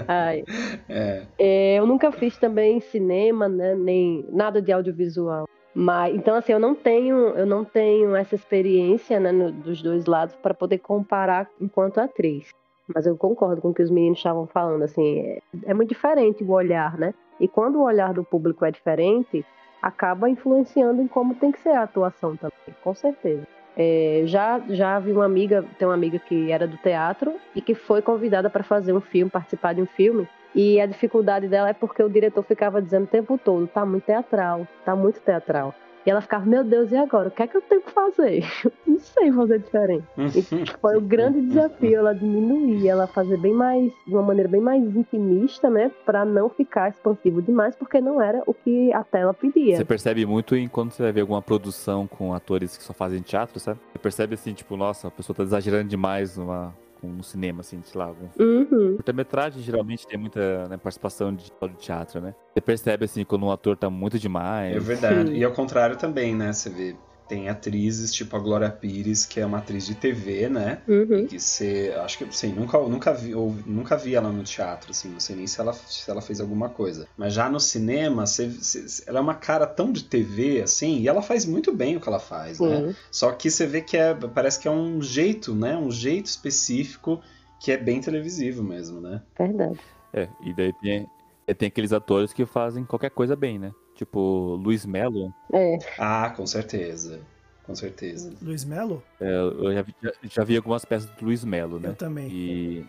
Ai. 0.07 0.43
É. 0.87 1.23
É, 1.37 1.75
eu 1.79 1.87
nunca 1.87 2.11
fiz 2.11 2.37
também 2.37 2.79
cinema, 2.79 3.47
né? 3.49 3.75
Nem 3.75 4.25
nada 4.29 4.61
de 4.61 4.71
audiovisual. 4.71 5.47
Mas 5.73 6.15
então 6.15 6.35
assim, 6.35 6.51
eu 6.51 6.59
não 6.59 6.75
tenho, 6.75 7.15
eu 7.29 7.45
não 7.45 7.63
tenho 7.63 8.15
essa 8.15 8.35
experiência 8.35 9.19
né, 9.19 9.31
no- 9.31 9.51
dos 9.51 9.81
dois 9.81 10.05
lados 10.05 10.35
para 10.35 10.53
poder 10.53 10.79
comparar 10.79 11.49
enquanto 11.61 11.99
atriz. 11.99 12.49
Mas 12.93 13.05
eu 13.05 13.15
concordo 13.17 13.61
com 13.61 13.69
o 13.69 13.73
que 13.73 13.83
os 13.83 13.91
meninos 13.91 14.19
estavam 14.19 14.47
falando, 14.47 14.83
assim, 14.83 15.19
é, 15.19 15.39
é 15.65 15.73
muito 15.73 15.89
diferente 15.89 16.43
o 16.43 16.51
olhar, 16.51 16.97
né? 16.97 17.13
E 17.39 17.47
quando 17.47 17.77
o 17.77 17.83
olhar 17.83 18.13
do 18.13 18.23
público 18.23 18.65
é 18.65 18.71
diferente, 18.71 19.45
acaba 19.81 20.29
influenciando 20.29 21.01
em 21.01 21.07
como 21.07 21.35
tem 21.35 21.51
que 21.51 21.59
ser 21.59 21.69
a 21.69 21.83
atuação 21.83 22.35
também, 22.35 22.75
com 22.83 22.93
certeza. 22.93 23.47
É, 23.77 24.23
já 24.25 24.59
já 24.69 24.99
vi 24.99 25.11
uma 25.11 25.25
amiga, 25.25 25.63
tem 25.77 25.87
uma 25.87 25.93
amiga 25.93 26.19
que 26.19 26.51
era 26.51 26.67
do 26.67 26.75
teatro 26.77 27.35
e 27.55 27.61
que 27.61 27.73
foi 27.73 28.01
convidada 28.01 28.49
para 28.49 28.63
fazer 28.63 28.91
um 28.93 28.99
filme, 28.99 29.31
participar 29.31 29.73
de 29.73 29.81
um 29.81 29.85
filme. 29.85 30.27
E 30.53 30.81
a 30.81 30.85
dificuldade 30.85 31.47
dela 31.47 31.69
é 31.69 31.73
porque 31.73 32.01
o 32.01 32.09
diretor 32.09 32.43
ficava 32.43 32.81
dizendo 32.81 33.03
o 33.03 33.07
tempo 33.07 33.37
todo, 33.37 33.67
tá 33.67 33.85
muito 33.85 34.03
teatral, 34.03 34.67
tá 34.83 34.95
muito 34.95 35.21
teatral. 35.21 35.73
E 36.09 36.11
ela 36.11 36.21
ficava, 36.21 36.43
meu 36.43 36.63
Deus, 36.63 36.91
e 36.91 36.95
agora? 36.95 37.27
O 37.27 37.31
que 37.31 37.43
é 37.43 37.45
que 37.45 37.55
eu 37.55 37.61
tenho 37.61 37.83
que 37.83 37.91
fazer? 37.91 38.43
Não 38.87 38.97
sei 38.97 39.31
fazer 39.31 39.59
diferente. 39.59 40.03
E 40.17 40.41
foi 40.81 40.97
o 40.97 41.01
grande 41.01 41.39
desafio 41.39 41.99
ela 41.99 42.15
diminuir, 42.15 42.87
ela 42.87 43.05
fazer 43.05 43.37
bem 43.37 43.53
mais, 43.53 43.91
de 44.07 44.15
uma 44.15 44.23
maneira 44.23 44.49
bem 44.49 44.59
mais 44.59 44.83
intimista, 44.95 45.69
né? 45.69 45.91
Pra 46.03 46.25
não 46.25 46.49
ficar 46.49 46.89
expansivo 46.89 47.43
demais, 47.43 47.75
porque 47.75 48.01
não 48.01 48.19
era 48.19 48.41
o 48.47 48.55
que 48.55 48.91
a 48.91 49.03
tela 49.03 49.35
pedia. 49.35 49.77
Você 49.77 49.85
percebe 49.85 50.25
muito 50.25 50.55
em 50.55 50.67
quando 50.67 50.93
você 50.93 51.03
vai 51.03 51.11
ver 51.11 51.21
alguma 51.21 51.43
produção 51.43 52.07
com 52.07 52.33
atores 52.33 52.75
que 52.75 52.83
só 52.83 52.91
fazem 52.91 53.21
teatro, 53.21 53.59
sabe? 53.59 53.79
Você 53.91 53.99
percebe 53.99 54.33
assim, 54.33 54.51
tipo, 54.51 54.75
nossa, 54.75 55.09
a 55.09 55.11
pessoa 55.11 55.35
tá 55.35 55.43
exagerando 55.43 55.89
demais 55.89 56.35
numa, 56.37 56.73
com- 56.99 57.07
no 57.07 57.23
cinema, 57.23 57.61
assim, 57.61 57.81
sei 57.83 57.99
lá, 57.99 58.05
algum 58.07 58.27
Uhum. 58.39 58.95
curta-metragem 58.95 59.61
geralmente 59.61 60.05
tem 60.07 60.17
muita 60.17 60.67
né, 60.67 60.77
participação 60.77 61.33
de, 61.33 61.45
de 61.45 61.75
teatro, 61.77 62.21
né? 62.21 62.33
Você 62.53 62.61
percebe 62.61 63.05
assim 63.05 63.23
quando 63.23 63.45
um 63.45 63.51
ator 63.51 63.75
tá 63.77 63.89
muito 63.89 64.19
demais. 64.19 64.75
É 64.75 64.79
verdade. 64.79 65.29
Sim. 65.31 65.37
E 65.37 65.43
ao 65.43 65.51
contrário 65.51 65.97
também, 65.97 66.35
né? 66.35 66.51
Você 66.53 66.69
vê, 66.69 66.95
tem 67.29 67.47
atrizes 67.47 68.11
tipo 68.11 68.35
a 68.35 68.39
Glória 68.39 68.69
Pires, 68.71 69.25
que 69.25 69.39
é 69.39 69.45
uma 69.45 69.59
atriz 69.59 69.85
de 69.85 69.93
TV, 69.93 70.49
né? 70.49 70.81
Uhum. 70.87 71.27
Que 71.27 71.39
você, 71.39 71.93
acho 72.03 72.17
que, 72.17 72.23
assim, 72.23 72.51
nunca, 72.51 72.77
nunca, 72.79 73.13
vi, 73.13 73.35
ou, 73.35 73.55
nunca 73.67 73.95
vi 73.95 74.15
ela 74.15 74.31
no 74.31 74.43
teatro, 74.43 74.89
assim, 74.91 75.09
não 75.09 75.19
sei 75.19 75.35
nem 75.35 75.45
se 75.45 75.61
ela, 75.61 75.71
se 75.71 76.09
ela 76.09 76.21
fez 76.21 76.41
alguma 76.41 76.67
coisa. 76.69 77.07
Mas 77.15 77.33
já 77.35 77.47
no 77.47 77.59
cinema, 77.59 78.25
você, 78.25 78.47
você- 78.49 79.03
ela 79.05 79.19
é 79.19 79.21
uma 79.21 79.35
cara 79.35 79.67
tão 79.67 79.91
de 79.91 80.03
TV, 80.03 80.61
assim, 80.63 80.99
e 80.99 81.07
ela 81.07 81.21
faz 81.21 81.45
muito 81.45 81.71
bem 81.71 81.95
o 81.95 82.01
que 82.01 82.09
ela 82.09 82.19
faz, 82.19 82.59
né? 82.59 82.87
Sim. 82.87 82.95
Só 83.11 83.31
que 83.31 83.51
você 83.51 83.67
vê 83.67 83.81
que 83.81 83.95
é, 83.95 84.13
parece 84.15 84.59
que 84.59 84.67
é 84.67 84.71
um 84.71 84.99
jeito, 85.01 85.53
né? 85.53 85.77
Um 85.77 85.91
jeito 85.91 86.25
específico 86.25 87.21
que 87.61 87.71
é 87.71 87.77
bem 87.77 88.01
televisivo 88.01 88.63
mesmo, 88.63 88.99
né? 88.99 89.21
Verdade. 89.37 89.79
É, 90.11 90.27
e 90.41 90.53
daí 90.53 90.73
tem, 90.81 91.07
e 91.47 91.53
tem 91.53 91.67
aqueles 91.67 91.93
atores 91.93 92.33
que 92.33 92.45
fazem 92.45 92.83
qualquer 92.83 93.11
coisa 93.11 93.35
bem, 93.35 93.59
né? 93.59 93.71
Tipo, 93.99 94.55
Luiz 94.63 94.85
Melo, 94.85 95.33
É. 95.51 95.77
Ah, 95.97 96.29
com 96.29 96.47
certeza. 96.47 97.19
Com 97.63 97.75
certeza. 97.75 98.33
Luiz 98.41 98.63
Melo? 98.63 99.03
é, 99.19 99.29
eu 99.29 99.73
já 99.73 99.81
vi, 99.81 99.93
já, 100.01 100.11
já 100.23 100.43
vi 100.45 100.55
algumas 100.55 100.85
peças 100.85 101.09
do 101.09 101.25
Luiz 101.25 101.43
Melo, 101.43 101.81
né? 101.81 101.89
Eu 101.89 101.95
também. 101.95 102.29
E, 102.31 102.85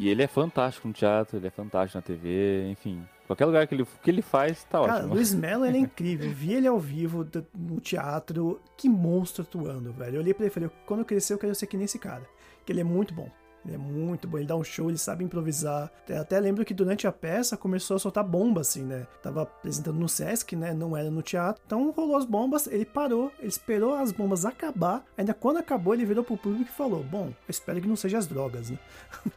e 0.00 0.08
ele 0.08 0.20
é 0.20 0.26
fantástico 0.26 0.88
no 0.88 0.92
teatro, 0.92 1.36
ele 1.36 1.46
é 1.46 1.50
fantástico 1.50 1.96
na 1.96 2.02
TV, 2.02 2.68
enfim. 2.72 3.06
Qualquer 3.28 3.44
lugar 3.46 3.68
que 3.68 3.74
ele, 3.76 3.86
que 4.02 4.10
ele 4.10 4.20
faz, 4.20 4.64
tá 4.64 4.80
Cara, 4.80 4.94
ótimo. 4.94 5.14
Luiz 5.14 5.32
Mello, 5.32 5.64
ele 5.64 5.76
é 5.76 5.80
incrível. 5.82 6.28
Eu 6.28 6.34
vi 6.34 6.54
ele 6.54 6.66
ao 6.66 6.80
vivo 6.80 7.24
no 7.54 7.78
teatro. 7.78 8.60
Que 8.76 8.88
monstro 8.88 9.44
atuando, 9.44 9.92
velho. 9.92 10.16
Eu 10.16 10.20
olhei 10.22 10.34
pra 10.34 10.42
ele 10.42 10.50
e 10.50 10.54
falei, 10.54 10.70
quando 10.86 11.00
eu 11.00 11.06
crescer 11.06 11.34
eu 11.34 11.38
quero 11.38 11.54
ser 11.54 11.68
que 11.68 11.76
nem 11.76 11.84
esse 11.84 12.00
cara. 12.00 12.26
Que 12.66 12.72
ele 12.72 12.80
é 12.80 12.84
muito 12.84 13.14
bom. 13.14 13.30
Ele 13.68 13.74
é 13.74 13.78
muito 13.78 14.26
bom, 14.26 14.38
ele 14.38 14.46
dá 14.46 14.56
um 14.56 14.64
show, 14.64 14.88
ele 14.88 14.96
sabe 14.96 15.22
improvisar. 15.22 15.92
Até, 16.04 16.16
até 16.16 16.40
lembro 16.40 16.64
que 16.64 16.72
durante 16.72 17.06
a 17.06 17.12
peça 17.12 17.54
começou 17.54 17.96
a 17.96 17.98
soltar 17.98 18.24
bomba, 18.24 18.62
assim, 18.62 18.82
né? 18.82 19.06
Tava 19.22 19.42
apresentando 19.42 19.98
no 19.98 20.08
Sesc, 20.08 20.56
né? 20.56 20.72
Não 20.72 20.96
era 20.96 21.10
no 21.10 21.20
teatro. 21.20 21.62
Então 21.66 21.90
rolou 21.90 22.16
as 22.16 22.24
bombas, 22.24 22.66
ele 22.66 22.86
parou, 22.86 23.30
ele 23.38 23.48
esperou 23.48 23.94
as 23.94 24.10
bombas 24.10 24.46
acabar. 24.46 25.04
Ainda 25.18 25.34
quando 25.34 25.58
acabou, 25.58 25.92
ele 25.92 26.06
virou 26.06 26.24
pro 26.24 26.38
público 26.38 26.70
e 26.70 26.74
falou: 26.74 27.04
Bom, 27.04 27.26
eu 27.26 27.50
espero 27.50 27.78
que 27.80 27.86
não 27.86 27.96
seja 27.96 28.16
as 28.16 28.26
drogas, 28.26 28.70
né? 28.70 28.78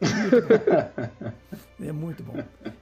Ele 1.82 1.88
é 1.88 1.92
muito 1.92 2.22
bom. 2.22 2.36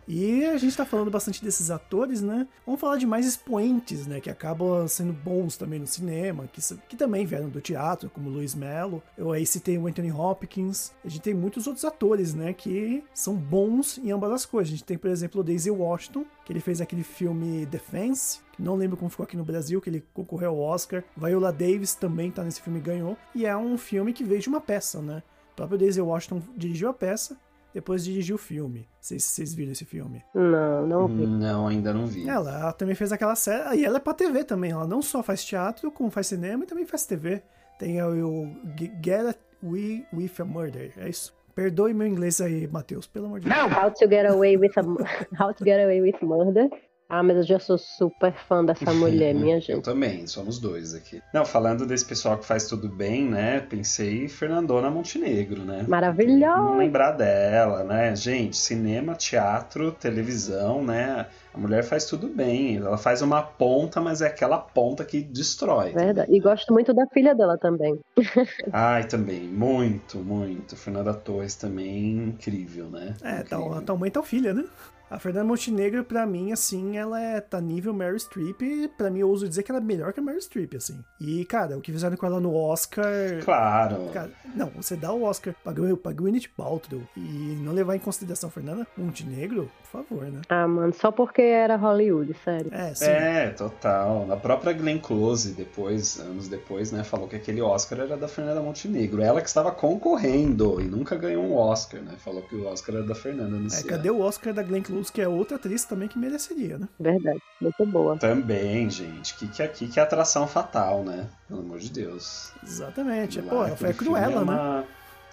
E 0.06 0.44
a 0.44 0.58
gente 0.58 0.76
tá 0.76 0.84
falando 0.84 1.10
bastante 1.10 1.42
desses 1.42 1.70
atores, 1.70 2.20
né? 2.20 2.46
Vamos 2.66 2.80
falar 2.80 2.98
de 2.98 3.06
mais 3.06 3.26
expoentes, 3.26 4.06
né? 4.06 4.20
Que 4.20 4.28
acabam 4.28 4.86
sendo 4.86 5.12
bons 5.12 5.56
também 5.56 5.80
no 5.80 5.86
cinema, 5.86 6.46
que, 6.52 6.60
que 6.86 6.96
também 6.96 7.24
vieram 7.24 7.48
do 7.48 7.62
teatro, 7.62 8.10
como 8.10 8.28
Luiz 8.28 8.54
Mello. 8.54 9.02
Eu 9.16 9.32
aí 9.32 9.46
citei 9.46 9.78
o 9.78 9.86
Anthony 9.86 10.12
Hopkins. 10.12 10.92
A 11.02 11.08
gente 11.08 11.22
tem 11.22 11.34
muitos 11.40 11.66
outros 11.66 11.84
atores, 11.84 12.34
né? 12.34 12.52
Que 12.52 13.02
são 13.14 13.34
bons 13.34 13.98
em 13.98 14.10
ambas 14.12 14.30
as 14.32 14.46
coisas. 14.46 14.68
A 14.72 14.76
gente 14.76 14.84
tem, 14.84 14.98
por 14.98 15.10
exemplo, 15.10 15.40
o 15.40 15.44
Daisy 15.44 15.70
Washington, 15.70 16.24
que 16.44 16.52
ele 16.52 16.60
fez 16.60 16.80
aquele 16.80 17.02
filme 17.02 17.66
Defense, 17.66 18.40
que 18.52 18.62
não 18.62 18.76
lembro 18.76 18.96
como 18.96 19.10
ficou 19.10 19.24
aqui 19.24 19.36
no 19.36 19.44
Brasil, 19.44 19.80
que 19.80 19.88
ele 19.90 20.04
concorreu 20.12 20.50
ao 20.50 20.58
Oscar. 20.58 21.02
Viola 21.16 21.52
Davis 21.52 21.94
também 21.94 22.30
tá 22.30 22.44
nesse 22.44 22.60
filme 22.60 22.78
e 22.78 22.82
ganhou. 22.82 23.16
E 23.34 23.46
é 23.46 23.56
um 23.56 23.76
filme 23.78 24.12
que 24.12 24.22
veio 24.22 24.40
de 24.40 24.48
uma 24.48 24.60
peça, 24.60 25.00
né? 25.00 25.22
O 25.52 25.56
próprio 25.56 25.78
Daisy 25.78 26.00
Washington 26.00 26.42
dirigiu 26.56 26.88
a 26.88 26.94
peça, 26.94 27.36
depois 27.72 28.04
dirigiu 28.04 28.34
o 28.36 28.38
filme. 28.38 28.88
Vocês, 29.00 29.22
vocês 29.22 29.54
viram 29.54 29.72
esse 29.72 29.84
filme? 29.84 30.24
Não, 30.34 30.86
não 30.86 31.06
vi. 31.06 31.26
Não, 31.26 31.68
ainda 31.68 31.92
não 31.94 32.06
vi. 32.06 32.28
Ela, 32.28 32.58
ela 32.60 32.72
também 32.72 32.94
fez 32.94 33.12
aquela 33.12 33.36
série. 33.36 33.78
E 33.80 33.84
ela 33.84 33.98
é 33.98 34.00
pra 34.00 34.12
TV 34.14 34.42
também. 34.44 34.72
Ela 34.72 34.86
não 34.86 35.00
só 35.02 35.22
faz 35.22 35.44
teatro, 35.44 35.90
como 35.92 36.10
faz 36.10 36.26
cinema 36.26 36.64
e 36.64 36.66
também 36.66 36.84
faz 36.86 37.06
TV. 37.06 37.42
Tem 37.78 38.02
o, 38.02 38.42
o 38.44 38.56
G- 38.78 38.92
Get 39.04 39.36
We 39.62 40.06
With 40.12 40.40
a 40.40 40.44
Murder. 40.44 40.92
É 40.96 41.08
isso? 41.08 41.34
Perdoe 41.54 41.92
meu 41.92 42.06
inglês 42.06 42.40
aí, 42.40 42.66
Matheus, 42.66 43.06
pelo 43.06 43.26
amor 43.26 43.40
de 43.40 43.48
Deus. 43.48 43.72
How 43.72 43.90
to 43.90 44.08
Get 44.08 44.26
Away 44.26 44.56
with 44.56 44.72
a, 44.78 44.82
How 45.38 45.52
to 45.52 45.64
Get 45.64 45.82
Away 45.82 46.00
with 46.00 46.22
Murder. 46.22 46.68
Ah, 47.10 47.24
mas 47.24 47.38
eu 47.38 47.42
já 47.42 47.58
sou 47.58 47.76
super 47.76 48.32
fã 48.32 48.64
dessa 48.64 48.92
mulher, 48.94 49.34
minha 49.34 49.56
Eu 49.56 49.60
gente. 49.60 49.82
também, 49.82 50.26
somos 50.28 50.60
dois 50.60 50.94
aqui. 50.94 51.20
Não, 51.34 51.44
falando 51.44 51.84
desse 51.84 52.04
pessoal 52.04 52.38
que 52.38 52.46
faz 52.46 52.68
tudo 52.68 52.88
bem, 52.88 53.24
né? 53.28 53.58
Pensei 53.60 54.24
em 54.24 54.28
Fernandona 54.28 54.88
Montenegro, 54.88 55.62
né? 55.64 55.84
Maravilhosa. 55.88 56.56
Não 56.56 56.78
lembrar 56.78 57.10
dela, 57.10 57.82
né? 57.82 58.14
Gente, 58.14 58.56
cinema, 58.56 59.16
teatro, 59.16 59.90
televisão, 59.90 60.84
né? 60.84 61.26
A 61.52 61.58
mulher 61.58 61.82
faz 61.82 62.04
tudo 62.04 62.28
bem. 62.28 62.76
Ela 62.76 62.96
faz 62.96 63.22
uma 63.22 63.42
ponta, 63.42 64.00
mas 64.00 64.22
é 64.22 64.28
aquela 64.28 64.58
ponta 64.58 65.04
que 65.04 65.20
destrói. 65.20 65.90
Verdade. 65.90 66.32
E 66.32 66.38
gosto 66.38 66.72
muito 66.72 66.94
da 66.94 67.06
filha 67.12 67.34
dela 67.34 67.58
também. 67.58 67.98
Ai, 68.72 69.02
também, 69.04 69.40
muito, 69.40 70.18
muito. 70.18 70.76
Fernanda 70.76 71.12
Torres 71.12 71.56
também, 71.56 72.28
incrível, 72.28 72.88
né? 72.88 73.16
É, 73.22 73.42
tal 73.42 73.98
mãe, 73.98 74.10
tal 74.12 74.22
filha, 74.22 74.54
né? 74.54 74.64
A 75.10 75.18
Fernanda 75.18 75.44
Montenegro, 75.44 76.04
pra 76.04 76.24
mim, 76.24 76.52
assim, 76.52 76.96
ela 76.96 77.20
é, 77.20 77.40
tá 77.40 77.60
nível 77.60 77.92
Meryl 77.92 78.18
Streep. 78.18 78.60
Pra 78.96 79.10
mim, 79.10 79.20
eu 79.20 79.30
uso 79.30 79.48
dizer 79.48 79.64
que 79.64 79.70
ela 79.72 79.80
é 79.80 79.82
melhor 79.82 80.12
que 80.12 80.20
a 80.20 80.22
Meryl 80.22 80.40
Streep, 80.40 80.74
assim. 80.76 81.02
E, 81.20 81.44
cara, 81.44 81.76
o 81.76 81.80
que 81.80 81.90
fizeram 81.90 82.16
com 82.16 82.26
ela 82.26 82.38
no 82.38 82.54
Oscar. 82.54 83.04
Claro. 83.44 84.08
Cara, 84.12 84.30
não, 84.54 84.68
você 84.68 84.94
dá 84.94 85.12
o 85.12 85.24
Oscar 85.24 85.54
pra, 85.64 85.72
pra 85.72 86.12
Gwyneth 86.12 86.48
Paltrow 86.56 87.02
e 87.16 87.58
não 87.60 87.72
levar 87.72 87.96
em 87.96 87.98
consideração 87.98 88.48
a 88.48 88.52
Fernanda 88.52 88.86
Montenegro, 88.96 89.70
por 89.80 90.04
favor, 90.04 90.26
né? 90.26 90.42
Ah, 90.48 90.68
mano, 90.68 90.94
só 90.94 91.10
porque 91.10 91.42
era 91.42 91.74
Hollywood, 91.74 92.34
sério. 92.44 92.72
É, 92.72 92.94
sim. 92.94 93.06
É, 93.06 93.50
total. 93.50 94.30
A 94.30 94.36
própria 94.36 94.72
Glenn 94.72 94.98
Close, 94.98 95.54
depois, 95.54 96.20
anos 96.20 96.46
depois, 96.46 96.92
né, 96.92 97.02
falou 97.02 97.26
que 97.26 97.34
aquele 97.34 97.60
Oscar 97.60 98.00
era 98.00 98.16
da 98.16 98.28
Fernanda 98.28 98.60
Montenegro. 98.60 99.22
Ela 99.22 99.40
que 99.40 99.48
estava 99.48 99.72
concorrendo 99.72 100.80
e 100.80 100.84
nunca 100.84 101.16
ganhou 101.16 101.44
um 101.44 101.56
Oscar, 101.56 102.00
né? 102.00 102.14
Falou 102.18 102.42
que 102.42 102.54
o 102.54 102.66
Oscar 102.66 102.96
era 102.96 103.04
da 103.04 103.14
Fernanda 103.14 103.56
É, 103.56 103.60
nesse 103.60 103.84
cadê 103.84 104.10
o 104.10 104.20
Oscar 104.20 104.54
da 104.54 104.62
Glenn 104.62 104.82
Close, 104.82 104.99
que 105.08 105.22
é 105.22 105.28
outra 105.28 105.56
atriz 105.56 105.84
também 105.84 106.08
que 106.08 106.18
mereceria, 106.18 106.76
né? 106.78 106.88
Verdade. 106.98 107.40
Muito 107.60 107.86
boa. 107.86 108.18
Também, 108.18 108.90
gente. 108.90 109.34
Que 109.36 109.46
que 109.48 109.62
aqui 109.62 109.88
que 109.88 110.00
é 110.00 110.02
atração 110.02 110.46
fatal, 110.48 111.04
né? 111.04 111.28
Pelo 111.48 111.60
amor 111.60 111.78
de 111.78 111.90
Deus. 111.90 112.52
Exatamente. 112.62 113.40
Lá, 113.40 113.50
Pô, 113.50 113.64
ela 113.64 113.76
foi 113.76 113.90
a 113.90 113.94
Cruella, 113.94 114.26
é 114.26 114.34
né? 114.34 114.40
uma- 114.42 114.84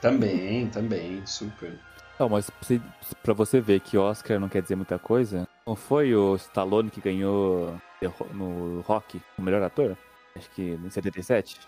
Também, 0.01 0.67
também, 0.67 1.25
super. 1.25 1.73
Não, 2.19 2.30
mas 2.30 2.49
pra 3.23 3.34
você 3.34 3.60
ver 3.60 3.80
que 3.80 3.97
Oscar 3.97 4.39
não 4.39 4.47
quer 4.49 4.62
dizer 4.62 4.75
muita 4.75 4.97
coisa, 4.97 5.47
não 5.65 5.75
foi 5.75 6.15
o 6.15 6.36
Stallone 6.36 6.89
que 6.89 7.01
ganhou 7.01 7.75
no 8.34 8.82
Rock 8.82 9.19
o 9.38 9.41
melhor 9.41 9.62
ator? 9.63 9.97
Acho 10.36 10.49
que 10.51 10.62
em 10.62 10.89
77? 10.89 11.60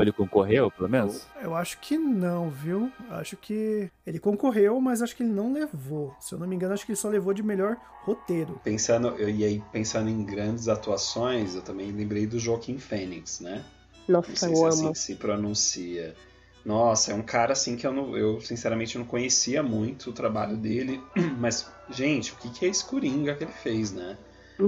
Ou 0.00 0.04
ele 0.04 0.12
concorreu, 0.12 0.70
pelo 0.70 0.88
menos? 0.88 1.26
Eu 1.42 1.54
acho 1.54 1.78
que 1.78 1.98
não, 1.98 2.48
viu? 2.48 2.90
Acho 3.10 3.36
que 3.36 3.90
ele 4.06 4.18
concorreu, 4.18 4.80
mas 4.80 5.02
acho 5.02 5.14
que 5.14 5.22
ele 5.22 5.32
não 5.32 5.52
levou. 5.52 6.14
Se 6.18 6.34
eu 6.34 6.38
não 6.38 6.46
me 6.46 6.56
engano, 6.56 6.72
acho 6.72 6.86
que 6.86 6.92
ele 6.92 6.96
só 6.96 7.08
levou 7.08 7.34
de 7.34 7.42
melhor 7.42 7.76
roteiro. 8.04 8.58
Pensando, 8.64 9.08
eu, 9.18 9.28
e 9.28 9.44
aí, 9.44 9.62
pensando 9.70 10.08
em 10.08 10.24
grandes 10.24 10.68
atuações, 10.68 11.54
eu 11.54 11.60
também 11.60 11.92
lembrei 11.92 12.26
do 12.26 12.38
Joaquim 12.38 12.78
Phoenix, 12.78 13.40
né? 13.40 13.62
Não 14.08 14.20
Nossa, 14.20 14.34
sei 14.34 14.52
eu 14.52 14.56
se 14.56 14.64
é 14.64 14.68
assim 14.68 14.92
que 14.92 14.98
se 14.98 15.14
pronuncia. 15.16 16.16
Nossa, 16.64 17.12
é 17.12 17.14
um 17.14 17.22
cara 17.22 17.52
assim 17.52 17.76
que 17.76 17.86
eu, 17.86 17.92
não, 17.92 18.16
eu 18.16 18.40
sinceramente 18.40 18.96
não 18.96 19.04
conhecia 19.04 19.62
muito 19.62 20.10
o 20.10 20.12
trabalho 20.14 20.56
dele. 20.56 21.02
Mas, 21.38 21.70
gente, 21.90 22.32
o 22.32 22.36
que, 22.36 22.50
que 22.50 22.64
é 22.64 22.68
esse 22.68 22.84
Coringa 22.84 23.34
que 23.34 23.44
ele 23.44 23.52
fez, 23.52 23.92
né? 23.92 24.16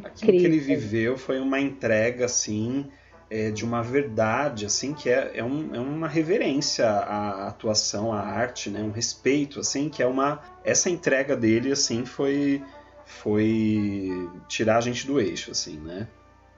Aquilo 0.03 0.35
que 0.35 0.47
ele 0.47 0.57
Incrível. 0.57 0.63
viveu 0.63 1.17
foi 1.17 1.41
uma 1.41 1.61
entrega, 1.61 2.27
assim, 2.27 2.91
é, 3.35 3.51
de 3.51 3.65
uma 3.65 3.83
verdade, 3.83 4.67
assim, 4.67 4.93
que 4.93 5.09
é, 5.09 5.31
é, 5.37 5.43
um- 5.43 5.75
é 5.75 5.81
uma 5.81 6.07
reverência 6.07 6.87
à 6.87 7.49
atuação, 7.49 8.13
à 8.13 8.21
arte, 8.21 8.69
né? 8.69 8.83
Um 8.83 8.91
respeito, 8.91 9.59
assim, 9.61 9.89
que 9.89 10.03
é 10.03 10.07
uma... 10.07 10.41
Essa 10.63 10.91
entrega 10.91 11.35
dele, 11.35 11.73
assim, 11.73 12.05
foi, 12.05 12.63
foi 13.07 14.29
tirar 14.49 14.77
a 14.77 14.81
gente 14.83 15.07
do 15.07 15.19
eixo, 15.19 15.51
assim, 15.51 15.79
né? 15.79 16.07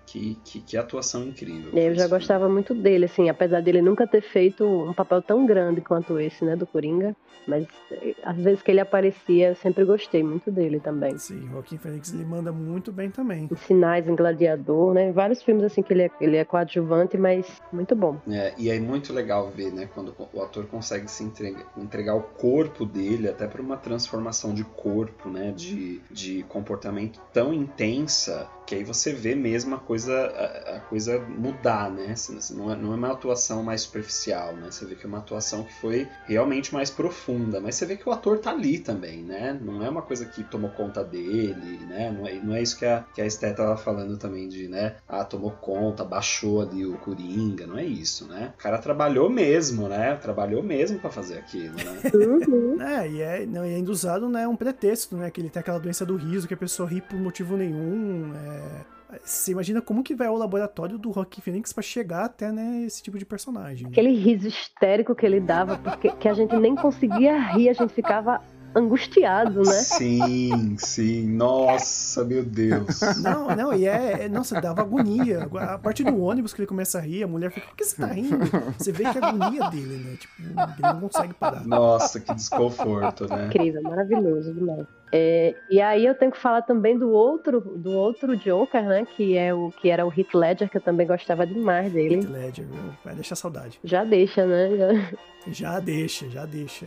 Que, 0.07 0.37
que, 0.45 0.61
que 0.61 0.77
atuação 0.77 1.25
incrível. 1.25 1.73
Eu 1.73 1.95
já 1.95 2.07
gostava 2.07 2.49
muito 2.49 2.75
dele, 2.75 3.07
assim, 3.07 3.29
apesar 3.29 3.61
dele 3.61 3.83
nunca 3.83 4.07
ter 4.07 4.23
feito 4.23 4.65
um 4.65 4.93
papel 4.93 5.21
tão 5.23 5.47
grande 5.47 5.81
quanto 5.81 6.21
esse, 6.21 6.45
né, 6.45 6.55
do 6.55 6.67
Coringa. 6.67 7.17
Mas 7.47 7.67
eh, 7.91 8.15
às 8.23 8.37
vezes 8.37 8.63
que 8.63 8.71
ele 8.71 8.81
aparecia, 8.81 9.49
eu 9.51 9.57
sempre 9.57 9.85
gostei 9.85 10.23
muito 10.23 10.51
dele 10.51 10.81
também. 10.81 11.19
Sim, 11.19 11.49
Joaquim 11.51 11.77
Phoenix 11.77 12.13
ele 12.13 12.25
manda 12.25 12.53
muito 12.53 12.93
bem 12.93 13.11
também. 13.11 13.49
Em 13.51 13.57
Sinais, 13.57 14.09
em 14.09 14.17
Gladiador, 14.17 14.95
né? 14.95 15.13
Vários 15.13 15.43
filmes 15.43 15.65
assim 15.65 15.83
que 15.83 15.93
ele 15.93 16.05
é, 16.05 16.11
ele 16.21 16.37
é 16.37 16.45
coadjuvante, 16.45 17.17
mas 17.19 17.47
muito 17.73 17.95
bom. 17.95 18.19
É, 18.29 18.55
e 18.57 18.71
é 18.71 18.79
muito 18.81 19.13
legal 19.13 19.51
ver, 19.51 19.73
né, 19.73 19.89
quando 19.93 20.15
o 20.33 20.43
ator 20.43 20.67
consegue 20.67 21.11
se 21.11 21.23
entregar, 21.23 21.67
entregar 21.77 22.15
o 22.15 22.23
corpo 22.23 22.85
dele 22.85 23.29
até 23.29 23.47
para 23.47 23.61
uma 23.61 23.77
transformação 23.77 24.55
de 24.55 24.65
corpo, 24.65 25.29
né, 25.29 25.53
de, 25.53 26.01
de 26.11 26.43
comportamento 26.45 27.21
tão 27.33 27.53
intensa 27.53 28.49
que 28.67 28.75
aí 28.75 28.85
você 28.85 29.13
vê 29.13 29.35
mesmo 29.35 29.75
a 29.75 29.79
coisa 29.79 29.94
a, 30.09 30.77
a 30.77 30.81
coisa 30.81 31.19
mudar, 31.21 31.91
né? 31.91 32.15
Não 32.51 32.73
é, 32.73 32.77
não 32.77 32.93
é 32.93 32.97
uma 32.97 33.13
atuação 33.13 33.63
mais 33.63 33.83
superficial, 33.83 34.55
né? 34.55 34.71
Você 34.71 34.85
vê 34.85 34.95
que 34.95 35.05
é 35.05 35.09
uma 35.09 35.19
atuação 35.19 35.65
que 35.65 35.73
foi 35.75 36.09
realmente 36.27 36.73
mais 36.73 36.91
profunda, 36.91 37.61
mas 37.61 37.75
você 37.75 37.87
vê 37.87 37.97
que 37.97 38.09
o 38.09 38.13
ator 38.13 38.39
tá 38.39 38.51
ali 38.51 38.79
também, 38.79 39.23
né? 39.23 39.59
Não 39.61 39.85
é 39.85 39.89
uma 39.89 40.03
coisa 40.03 40.25
que 40.25 40.43
tomou 40.45 40.71
conta 40.71 41.05
dele, 41.05 41.79
né? 41.87 42.11
Não 42.11 42.27
é, 42.27 42.35
não 42.35 42.55
é 42.55 42.63
isso 42.63 42.79
que 42.79 42.87
a, 42.87 43.05
que 43.15 43.21
a 43.21 43.27
Esté 43.27 43.53
tava 43.53 43.77
falando 43.77 44.17
também 44.17 44.49
de, 44.49 44.69
né? 44.69 44.97
Ah, 45.09 45.25
tomou 45.25 45.51
conta, 45.51 46.05
baixou 46.05 46.63
ali 46.63 46.85
o 46.85 46.97
Coringa, 46.99 47.67
não 47.67 47.79
é 47.79 47.85
isso, 47.85 48.27
né? 48.27 48.53
O 48.59 48.63
cara 48.63 48.79
trabalhou 48.79 49.31
mesmo, 49.31 49.89
né? 49.89 50.17
Trabalhou 50.17 50.63
mesmo 50.63 50.99
para 50.99 51.11
fazer 51.11 51.39
aquilo, 51.39 51.75
né? 51.77 52.03
Uhum. 52.15 52.79
É, 52.85 53.09
e 53.09 53.21
é, 53.23 53.47
não, 53.47 53.65
e 53.65 53.75
ainda 53.75 53.91
usado, 53.91 54.29
né, 54.29 54.47
um 54.47 54.57
pretexto, 54.57 55.17
né, 55.17 55.31
que 55.31 55.41
ele 55.41 55.51
tem 55.51 55.61
aquela 55.61 55.79
doença 55.79 56.05
do 56.05 56.17
riso, 56.17 56.47
que 56.47 56.55
a 56.55 56.57
pessoa 56.57 56.89
ri 56.89 57.01
por 57.01 57.19
motivo 57.19 57.57
nenhum, 57.57 58.33
é... 58.35 58.94
Você 59.23 59.53
imagina 59.53 59.81
como 59.81 60.03
que 60.03 60.15
vai 60.15 60.29
o 60.29 60.37
laboratório 60.37 60.99
do 60.99 61.11
Rock 61.11 61.41
Phoenix 61.41 61.73
pra 61.73 61.83
chegar 61.83 62.25
até, 62.25 62.51
né, 62.51 62.83
esse 62.87 63.03
tipo 63.03 63.19
de 63.19 63.25
personagem. 63.25 63.85
né? 63.85 63.91
Aquele 63.91 64.15
riso 64.15 64.49
histérico 64.49 65.15
que 65.15 65.25
ele 65.25 65.41
dava, 65.41 65.77
porque 65.79 66.11
que 66.11 66.29
a 66.29 66.35
gente 66.35 66.57
nem 66.57 66.75
conseguia 66.75 67.39
rir, 67.39 67.69
a 67.69 67.73
gente 67.73 67.93
ficava 67.93 68.41
angustiado, 68.75 69.61
né? 69.63 69.65
Sim, 69.65 70.77
sim. 70.79 71.27
Nossa, 71.29 72.25
meu 72.25 72.45
Deus. 72.45 73.01
Não, 73.23 73.55
não, 73.55 73.73
e 73.75 73.87
é, 73.87 74.25
é- 74.25 74.29
Nossa, 74.29 74.61
dava 74.61 74.83
agonia. 74.83 75.49
A 75.75 75.79
partir 75.79 76.05
do 76.05 76.21
ônibus 76.21 76.53
que 76.53 76.61
ele 76.61 76.67
começa 76.67 76.99
a 76.99 77.01
rir, 77.01 77.23
a 77.23 77.27
mulher 77.27 77.51
fica, 77.51 77.67
por 77.67 77.77
que 77.77 77.85
você 77.85 77.97
tá 77.97 78.07
rindo? 78.09 78.39
Você 78.79 78.93
vê 78.93 79.05
que 79.11 79.19
é 79.19 79.21
a 79.23 79.27
agonia 79.29 79.71
dele, 79.71 79.97
né? 80.05 80.17
Tipo, 80.19 80.33
ele 80.43 80.93
não 80.93 81.01
consegue 81.01 81.35
parar. 81.35 81.65
Nossa, 81.67 82.21
que 82.21 82.35
desconforto, 82.35 83.27
né? 83.29 83.47
Incrível, 83.47 83.83
maravilhoso 83.83 84.53
demais. 84.53 84.87
É, 85.17 85.55
e 85.71 85.81
aí 85.81 86.05
eu 86.05 86.15
tenho 86.17 86.33
que 86.33 86.39
falar 86.41 86.63
também 86.63 86.99
do 86.99 87.09
outro, 87.11 87.61
do 87.61 87.93
outro 87.93 88.37
Joker, 88.37 88.83
né? 88.85 89.07
Que 89.17 89.37
é 89.37 89.55
o 89.55 89.71
que 89.71 89.89
era 89.89 90.05
o 90.05 90.13
Heath 90.13 90.35
Ledger, 90.35 90.69
que 90.69 90.77
eu 90.77 90.81
também 90.81 91.07
gostava 91.07 91.47
demais 91.47 91.93
dele. 91.93 92.17
Heath 92.17 92.29
Ledger, 92.31 92.67
viu? 92.67 92.83
Vai 93.05 93.15
deixar 93.15 93.37
saudade. 93.37 93.79
Já 93.85 94.03
deixa, 94.03 94.45
né? 94.45 94.77
Já- 94.77 95.17
Já 95.47 95.79
deixa, 95.81 96.29
já 96.31 96.45
deixa. 96.47 96.87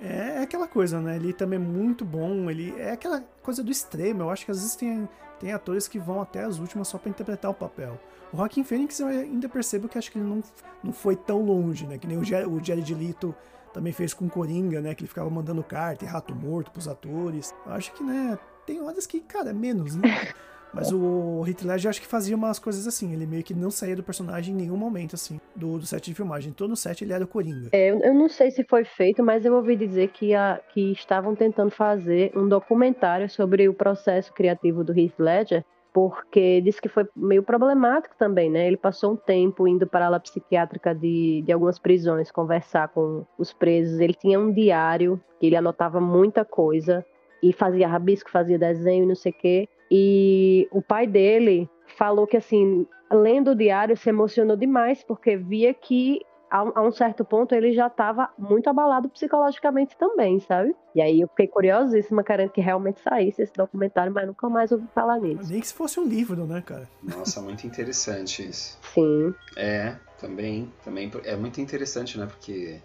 É 0.00 0.38
aquela 0.42 0.66
coisa, 0.66 1.00
né? 1.00 1.16
Ele 1.16 1.32
também 1.32 1.58
é 1.58 1.62
muito 1.62 2.04
bom. 2.04 2.50
Ele 2.50 2.74
é 2.78 2.92
aquela 2.92 3.22
coisa 3.42 3.62
do 3.62 3.70
extremo. 3.70 4.22
Eu 4.22 4.30
acho 4.30 4.44
que 4.44 4.50
às 4.50 4.58
vezes 4.58 4.74
tem, 4.74 5.08
tem 5.38 5.52
atores 5.52 5.86
que 5.86 5.98
vão 5.98 6.22
até 6.22 6.42
as 6.44 6.58
últimas 6.58 6.88
só 6.88 6.96
pra 6.98 7.10
interpretar 7.10 7.50
o 7.50 7.54
papel. 7.54 8.00
O 8.32 8.36
Joaquin 8.36 8.64
Phoenix 8.64 8.98
eu 9.00 9.08
ainda 9.08 9.48
percebo 9.48 9.88
que 9.88 9.98
acho 9.98 10.10
que 10.10 10.18
ele 10.18 10.26
não, 10.26 10.42
não 10.82 10.92
foi 10.92 11.16
tão 11.16 11.42
longe, 11.42 11.86
né? 11.86 11.98
Que 11.98 12.06
nem 12.06 12.16
o, 12.16 12.24
Ger- 12.24 12.48
o 12.48 12.62
Jared 12.64 12.94
Leto 12.94 13.34
também 13.74 13.92
fez 13.92 14.14
com 14.14 14.28
Coringa, 14.28 14.80
né? 14.80 14.94
Que 14.94 15.02
ele 15.02 15.08
ficava 15.08 15.28
mandando 15.28 15.62
carta 15.62 16.04
e 16.04 16.08
rato 16.08 16.34
morto 16.34 16.70
pros 16.70 16.88
atores. 16.88 17.54
Eu 17.66 17.72
acho 17.72 17.92
que, 17.92 18.02
né? 18.02 18.38
Tem 18.66 18.80
horas 18.80 19.06
que, 19.06 19.20
cara, 19.20 19.50
é 19.50 19.52
menos, 19.52 19.96
né? 19.96 20.08
Mas 20.72 20.92
o 20.92 21.44
Heath 21.46 21.62
Ledger 21.62 21.90
acho 21.90 22.00
que 22.00 22.06
fazia 22.06 22.36
umas 22.36 22.58
coisas 22.58 22.86
assim. 22.86 23.12
Ele 23.12 23.26
meio 23.26 23.42
que 23.42 23.54
não 23.54 23.70
saía 23.70 23.96
do 23.96 24.02
personagem 24.02 24.54
em 24.54 24.56
nenhum 24.56 24.76
momento, 24.76 25.14
assim, 25.14 25.40
do, 25.54 25.78
do 25.78 25.86
set 25.86 26.04
de 26.04 26.14
filmagem. 26.14 26.52
Todo 26.52 26.76
set 26.76 27.02
ele 27.02 27.12
era 27.12 27.24
o 27.24 27.28
Coringa. 27.28 27.70
É, 27.72 27.90
eu, 27.90 28.14
não 28.14 28.28
sei 28.28 28.50
se 28.50 28.64
foi 28.64 28.84
feito, 28.84 29.22
mas 29.22 29.44
eu 29.44 29.54
ouvi 29.54 29.76
dizer 29.76 30.08
que, 30.08 30.34
a, 30.34 30.60
que 30.72 30.92
estavam 30.92 31.34
tentando 31.34 31.70
fazer 31.70 32.32
um 32.36 32.48
documentário 32.48 33.28
sobre 33.28 33.68
o 33.68 33.74
processo 33.74 34.32
criativo 34.32 34.84
do 34.84 34.98
Heath 34.98 35.18
Ledger, 35.18 35.64
porque 35.92 36.60
disse 36.60 36.80
que 36.80 36.88
foi 36.88 37.08
meio 37.16 37.42
problemático 37.42 38.14
também, 38.16 38.48
né? 38.48 38.66
Ele 38.66 38.76
passou 38.76 39.12
um 39.12 39.16
tempo 39.16 39.66
indo 39.66 39.86
para 39.86 40.04
a 40.04 40.08
ala 40.08 40.20
psiquiátrica 40.20 40.94
de, 40.94 41.42
de 41.44 41.52
algumas 41.52 41.78
prisões 41.78 42.30
conversar 42.30 42.88
com 42.88 43.26
os 43.36 43.52
presos. 43.52 43.98
Ele 43.98 44.14
tinha 44.14 44.38
um 44.38 44.52
diário 44.52 45.20
que 45.40 45.46
ele 45.46 45.56
anotava 45.56 46.00
muita 46.00 46.44
coisa 46.44 47.04
e 47.42 47.52
fazia 47.52 47.88
rabisco, 47.88 48.30
fazia 48.30 48.58
desenho 48.58 49.04
e 49.04 49.06
não 49.06 49.16
sei 49.16 49.32
o 49.32 49.34
quê. 49.34 49.68
E 49.90 50.68
o 50.70 50.80
pai 50.80 51.06
dele 51.06 51.68
falou 51.96 52.26
que, 52.26 52.36
assim, 52.36 52.86
lendo 53.10 53.52
o 53.52 53.54
diário, 53.54 53.96
se 53.96 54.08
emocionou 54.08 54.56
demais, 54.56 55.02
porque 55.02 55.36
via 55.36 55.74
que 55.74 56.20
a, 56.50 56.82
um 56.82 56.90
certo 56.90 57.24
ponto 57.24 57.54
ele 57.54 57.72
já 57.72 57.86
estava 57.86 58.28
muito 58.38 58.68
abalado 58.68 59.08
psicologicamente 59.08 59.96
também, 59.96 60.40
sabe? 60.40 60.74
E 60.94 61.00
aí 61.00 61.20
eu 61.20 61.28
fiquei 61.28 61.46
curiosíssima, 61.46 62.24
querendo 62.24 62.50
que 62.50 62.60
realmente 62.60 63.00
saísse 63.00 63.42
esse 63.42 63.52
documentário, 63.52 64.12
mas 64.12 64.26
nunca 64.26 64.48
mais 64.48 64.72
ouvi 64.72 64.86
falar 64.94 65.18
nisso. 65.20 65.50
Nem 65.50 65.60
que 65.60 65.66
se 65.68 65.74
fosse 65.74 66.00
um 66.00 66.04
livro, 66.04 66.44
né, 66.46 66.60
cara? 66.64 66.88
Nossa, 67.02 67.40
muito 67.40 67.66
interessante 67.66 68.48
isso. 68.48 68.78
Sim, 68.94 69.32
É, 69.56 69.96
também, 70.20 70.72
também 70.84 71.10
é 71.24 71.36
muito 71.36 71.60
interessante, 71.60 72.18
né? 72.18 72.26
Porque 72.26 72.80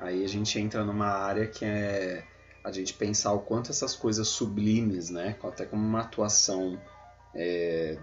Aí 0.00 0.24
a 0.24 0.28
gente 0.28 0.58
entra 0.58 0.82
numa 0.82 1.08
área 1.08 1.46
que 1.46 1.64
é 1.64 2.24
a 2.62 2.70
gente 2.70 2.94
pensar 2.94 3.32
o 3.32 3.40
quanto 3.40 3.70
essas 3.70 3.96
coisas 3.96 4.28
sublimes, 4.28 5.10
né, 5.10 5.36
até 5.42 5.64
como 5.64 5.82
uma 5.82 6.00
atuação 6.00 6.80
é, 7.34 7.98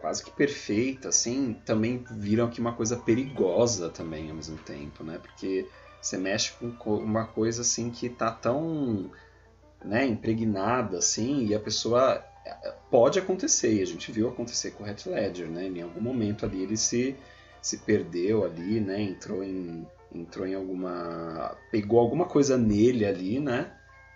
quase 0.00 0.24
que 0.24 0.30
perfeita, 0.30 1.08
assim, 1.08 1.60
também 1.64 2.04
viram 2.10 2.46
aqui 2.46 2.60
uma 2.60 2.72
coisa 2.72 2.96
perigosa 2.96 3.88
também 3.88 4.28
ao 4.28 4.36
mesmo 4.36 4.56
tempo, 4.58 5.04
né? 5.04 5.18
Porque 5.18 5.66
você 6.00 6.16
mexe 6.16 6.52
com 6.78 6.96
uma 6.96 7.26
coisa 7.26 7.62
assim 7.62 7.90
que 7.90 8.08
tá 8.08 8.30
tão 8.30 9.10
né, 9.84 10.06
impregnada 10.06 10.98
assim 10.98 11.46
e 11.46 11.54
a 11.54 11.60
pessoa 11.60 12.24
é, 12.44 12.74
pode 12.90 13.18
acontecer 13.18 13.74
e 13.74 13.82
a 13.82 13.86
gente 13.86 14.10
viu 14.10 14.28
acontecer 14.28 14.72
com 14.72 14.84
o 14.84 14.86
Heath 14.86 15.06
Ledger 15.06 15.48
né 15.48 15.66
em 15.66 15.82
algum 15.82 16.00
momento 16.00 16.44
ali 16.44 16.62
ele 16.62 16.76
se 16.76 17.16
se 17.62 17.78
perdeu 17.78 18.44
ali 18.44 18.80
né 18.80 19.00
entrou 19.00 19.42
em 19.42 19.86
entrou 20.14 20.46
em 20.46 20.54
alguma 20.54 21.56
pegou 21.70 22.00
alguma 22.00 22.26
coisa 22.26 22.56
nele 22.56 23.04
ali 23.04 23.38
né 23.40 23.72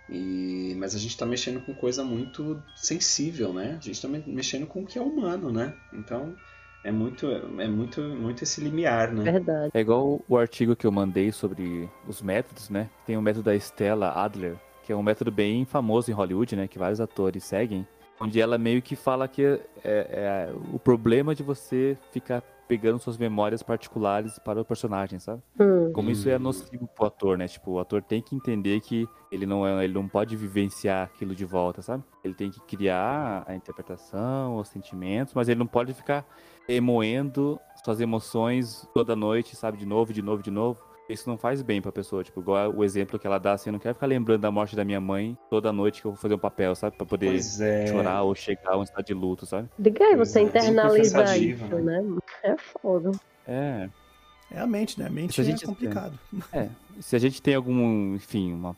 e 0.09 0.75
mas 0.77 0.95
a 0.95 0.97
gente 0.97 1.11
está 1.11 1.25
mexendo 1.25 1.63
com 1.65 1.73
coisa 1.73 2.03
muito 2.03 2.61
sensível 2.75 3.53
né 3.53 3.77
a 3.79 3.83
gente 3.83 3.91
está 3.91 4.07
mexendo 4.07 4.67
com 4.67 4.81
o 4.81 4.85
que 4.85 4.97
é 4.97 5.01
humano 5.01 5.51
né 5.51 5.73
então 5.93 6.35
é 6.83 6.91
muito, 6.91 7.27
é 7.27 7.67
muito, 7.67 8.01
muito 8.01 8.43
esse 8.43 8.59
limiar, 8.59 9.09
né? 9.13 9.31
Verdade. 9.31 9.71
É 9.73 9.79
igual 9.79 10.21
o 10.27 10.37
artigo 10.37 10.75
que 10.75 10.85
eu 10.85 10.91
mandei 10.91 11.31
sobre 11.31 11.89
os 12.05 12.21
métodos, 12.21 12.69
né? 12.69 12.89
Tem 13.05 13.15
o 13.15 13.21
método 13.21 13.43
da 13.43 13.55
Stella 13.55 14.11
Adler, 14.11 14.57
que 14.83 14.91
é 14.91 14.95
um 14.95 15.01
método 15.01 15.31
bem 15.31 15.63
famoso 15.63 16.11
em 16.11 16.13
Hollywood, 16.13 16.57
né? 16.57 16.67
Que 16.67 16.77
vários 16.77 16.99
atores 16.99 17.45
seguem. 17.45 17.87
Onde 18.23 18.39
ela 18.39 18.57
meio 18.57 18.81
que 18.81 18.95
fala 18.95 19.27
que 19.27 19.43
é, 19.43 19.59
é 19.83 20.53
o 20.73 20.79
problema 20.79 21.35
de 21.35 21.43
você 21.43 21.97
ficar 22.11 22.41
pegando 22.67 22.97
suas 22.99 23.17
memórias 23.17 23.61
particulares 23.61 24.39
para 24.39 24.61
o 24.61 24.65
personagem, 24.65 25.19
sabe? 25.19 25.41
Hum. 25.59 25.91
Como 25.93 26.09
isso 26.09 26.29
é 26.29 26.39
nocivo 26.39 26.87
pro 26.87 27.05
ator, 27.05 27.37
né? 27.37 27.47
Tipo, 27.47 27.71
o 27.71 27.79
ator 27.79 28.01
tem 28.01 28.21
que 28.21 28.35
entender 28.35 28.79
que 28.79 29.07
ele 29.31 29.45
não 29.45 29.67
é, 29.67 29.83
ele 29.83 29.93
não 29.93 30.07
pode 30.07 30.35
vivenciar 30.35 31.05
aquilo 31.05 31.35
de 31.35 31.45
volta, 31.45 31.81
sabe? 31.81 32.03
Ele 32.23 32.33
tem 32.33 32.49
que 32.49 32.59
criar 32.61 33.43
a 33.45 33.53
interpretação, 33.53 34.57
os 34.57 34.69
sentimentos, 34.69 35.33
mas 35.33 35.49
ele 35.49 35.59
não 35.59 35.67
pode 35.67 35.93
ficar 35.93 36.25
remoendo 36.67 37.59
suas 37.83 37.99
emoções 37.99 38.87
toda 38.93 39.15
noite, 39.15 39.55
sabe? 39.55 39.77
De 39.77 39.85
novo, 39.85 40.13
de 40.13 40.21
novo, 40.21 40.41
de 40.41 40.51
novo. 40.51 40.79
Isso 41.09 41.29
não 41.29 41.37
faz 41.37 41.61
bem 41.61 41.81
pra 41.81 41.91
pessoa, 41.91 42.23
tipo, 42.23 42.39
igual 42.39 42.73
o 42.73 42.83
exemplo 42.83 43.19
que 43.19 43.27
ela 43.27 43.37
dá, 43.37 43.53
assim, 43.53 43.69
eu 43.69 43.73
não 43.73 43.79
quero 43.79 43.93
ficar 43.93 44.07
lembrando 44.07 44.41
da 44.41 44.51
morte 44.51 44.75
da 44.75 44.85
minha 44.85 45.01
mãe 45.01 45.37
toda 45.49 45.73
noite 45.73 46.01
que 46.01 46.07
eu 46.07 46.11
vou 46.11 46.19
fazer 46.19 46.35
um 46.35 46.39
papel, 46.39 46.73
sabe? 46.75 46.95
Pra 46.95 47.05
poder 47.05 47.35
é. 47.35 47.87
chorar 47.87 48.23
ou 48.23 48.33
chegar 48.33 48.71
a 48.71 48.77
um 48.77 48.83
estado 48.83 49.05
de 49.05 49.13
luto, 49.13 49.45
sabe? 49.45 49.69
Diga 49.77 50.05
aí, 50.05 50.15
você 50.15 50.39
é. 50.39 50.43
internaliza 50.43 51.37
isso, 51.37 51.65
né? 51.65 52.01
né? 52.01 52.17
É 52.43 52.55
foda. 52.57 53.11
É. 53.45 53.89
É 54.49 54.59
a 54.59 54.67
mente, 54.67 54.99
né? 54.99 55.07
A 55.07 55.09
mente 55.09 55.41
a 55.41 55.43
é 55.43 55.47
gente 55.47 55.65
complicado. 55.65 56.17
É. 56.53 56.69
Se 57.01 57.15
a 57.15 57.19
gente 57.19 57.41
tem 57.41 57.55
algum, 57.55 58.15
enfim, 58.15 58.53
uma 58.53 58.75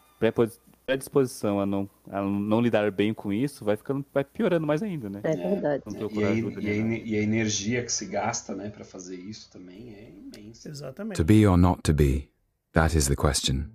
predisposição 0.86 1.60
a 1.60 1.66
não, 1.66 1.90
a 2.10 2.22
não 2.22 2.62
lidar 2.62 2.90
bem 2.92 3.14
com 3.14 3.34
isso, 3.34 3.66
vai 3.66 3.76
ficando, 3.76 4.06
vai 4.14 4.24
piorando 4.24 4.66
mais 4.66 4.84
ainda, 4.84 5.10
né? 5.10 5.22
É 5.24 5.36
verdade. 5.36 5.84
E 5.88 6.24
a, 6.24 6.32
e, 6.32 6.70
a, 6.70 6.98
e 6.98 7.16
a, 7.16 7.22
energia 7.22 7.84
que 7.84 7.92
se 7.92 8.06
gasta, 8.06 8.56
né, 8.56 8.70
para 8.70 8.86
fazer 8.86 9.16
isso 9.16 9.50
também 9.52 9.94
é 9.94 10.12
imensa. 10.12 10.70
Exatamente. 10.70 11.18
To 11.18 11.26
be 11.26 11.46
or 11.46 11.58
not 11.58 11.82
to 11.84 11.94
be, 11.94 12.30
that 12.74 12.96
is 12.96 13.08
the 13.08 13.16
question. 13.16 13.66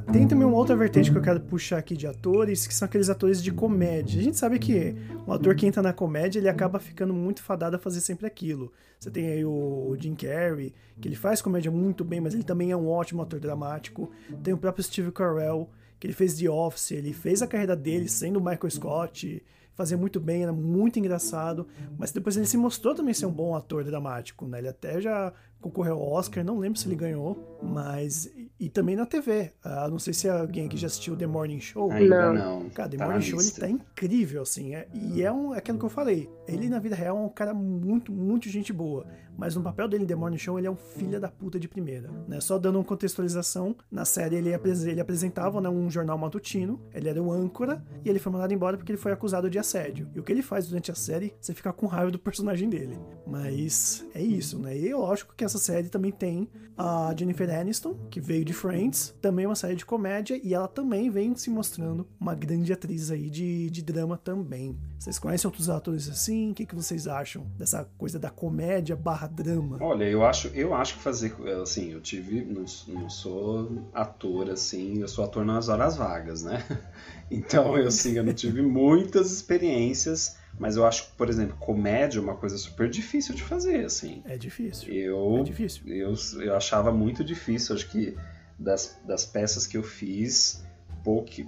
Tem 0.00 0.26
também 0.26 0.46
uma 0.46 0.56
outra 0.56 0.76
vertente 0.76 1.10
que 1.10 1.16
eu 1.16 1.22
quero 1.22 1.40
puxar 1.40 1.78
aqui 1.78 1.96
de 1.96 2.06
atores, 2.06 2.66
que 2.66 2.74
são 2.74 2.86
aqueles 2.86 3.08
atores 3.08 3.42
de 3.42 3.52
comédia. 3.52 4.20
A 4.20 4.22
gente 4.22 4.36
sabe 4.36 4.58
que 4.58 4.94
um 5.26 5.32
ator 5.32 5.54
que 5.54 5.66
entra 5.66 5.82
na 5.82 5.92
comédia, 5.92 6.38
ele 6.38 6.48
acaba 6.48 6.78
ficando 6.78 7.12
muito 7.12 7.42
fadado 7.42 7.76
a 7.76 7.78
fazer 7.78 8.00
sempre 8.00 8.26
aquilo. 8.26 8.72
Você 8.98 9.10
tem 9.10 9.26
aí 9.28 9.44
o 9.44 9.96
Jim 9.98 10.14
Carrey, 10.14 10.72
que 11.00 11.08
ele 11.08 11.16
faz 11.16 11.42
comédia 11.42 11.70
muito 11.70 12.04
bem, 12.04 12.20
mas 12.20 12.34
ele 12.34 12.42
também 12.42 12.70
é 12.70 12.76
um 12.76 12.88
ótimo 12.88 13.22
ator 13.22 13.38
dramático. 13.38 14.10
Tem 14.42 14.54
o 14.54 14.58
próprio 14.58 14.84
Steve 14.84 15.12
Carell, 15.12 15.68
que 15.98 16.06
ele 16.06 16.14
fez 16.14 16.34
The 16.34 16.48
Office, 16.50 16.92
ele 16.92 17.12
fez 17.12 17.42
a 17.42 17.46
carreira 17.46 17.76
dele 17.76 18.08
sendo 18.08 18.38
o 18.38 18.44
Michael 18.44 18.70
Scott, 18.70 19.42
fazia 19.74 19.96
muito 19.96 20.20
bem, 20.20 20.42
era 20.42 20.52
muito 20.52 20.98
engraçado, 20.98 21.66
mas 21.98 22.12
depois 22.12 22.36
ele 22.36 22.46
se 22.46 22.56
mostrou 22.56 22.94
também 22.94 23.12
ser 23.12 23.26
um 23.26 23.32
bom 23.32 23.54
ator 23.54 23.84
dramático, 23.84 24.46
né? 24.46 24.58
Ele 24.58 24.68
até 24.68 25.00
já 25.00 25.32
concorreu 25.60 25.94
ao 25.94 26.12
Oscar, 26.12 26.44
não 26.44 26.58
lembro 26.58 26.78
se 26.78 26.86
ele 26.86 26.96
ganhou, 26.96 27.58
mas. 27.62 28.30
E 28.58 28.68
também 28.68 28.94
na 28.94 29.04
TV. 29.04 29.50
Ah, 29.62 29.88
não 29.88 29.98
sei 29.98 30.14
se 30.14 30.28
alguém 30.28 30.66
aqui 30.66 30.76
já 30.76 30.86
assistiu 30.86 31.16
The 31.16 31.26
Morning 31.26 31.60
Show. 31.60 31.90
Ainda 31.90 32.32
não. 32.32 32.70
Cara, 32.70 32.88
The 32.88 32.96
tá 32.96 33.06
Morning 33.06 33.22
Show 33.22 33.40
ele 33.40 33.50
tá 33.50 33.68
incrível, 33.68 34.42
assim. 34.42 34.74
É, 34.74 34.88
e 34.94 35.22
é, 35.22 35.32
um, 35.32 35.54
é 35.54 35.58
aquilo 35.58 35.78
que 35.78 35.84
eu 35.84 35.90
falei. 35.90 36.30
Ele 36.46 36.68
na 36.68 36.78
vida 36.78 36.94
real 36.94 37.16
é 37.16 37.20
um 37.20 37.28
cara 37.28 37.52
muito, 37.52 38.12
muito 38.12 38.48
gente 38.48 38.72
boa. 38.72 39.06
Mas 39.36 39.56
no 39.56 39.62
papel 39.62 39.88
dele 39.88 40.04
em 40.04 40.06
The 40.06 40.14
Morning 40.14 40.38
Show, 40.38 40.58
ele 40.58 40.66
é 40.66 40.70
um 40.70 40.76
filho 40.76 41.20
da 41.20 41.28
puta 41.28 41.58
de 41.58 41.68
primeira. 41.68 42.08
Né? 42.28 42.40
Só 42.40 42.58
dando 42.58 42.76
uma 42.76 42.84
contextualização, 42.84 43.76
na 43.90 44.04
série 44.04 44.36
ele, 44.36 44.50
ele 44.50 45.00
apresentava 45.00 45.60
né, 45.60 45.68
um 45.68 45.90
jornal 45.90 46.16
matutino, 46.16 46.80
ele 46.94 47.08
era 47.08 47.20
o 47.20 47.32
âncora, 47.32 47.84
e 48.04 48.08
ele 48.08 48.18
foi 48.18 48.32
mandado 48.32 48.54
embora 48.54 48.76
porque 48.76 48.92
ele 48.92 48.98
foi 48.98 49.12
acusado 49.12 49.50
de 49.50 49.58
assédio. 49.58 50.08
E 50.14 50.20
o 50.20 50.22
que 50.22 50.32
ele 50.32 50.42
faz 50.42 50.68
durante 50.68 50.90
a 50.90 50.94
série, 50.94 51.34
você 51.40 51.52
fica 51.52 51.72
com 51.72 51.86
raiva 51.86 52.10
do 52.10 52.18
personagem 52.18 52.68
dele. 52.68 52.98
Mas 53.26 54.06
é 54.14 54.22
isso, 54.22 54.58
né? 54.58 54.76
E 54.76 54.88
é 54.88 54.96
lógico 54.96 55.34
que 55.36 55.44
essa 55.44 55.58
série 55.58 55.88
também 55.88 56.12
tem 56.12 56.48
a 56.76 57.14
Jennifer 57.16 57.50
Aniston, 57.50 57.94
que 58.10 58.20
veio 58.20 58.43
de 58.44 58.52
Friends, 58.52 59.14
também 59.20 59.44
é 59.44 59.48
uma 59.48 59.54
série 59.54 59.74
de 59.74 59.84
comédia, 59.84 60.40
e 60.42 60.54
ela 60.54 60.68
também 60.68 61.10
vem 61.10 61.34
se 61.34 61.50
mostrando 61.50 62.06
uma 62.20 62.34
grande 62.34 62.72
atriz 62.72 63.10
aí 63.10 63.30
de, 63.30 63.70
de 63.70 63.82
drama 63.82 64.16
também. 64.16 64.76
Vocês 64.98 65.18
conhecem 65.18 65.48
outros 65.48 65.68
atores 65.68 66.08
assim? 66.08 66.50
O 66.50 66.54
que, 66.54 66.66
que 66.66 66.74
vocês 66.74 67.06
acham 67.06 67.46
dessa 67.58 67.88
coisa 67.98 68.18
da 68.18 68.30
comédia 68.30 68.94
barra 68.94 69.26
drama? 69.26 69.78
Olha, 69.80 70.04
eu 70.04 70.24
acho, 70.24 70.48
eu 70.48 70.74
acho 70.74 70.96
que 70.96 71.02
fazer, 71.02 71.34
assim, 71.62 71.92
eu 71.92 72.00
tive, 72.00 72.44
não, 72.44 72.64
não 72.88 73.10
sou 73.10 73.82
ator 73.92 74.50
assim, 74.50 75.00
eu 75.00 75.08
sou 75.08 75.24
ator 75.24 75.44
nas 75.44 75.68
horas 75.68 75.96
vagas, 75.96 76.42
né? 76.42 76.64
Então, 77.30 77.76
eu 77.78 77.88
assim, 77.88 78.12
eu 78.12 78.22
não 78.22 78.34
tive 78.34 78.60
muitas 78.60 79.32
experiências 79.32 80.36
mas 80.58 80.76
eu 80.76 80.86
acho 80.86 81.12
por 81.16 81.28
exemplo, 81.28 81.56
comédia 81.58 82.18
é 82.18 82.22
uma 82.22 82.36
coisa 82.36 82.56
super 82.56 82.88
difícil 82.88 83.34
de 83.34 83.42
fazer, 83.42 83.84
assim. 83.84 84.22
É 84.24 84.36
difícil. 84.36 84.92
Eu, 84.92 85.38
é 85.38 85.42
difícil. 85.42 85.82
Eu, 85.86 86.14
eu 86.40 86.56
achava 86.56 86.92
muito 86.92 87.24
difícil. 87.24 87.74
Acho 87.74 87.88
que 87.90 88.16
das, 88.58 88.98
das 89.04 89.24
peças 89.24 89.66
que 89.66 89.76
eu 89.76 89.82
fiz, 89.82 90.64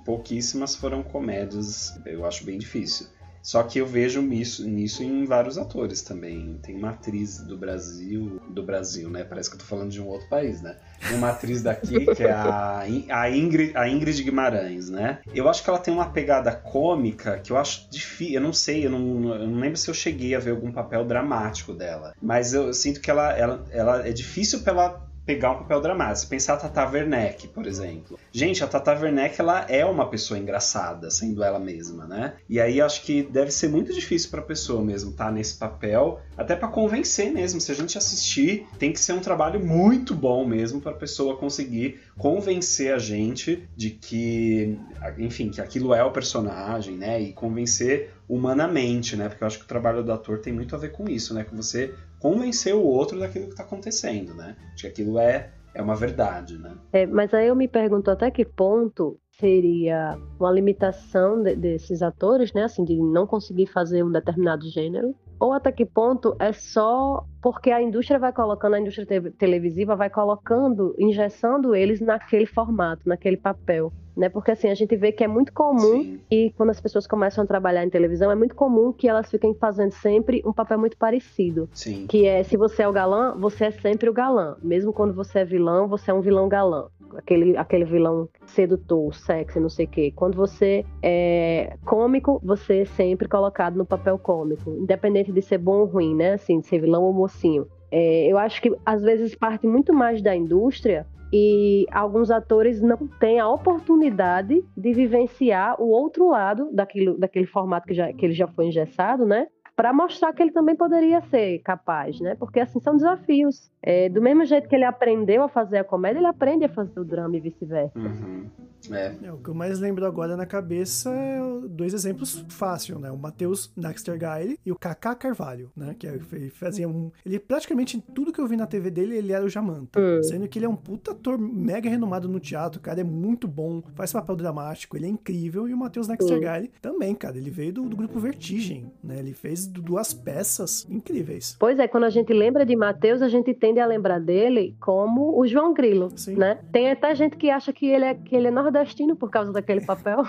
pouquíssimas 0.05 0.77
foram 0.77 1.03
comédias. 1.03 1.99
Eu 2.05 2.27
acho 2.27 2.45
bem 2.45 2.59
difícil. 2.59 3.07
Só 3.47 3.62
que 3.62 3.79
eu 3.79 3.87
vejo 3.87 4.21
isso, 4.33 4.69
nisso 4.69 5.05
em 5.05 5.25
vários 5.25 5.57
atores 5.57 6.03
também. 6.03 6.59
Tem 6.61 6.75
uma 6.75 6.90
atriz 6.90 7.38
do 7.38 7.57
Brasil, 7.57 8.40
do 8.51 8.61
Brasil, 8.61 9.09
né? 9.09 9.23
Parece 9.23 9.49
que 9.49 9.55
eu 9.55 9.61
tô 9.61 9.64
falando 9.64 9.92
de 9.92 10.03
um 10.03 10.09
outro 10.09 10.29
país, 10.29 10.61
né? 10.61 10.77
Tem 10.99 11.16
uma 11.16 11.31
atriz 11.31 11.62
daqui 11.62 12.07
que 12.12 12.25
é 12.25 12.33
a, 12.33 12.81
a, 12.81 13.31
Ingrid, 13.31 13.71
a 13.77 13.88
Ingrid 13.88 14.21
Guimarães, 14.25 14.90
né? 14.90 15.21
Eu 15.33 15.49
acho 15.49 15.62
que 15.62 15.71
ela 15.71 15.79
tem 15.79 15.95
uma 15.95 16.11
pegada 16.11 16.51
cômica 16.51 17.38
que 17.38 17.53
eu 17.53 17.57
acho 17.57 17.88
difícil. 17.88 18.35
Eu 18.35 18.40
não 18.40 18.53
sei, 18.53 18.85
eu 18.85 18.90
não, 18.90 19.33
eu 19.35 19.47
não 19.47 19.61
lembro 19.61 19.77
se 19.77 19.88
eu 19.88 19.95
cheguei 19.95 20.35
a 20.35 20.40
ver 20.40 20.51
algum 20.51 20.73
papel 20.73 21.05
dramático 21.05 21.73
dela. 21.73 22.14
Mas 22.21 22.53
eu 22.53 22.75
sinto 22.75 23.01
que 23.01 23.12
ela, 23.12 23.33
ela, 23.33 23.64
ela 23.71 24.09
é 24.09 24.11
difícil 24.11 24.62
pela 24.62 25.06
pegar 25.27 25.51
um 25.51 25.59
papel 25.59 25.81
dramático. 25.81 26.21
Se 26.21 26.27
pensar 26.29 26.55
a 26.55 26.57
Tata 26.57 26.89
Werneck, 26.89 27.49
por 27.49 27.67
exemplo. 27.67 28.19
Gente, 28.33 28.62
a 28.62 28.67
Tata 28.69 28.93
Werneck, 28.93 29.39
ela 29.41 29.67
é 29.69 29.85
uma 29.85 30.09
pessoa 30.09 30.39
engraçada, 30.39 31.11
sendo 31.11 31.43
ela 31.43 31.59
mesma, 31.59 32.07
né? 32.07 32.35
E 32.49 32.61
aí 32.61 32.81
acho 32.81 33.03
que 33.03 33.25
deve 33.25 33.51
ser 33.51 33.69
muito 33.69 33.93
difícil 33.93 34.31
para 34.31 34.41
a 34.41 34.45
pessoa 34.45 34.83
mesmo 34.83 35.11
estar 35.11 35.27
tá 35.27 35.33
nesse 35.33 35.57
papel, 35.57 36.21
até 36.37 36.55
para 36.55 36.69
convencer 36.69 37.33
mesmo. 37.33 37.61
Se 37.61 37.73
a 37.73 37.75
gente 37.75 37.99
assistir, 37.99 38.67
tem 38.79 38.93
que 38.93 39.01
ser 39.01 39.15
um 39.15 39.21
trabalho 39.21 39.59
muito 39.59 40.15
bom 40.15 40.47
mesmo 40.47 40.81
para 40.81 40.93
a 40.93 40.97
pessoa 40.97 41.37
conseguir 41.37 42.01
convencer 42.17 42.95
a 42.95 42.99
gente 42.99 43.69
de 43.77 43.91
que, 43.91 44.79
enfim, 45.19 45.51
que 45.51 45.61
aquilo 45.61 45.93
é 45.93 46.05
o 46.05 46.12
personagem, 46.12 46.97
né? 46.97 47.21
E 47.21 47.33
convencer 47.33 48.15
humanamente, 48.29 49.17
né? 49.17 49.29
Porque 49.29 49.43
eu 49.43 49.47
acho 49.47 49.59
que 49.59 49.65
o 49.65 49.69
trabalho 49.69 50.03
do 50.03 50.12
ator 50.12 50.39
tem 50.39 50.53
muito 50.53 50.75
a 50.75 50.79
ver 50.79 50.93
com 50.93 51.09
isso, 51.09 51.35
né? 51.35 51.45
Que 51.45 51.55
você 51.55 51.95
convencer 52.27 52.75
o 52.75 52.83
outro 52.83 53.21
daquilo 53.21 53.45
que 53.47 53.53
está 53.53 53.62
acontecendo, 53.62 54.35
né? 54.35 54.57
De 54.75 54.83
que 54.83 54.89
aquilo 54.89 55.17
é, 55.17 55.51
é 55.73 55.81
uma 55.81 55.95
verdade, 55.95 56.59
né? 56.59 56.73
É, 56.93 57.07
mas 57.07 57.33
aí 57.33 57.47
eu 57.47 57.55
me 57.55 57.69
pergunto 57.69 58.11
até 58.11 58.33
que 58.33 58.45
ponto 58.45 59.17
seria 59.39 60.19
uma 60.41 60.51
limitação 60.51 61.41
de, 61.41 61.55
desses 61.55 62.03
atores, 62.03 62.53
né? 62.53 62.65
Assim, 62.65 62.85
de 62.85 62.97
não 62.97 63.29
conseguir 63.29 63.67
fazer 63.67 64.03
um 64.03 64.11
determinado 64.11 64.69
gênero, 64.69 65.15
ou 65.38 65.53
até 65.53 65.70
que 65.70 65.85
ponto 65.85 66.37
é 66.38 66.53
só 66.53 67.25
porque 67.42 67.70
a 67.70 67.81
indústria 67.81 68.18
vai 68.18 68.33
colocando, 68.33 68.75
a 68.75 68.81
indústria 68.81 69.07
te 69.07 69.31
televisiva 69.33 69.94
vai 69.94 70.11
colocando, 70.11 70.94
injeçando 70.99 71.75
eles 71.75 72.01
naquele 72.01 72.46
formato, 72.46 73.03
naquele 73.09 73.37
papel. 73.37 73.92
Né? 74.16 74.31
Porque 74.31 74.51
assim, 74.51 74.68
a 74.68 74.75
gente 74.75 74.96
vê 74.96 75.12
que 75.12 75.22
é 75.22 75.29
muito 75.29 75.53
comum, 75.53 76.03
Sim. 76.03 76.20
e 76.31 76.51
quando 76.57 76.70
as 76.70 76.81
pessoas 76.81 77.07
começam 77.07 77.44
a 77.44 77.46
trabalhar 77.46 77.85
em 77.85 77.90
televisão, 77.90 78.31
é 78.31 78.35
muito 78.35 78.55
comum 78.55 78.92
que 78.92 79.07
elas 79.07 79.31
fiquem 79.31 79.55
fazendo 79.55 79.92
sempre 79.92 80.42
um 80.44 80.55
papel 80.55 80.79
muito 80.79 80.96
parecido. 80.96 81.68
Sim. 81.72 82.07
Que 82.09 82.27
é, 82.27 82.42
se 82.42 82.57
você 82.57 82.83
é 82.83 82.88
o 82.88 82.92
galã, 82.92 83.35
você 83.38 83.66
é 83.66 83.70
sempre 83.70 84.09
o 84.09 84.12
galã. 84.14 84.57
Mesmo 84.62 84.92
quando 84.92 85.12
você 85.12 85.40
é 85.40 85.44
vilão, 85.44 85.87
você 85.87 86.11
é 86.11 86.14
um 86.14 86.22
vilão 86.22 86.49
galã 86.49 86.88
aquele, 87.16 87.57
aquele 87.57 87.85
vilão 87.85 88.29
sedutor, 88.47 89.14
sexy, 89.14 89.61
não 89.61 89.69
sei 89.69 89.87
o 89.87 89.88
quê. 89.88 90.12
Quando 90.14 90.37
você 90.37 90.85
é 91.03 91.77
cômico, 91.85 92.40
você 92.42 92.81
é 92.81 92.85
sempre 92.85 93.29
colocado 93.29 93.77
no 93.77 93.87
papel 93.87 94.19
cômico, 94.19 94.71
independente 94.71 95.33
de 95.33 95.42
ser 95.42 95.59
bom 95.59 95.81
ou 95.81 95.87
ruim, 95.87 96.14
né? 96.14 96.35
Assim, 96.35 96.61
de 96.61 96.66
ser 96.66 96.81
vilão 96.81 97.03
ou 97.03 97.12
mocinho. 97.12 97.66
É, 97.90 98.27
eu 98.27 98.37
acho 98.38 98.61
que 98.61 98.75
às 98.85 99.03
vezes 99.03 99.35
parte 99.35 99.66
muito 99.66 99.92
mais 99.92 100.21
da 100.21 100.35
indústria 100.35 101.07
e 101.33 101.87
alguns 101.90 102.31
atores 102.31 102.81
não 102.81 102.97
têm 103.21 103.40
a 103.40 103.49
oportunidade 103.49 104.64
de 104.77 104.92
vivenciar 104.92 105.81
o 105.81 105.88
outro 105.88 106.31
lado 106.31 106.71
daquilo, 106.73 107.19
daquele 107.19 107.47
formato 107.47 107.87
que, 107.87 107.95
já, 107.95 108.12
que 108.12 108.25
ele 108.25 108.35
já 108.35 108.47
foi 108.47 108.66
engessado, 108.66 109.25
né? 109.27 109.47
Para 109.77 109.93
mostrar 109.93 110.33
que 110.33 110.43
ele 110.43 110.53
também 110.53 110.75
poderia 110.75 111.21
ser 111.31 111.59
capaz, 111.59 112.19
né? 112.19 112.35
Porque 112.35 112.59
assim 112.59 112.81
são 112.81 112.97
desafios. 112.97 113.71
É, 113.83 114.09
do 114.09 114.23
mesmo 114.23 114.45
jeito 114.45 114.69
que 114.69 114.75
ele 114.75 114.85
aprendeu 114.85 115.43
a 115.43 115.49
fazer 115.49 115.79
a 115.79 115.85
comédia, 115.85 116.19
ele 116.19 116.27
aprende 116.27 116.65
a 116.65 116.69
fazer 116.69 116.99
o 116.99 117.05
drama 117.05 117.37
e 117.37 117.41
vice-versa. 117.41 117.99
Uhum. 117.99 118.47
É. 118.91 119.15
É, 119.23 119.33
o 119.33 119.39
que 119.39 119.49
eu 119.49 119.55
mais 119.55 119.79
lembro 119.79 120.07
agora 120.07 120.37
na 120.37 120.47
cabeça 120.47 121.11
é 121.11 121.41
dois 121.69 121.93
exemplos 121.95 122.45
fáceis, 122.49 122.99
né? 122.99 123.11
O 123.11 123.19
Matheus 123.19 123.73
Naxter 123.77 124.19
Guile 124.19 124.59
e 124.65 124.71
o 124.71 124.77
Kaká 124.77 125.15
Carvalho, 125.15 125.71
né? 125.77 125.95
Que 125.99 126.07
é, 126.07 126.19
ele 126.33 126.51
fazia 126.51 126.89
um. 126.89 127.11
Ele 127.25 127.39
praticamente 127.39 127.97
em 127.97 128.01
tudo 128.01 128.33
que 128.33 128.41
eu 128.41 128.47
vi 128.47 128.57
na 128.57 128.67
TV 128.67 128.91
dele, 128.91 129.17
ele 129.17 129.33
era 129.33 129.45
o 129.45 129.49
Jamanta. 129.49 129.99
Hum. 129.99 130.23
Sendo 130.23 130.49
que 130.49 130.59
ele 130.59 130.67
é 130.67 130.69
um 130.69 130.77
puta 130.77 131.12
ator 131.12 131.39
mega 131.39 131.89
renomado 131.89 132.29
no 132.29 132.39
teatro, 132.39 132.79
o 132.79 132.83
cara 132.83 133.01
é 133.01 133.05
muito 133.05 133.49
bom, 133.49 133.83
faz 133.95 134.12
papel 134.12 134.37
dramático, 134.37 134.97
ele 134.97 135.07
é 135.07 135.11
incrível. 135.11 135.69
E 135.69 135.75
o 135.75 135.77
Matheus 135.77 136.09
Naxter 136.09 136.37
Hum. 136.37 136.41
Guile 136.41 136.71
também, 136.81 137.15
cara. 137.15 137.37
Ele 137.37 137.51
veio 137.51 137.73
do, 137.73 137.89
do 137.89 137.97
grupo 137.97 138.19
Vertigem, 138.21 138.91
né? 139.03 139.19
Ele 139.19 139.33
fez 139.33 139.65
du- 139.66 139.83
duas 139.83 140.12
peças 140.12 140.87
incríveis. 140.90 141.57
Pois 141.59 141.79
é, 141.79 141.87
quando 141.88 142.05
a 142.05 142.11
gente 142.11 142.33
lembra 142.33 142.64
de 142.66 142.74
Mateus, 142.76 143.22
a 143.22 143.29
gente 143.29 143.52
tende 143.55 143.79
a 143.81 143.87
lembrar 143.87 144.18
dele 144.20 144.74
como 144.81 145.38
o 145.38 145.46
João 145.46 145.72
Grilo, 145.72 146.11
Sim. 146.16 146.35
né? 146.37 146.59
Tem 146.72 146.90
até 146.90 147.14
gente 147.14 147.37
que 147.37 147.50
acha 147.50 147.72
que 147.72 147.87
ele 147.87 148.05
é, 148.05 148.14
que 148.14 148.35
ele 148.35 148.48
é 148.48 148.50
nordestino 148.50 149.14
por 149.16 149.31
causa 149.31 149.52
daquele 149.52 149.81
papel. 149.87 150.22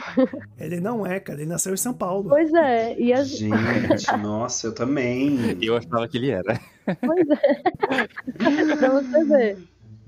Ele 0.59 0.79
não 0.79 1.05
é, 1.05 1.19
cara. 1.19 1.39
Ele 1.41 1.49
nasceu 1.49 1.73
em 1.73 1.77
São 1.77 1.93
Paulo. 1.93 2.29
pois 2.29 2.53
é, 2.53 2.99
e 2.99 3.11
as, 3.13 3.29
Gente, 3.29 4.17
nossa, 4.21 4.67
eu 4.67 4.73
também. 4.75 5.57
Eu 5.61 5.75
achava 5.77 6.07
que 6.07 6.17
ele 6.17 6.29
era. 6.31 6.59
pois 7.01 7.27
é. 7.29 8.07
pra 8.77 8.89
você 8.89 9.23
ver. 9.25 9.57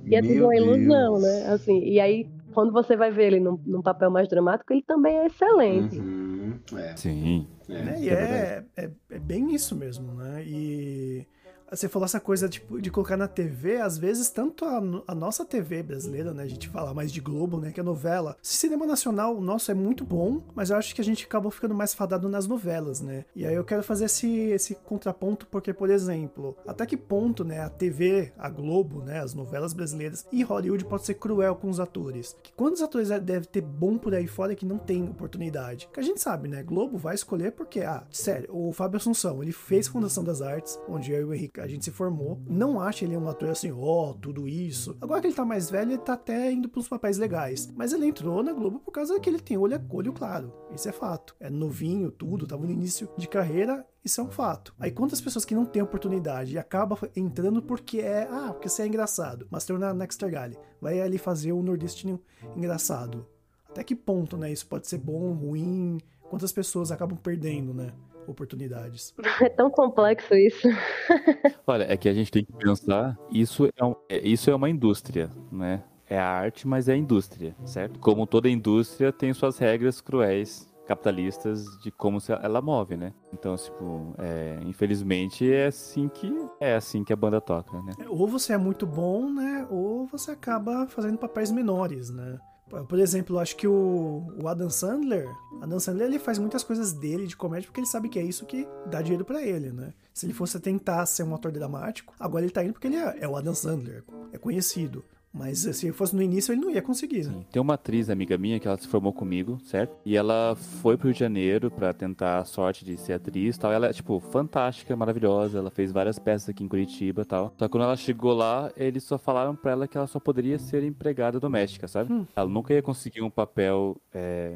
E 0.05 0.15
é 0.15 0.21
tudo 0.21 0.43
uma 0.45 0.55
ilusão, 0.55 1.19
Deus. 1.19 1.21
né? 1.23 1.47
Assim, 1.53 1.79
e 1.83 1.99
aí, 1.99 2.27
quando 2.53 2.71
você 2.71 2.95
vai 2.95 3.11
ver 3.11 3.27
ele 3.27 3.39
num, 3.39 3.59
num 3.65 3.81
papel 3.81 4.09
mais 4.09 4.27
dramático, 4.29 4.71
ele 4.73 4.81
também 4.83 5.17
é 5.17 5.25
excelente. 5.25 5.97
Uhum, 5.99 6.28
é, 6.77 6.95
Sim. 6.97 7.47
é. 7.67 7.81
né? 7.83 8.01
E 8.01 8.09
é, 8.09 8.65
é, 8.77 8.91
é 9.09 9.19
bem 9.19 9.53
isso 9.53 9.75
mesmo, 9.75 10.13
né? 10.13 10.43
E 10.45 11.25
você 11.71 11.87
falou 11.87 12.05
essa 12.05 12.19
coisa 12.19 12.49
tipo, 12.49 12.81
de 12.81 12.89
colocar 12.89 13.17
na 13.17 13.27
TV, 13.27 13.77
às 13.77 13.97
vezes, 13.97 14.29
tanto 14.29 14.65
a, 14.65 14.81
a 15.07 15.15
nossa 15.15 15.45
TV 15.45 15.83
brasileira, 15.83 16.33
né? 16.33 16.43
A 16.43 16.47
gente 16.47 16.67
fala 16.67 16.93
mais 16.93 17.11
de 17.11 17.21
Globo, 17.21 17.59
né? 17.59 17.71
Que 17.71 17.79
é 17.79 17.83
novela. 17.83 18.37
Cinema 18.41 18.85
nacional, 18.85 19.35
o 19.37 19.41
nosso 19.41 19.71
é 19.71 19.73
muito 19.73 20.03
bom, 20.03 20.41
mas 20.55 20.69
eu 20.69 20.77
acho 20.77 20.95
que 20.95 21.01
a 21.01 21.03
gente 21.03 21.25
acabou 21.25 21.51
ficando 21.51 21.75
mais 21.75 21.93
fadado 21.93 22.27
nas 22.27 22.47
novelas, 22.47 23.01
né? 23.01 23.25
E 23.35 23.45
aí 23.45 23.53
eu 23.53 23.63
quero 23.63 23.83
fazer 23.83 24.05
esse, 24.05 24.27
esse 24.27 24.75
contraponto, 24.75 25.47
porque, 25.47 25.73
por 25.73 25.89
exemplo, 25.89 26.55
até 26.67 26.85
que 26.85 26.97
ponto, 26.97 27.43
né? 27.43 27.61
A 27.61 27.69
TV, 27.69 28.31
a 28.37 28.49
Globo, 28.49 29.01
né? 29.01 29.19
As 29.19 29.33
novelas 29.33 29.73
brasileiras 29.73 30.25
e 30.31 30.43
Hollywood 30.43 30.85
pode 30.85 31.05
ser 31.05 31.15
cruel 31.15 31.55
com 31.55 31.69
os 31.69 31.79
atores. 31.79 32.35
Que 32.41 32.53
quantos 32.53 32.81
atores 32.81 33.09
devem 33.21 33.47
ter 33.49 33.61
bom 33.61 33.97
por 33.97 34.13
aí 34.13 34.27
fora 34.27 34.55
que 34.55 34.65
não 34.65 34.77
tem 34.77 35.03
oportunidade? 35.03 35.89
Que 35.93 35.99
a 35.99 36.03
gente 36.03 36.21
sabe, 36.21 36.47
né? 36.47 36.63
Globo 36.63 36.97
vai 36.97 37.15
escolher 37.15 37.51
porque, 37.51 37.81
ah, 37.81 38.03
sério, 38.11 38.49
o 38.51 38.71
Fábio 38.73 38.97
Assunção, 38.97 39.41
ele 39.41 39.51
fez 39.51 39.87
Fundação 39.87 40.23
das 40.23 40.41
Artes, 40.41 40.79
onde 40.87 41.11
eu 41.11 41.21
e 41.21 41.23
o 41.23 41.33
Henrique 41.33 41.58
a 41.59 41.67
gente 41.67 41.85
se 41.85 41.91
formou. 41.91 42.41
Não 42.47 42.79
acho 42.79 43.03
ele 43.03 43.17
um 43.17 43.27
ator 43.27 43.49
assim, 43.49 43.71
ó, 43.71 44.13
tudo 44.13 44.47
isso. 44.47 44.97
Agora 45.01 45.21
que 45.21 45.27
ele 45.27 45.35
tá 45.35 45.45
mais 45.45 45.69
velho, 45.69 45.91
ele 45.91 45.97
tá 45.97 46.13
até 46.13 46.51
indo 46.51 46.69
pros 46.69 46.87
papéis 46.87 47.17
legais. 47.17 47.71
Mas 47.75 47.93
ele 47.93 48.05
entrou 48.05 48.43
na 48.43 48.53
Globo 48.53 48.79
por 48.79 48.91
causa 48.91 49.19
que 49.19 49.29
ele 49.29 49.39
tem 49.39 49.57
olho, 49.57 49.81
olho 49.89 50.13
claro. 50.13 50.53
Isso 50.73 50.87
é 50.87 50.91
fato. 50.91 51.35
É 51.39 51.49
novinho, 51.49 52.11
tudo, 52.11 52.47
tava 52.47 52.65
no 52.65 52.71
início 52.71 53.09
de 53.17 53.27
carreira. 53.27 53.85
Isso 54.03 54.21
é 54.21 54.23
um 54.23 54.31
fato. 54.31 54.73
Aí 54.79 54.91
quantas 54.91 55.19
pessoas 55.19 55.45
que 55.45 55.55
não 55.55 55.65
têm 55.65 55.81
oportunidade 55.81 56.53
e 56.53 56.57
acabam 56.57 56.97
entrando 57.15 57.61
porque 57.61 57.99
é, 57.99 58.27
ah, 58.31 58.53
porque 58.53 58.69
você 58.69 58.83
é 58.83 58.87
engraçado. 58.87 59.47
Mas 59.51 59.65
tem 59.65 59.77
na 59.77 59.93
Nexter 59.93 60.31
Galley. 60.31 60.57
Vai 60.81 61.01
ali 61.01 61.17
fazer 61.17 61.51
o 61.51 61.61
nordestino 61.61 62.21
engraçado. 62.55 63.27
Até 63.69 63.83
que 63.83 63.95
ponto, 63.95 64.37
né? 64.37 64.51
Isso 64.51 64.65
pode 64.65 64.87
ser 64.87 64.97
bom, 64.97 65.33
ruim? 65.33 65.99
Quantas 66.29 66.51
pessoas 66.51 66.91
acabam 66.91 67.17
perdendo, 67.17 67.73
né? 67.73 67.91
Oportunidades. 68.29 69.13
É 69.41 69.49
tão 69.49 69.69
complexo 69.69 70.33
isso. 70.35 70.67
Olha, 71.65 71.83
é 71.91 71.97
que 71.97 72.09
a 72.09 72.13
gente 72.13 72.31
tem 72.31 72.43
que 72.43 72.53
pensar, 72.53 73.17
isso 73.29 73.67
é, 73.75 73.83
um- 73.83 73.95
é- 74.09 74.27
isso 74.27 74.49
é 74.49 74.55
uma 74.55 74.69
indústria, 74.69 75.29
né? 75.51 75.83
É 76.07 76.17
a 76.17 76.27
arte, 76.27 76.67
mas 76.67 76.89
é 76.89 76.93
a 76.93 76.97
indústria, 76.97 77.55
certo? 77.65 77.99
Como 77.99 78.25
toda 78.25 78.49
indústria 78.49 79.11
tem 79.13 79.31
suas 79.33 79.57
regras 79.59 80.01
cruéis, 80.01 80.67
capitalistas, 80.87 81.63
de 81.83 81.91
como 81.91 82.19
se 82.19 82.31
ela 82.31 82.61
move, 82.61 82.97
né? 82.97 83.13
Então, 83.31 83.55
tipo, 83.55 84.15
é, 84.17 84.57
infelizmente 84.65 85.51
é 85.51 85.67
assim 85.67 86.09
que 86.09 86.33
é 86.59 86.73
assim 86.75 87.03
que 87.03 87.13
a 87.13 87.15
banda 87.15 87.39
toca, 87.39 87.79
né? 87.83 87.93
Ou 88.07 88.27
você 88.27 88.53
é 88.53 88.57
muito 88.57 88.87
bom, 88.87 89.31
né? 89.31 89.67
Ou 89.69 90.07
você 90.07 90.31
acaba 90.31 90.87
fazendo 90.87 91.17
papéis 91.19 91.51
menores, 91.51 92.09
né? 92.09 92.39
Por- 92.69 92.99
exemplo, 92.99 93.39
acho 93.39 93.55
que 93.55 93.67
o, 93.67 94.27
o 94.41 94.47
Adam 94.47 94.69
Sandler, 94.69 95.27
Adam 95.61 95.79
Sandler 95.79 96.07
ele 96.07 96.19
faz 96.19 96.37
muitas 96.37 96.63
coisas 96.63 96.93
dele 96.93 97.27
de 97.27 97.35
comédia 97.35 97.67
porque 97.67 97.79
ele 97.79 97.87
sabe 97.87 98.09
que 98.09 98.19
é 98.19 98.23
isso 98.23 98.45
que 98.45 98.67
dá 98.85 99.01
dinheiro 99.01 99.25
pra 99.25 99.41
ele, 99.41 99.71
né? 99.71 99.93
Se 100.13 100.25
ele 100.25 100.33
fosse 100.33 100.59
tentar 100.59 101.05
ser 101.05 101.23
um 101.23 101.33
ator 101.33 101.51
dramático, 101.51 102.13
agora 102.19 102.43
ele 102.45 102.51
tá 102.51 102.63
indo 102.63 102.73
porque 102.73 102.87
ele 102.87 102.97
é, 102.97 103.17
é 103.21 103.27
o 103.27 103.35
Adam 103.35 103.53
Sandler, 103.55 104.03
é 104.31 104.37
conhecido. 104.37 105.03
Mas 105.33 105.59
se 105.59 105.91
fosse 105.91 106.15
no 106.15 106.21
início, 106.21 106.51
ele 106.51 106.61
não 106.61 106.71
ia 106.71 106.81
conseguir, 106.81 107.25
né? 107.25 107.33
Sim. 107.33 107.45
Tem 107.51 107.61
uma 107.61 107.75
atriz 107.75 108.09
amiga 108.09 108.37
minha 108.37 108.59
que 108.59 108.67
ela 108.67 108.77
se 108.77 108.87
formou 108.87 109.13
comigo, 109.13 109.59
certo? 109.63 109.95
E 110.05 110.17
ela 110.17 110.55
foi 110.81 110.97
pro 110.97 111.07
Rio 111.07 111.13
de 111.13 111.19
Janeiro 111.19 111.69
pra 111.69 111.93
tentar 111.93 112.39
a 112.39 112.45
sorte 112.45 112.83
de 112.83 112.97
ser 112.97 113.13
atriz 113.13 113.55
e 113.55 113.59
tal. 113.59 113.71
Ela 113.71 113.87
é, 113.87 113.93
tipo, 113.93 114.19
fantástica, 114.19 114.95
maravilhosa. 114.95 115.59
Ela 115.59 115.69
fez 115.69 115.91
várias 115.91 116.17
peças 116.17 116.49
aqui 116.49 116.63
em 116.63 116.67
Curitiba 116.67 117.21
e 117.21 117.25
tal. 117.25 117.53
Só 117.57 117.65
que 117.65 117.71
quando 117.71 117.83
ela 117.83 117.95
chegou 117.95 118.33
lá, 118.33 118.71
eles 118.75 119.03
só 119.03 119.17
falaram 119.17 119.55
pra 119.55 119.71
ela 119.71 119.87
que 119.87 119.97
ela 119.97 120.07
só 120.07 120.19
poderia 120.19 120.57
ser 120.57 120.83
empregada 120.83 121.39
doméstica, 121.39 121.87
sabe? 121.87 122.11
Hum. 122.11 122.25
Ela 122.35 122.49
nunca 122.49 122.73
ia 122.73 122.81
conseguir 122.81 123.21
um 123.21 123.29
papel. 123.29 123.97
É... 124.13 124.55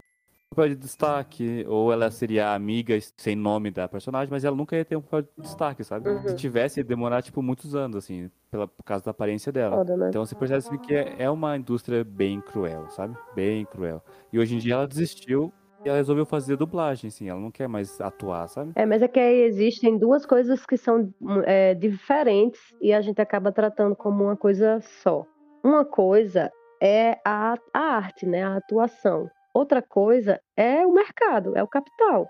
Papel 0.53 0.69
de 0.69 0.75
destaque, 0.75 1.65
ou 1.67 1.91
ela 1.91 2.11
seria 2.11 2.49
a 2.49 2.55
amiga 2.55 2.97
sem 3.17 3.35
nome 3.35 3.71
da 3.71 3.87
personagem, 3.87 4.29
mas 4.29 4.43
ela 4.43 4.55
nunca 4.55 4.75
ia 4.75 4.85
ter 4.85 4.95
um 4.95 5.01
papel 5.01 5.21
de 5.21 5.29
destaque, 5.41 5.83
sabe? 5.83 6.09
Uhum. 6.09 6.27
Se 6.27 6.35
tivesse, 6.35 6.79
ia 6.79 6.83
demorar, 6.83 7.21
tipo, 7.21 7.41
muitos 7.41 7.75
anos, 7.75 7.97
assim, 7.97 8.29
pela, 8.51 8.67
por 8.67 8.83
causa 8.83 9.03
da 9.03 9.11
aparência 9.11 9.51
dela. 9.51 9.77
Foda, 9.77 9.97
né? 9.97 10.09
Então 10.09 10.23
você 10.23 10.35
percebe 10.35 10.59
assim, 10.59 10.77
que 10.77 10.93
é, 10.93 11.15
é 11.17 11.29
uma 11.29 11.57
indústria 11.57 12.03
bem 12.03 12.39
cruel, 12.39 12.87
sabe? 12.89 13.17
Bem 13.35 13.65
cruel. 13.65 14.01
E 14.31 14.37
hoje 14.37 14.55
em 14.55 14.59
dia 14.59 14.75
ela 14.75 14.87
desistiu 14.87 15.51
e 15.83 15.89
ela 15.89 15.97
resolveu 15.97 16.25
fazer 16.25 16.55
dublagem, 16.55 17.07
assim. 17.07 17.29
Ela 17.29 17.39
não 17.39 17.51
quer 17.51 17.67
mais 17.67 17.99
atuar, 17.99 18.47
sabe? 18.47 18.71
É, 18.75 18.85
mas 18.85 19.01
é 19.01 19.07
que 19.07 19.19
aí 19.19 19.41
existem 19.41 19.97
duas 19.97 20.25
coisas 20.25 20.65
que 20.65 20.77
são 20.77 21.11
é, 21.45 21.73
diferentes 21.73 22.61
e 22.79 22.93
a 22.93 23.01
gente 23.01 23.19
acaba 23.19 23.51
tratando 23.51 23.95
como 23.95 24.23
uma 24.25 24.37
coisa 24.37 24.79
só. 25.01 25.25
Uma 25.63 25.83
coisa 25.83 26.51
é 26.81 27.17
a, 27.25 27.55
a 27.73 27.79
arte, 27.79 28.25
né? 28.25 28.43
A 28.43 28.57
atuação. 28.57 29.29
Outra 29.53 29.81
coisa 29.81 30.39
é 30.57 30.85
o 30.85 30.91
mercado, 30.91 31.55
é 31.55 31.61
o 31.63 31.67
capital. 31.67 32.27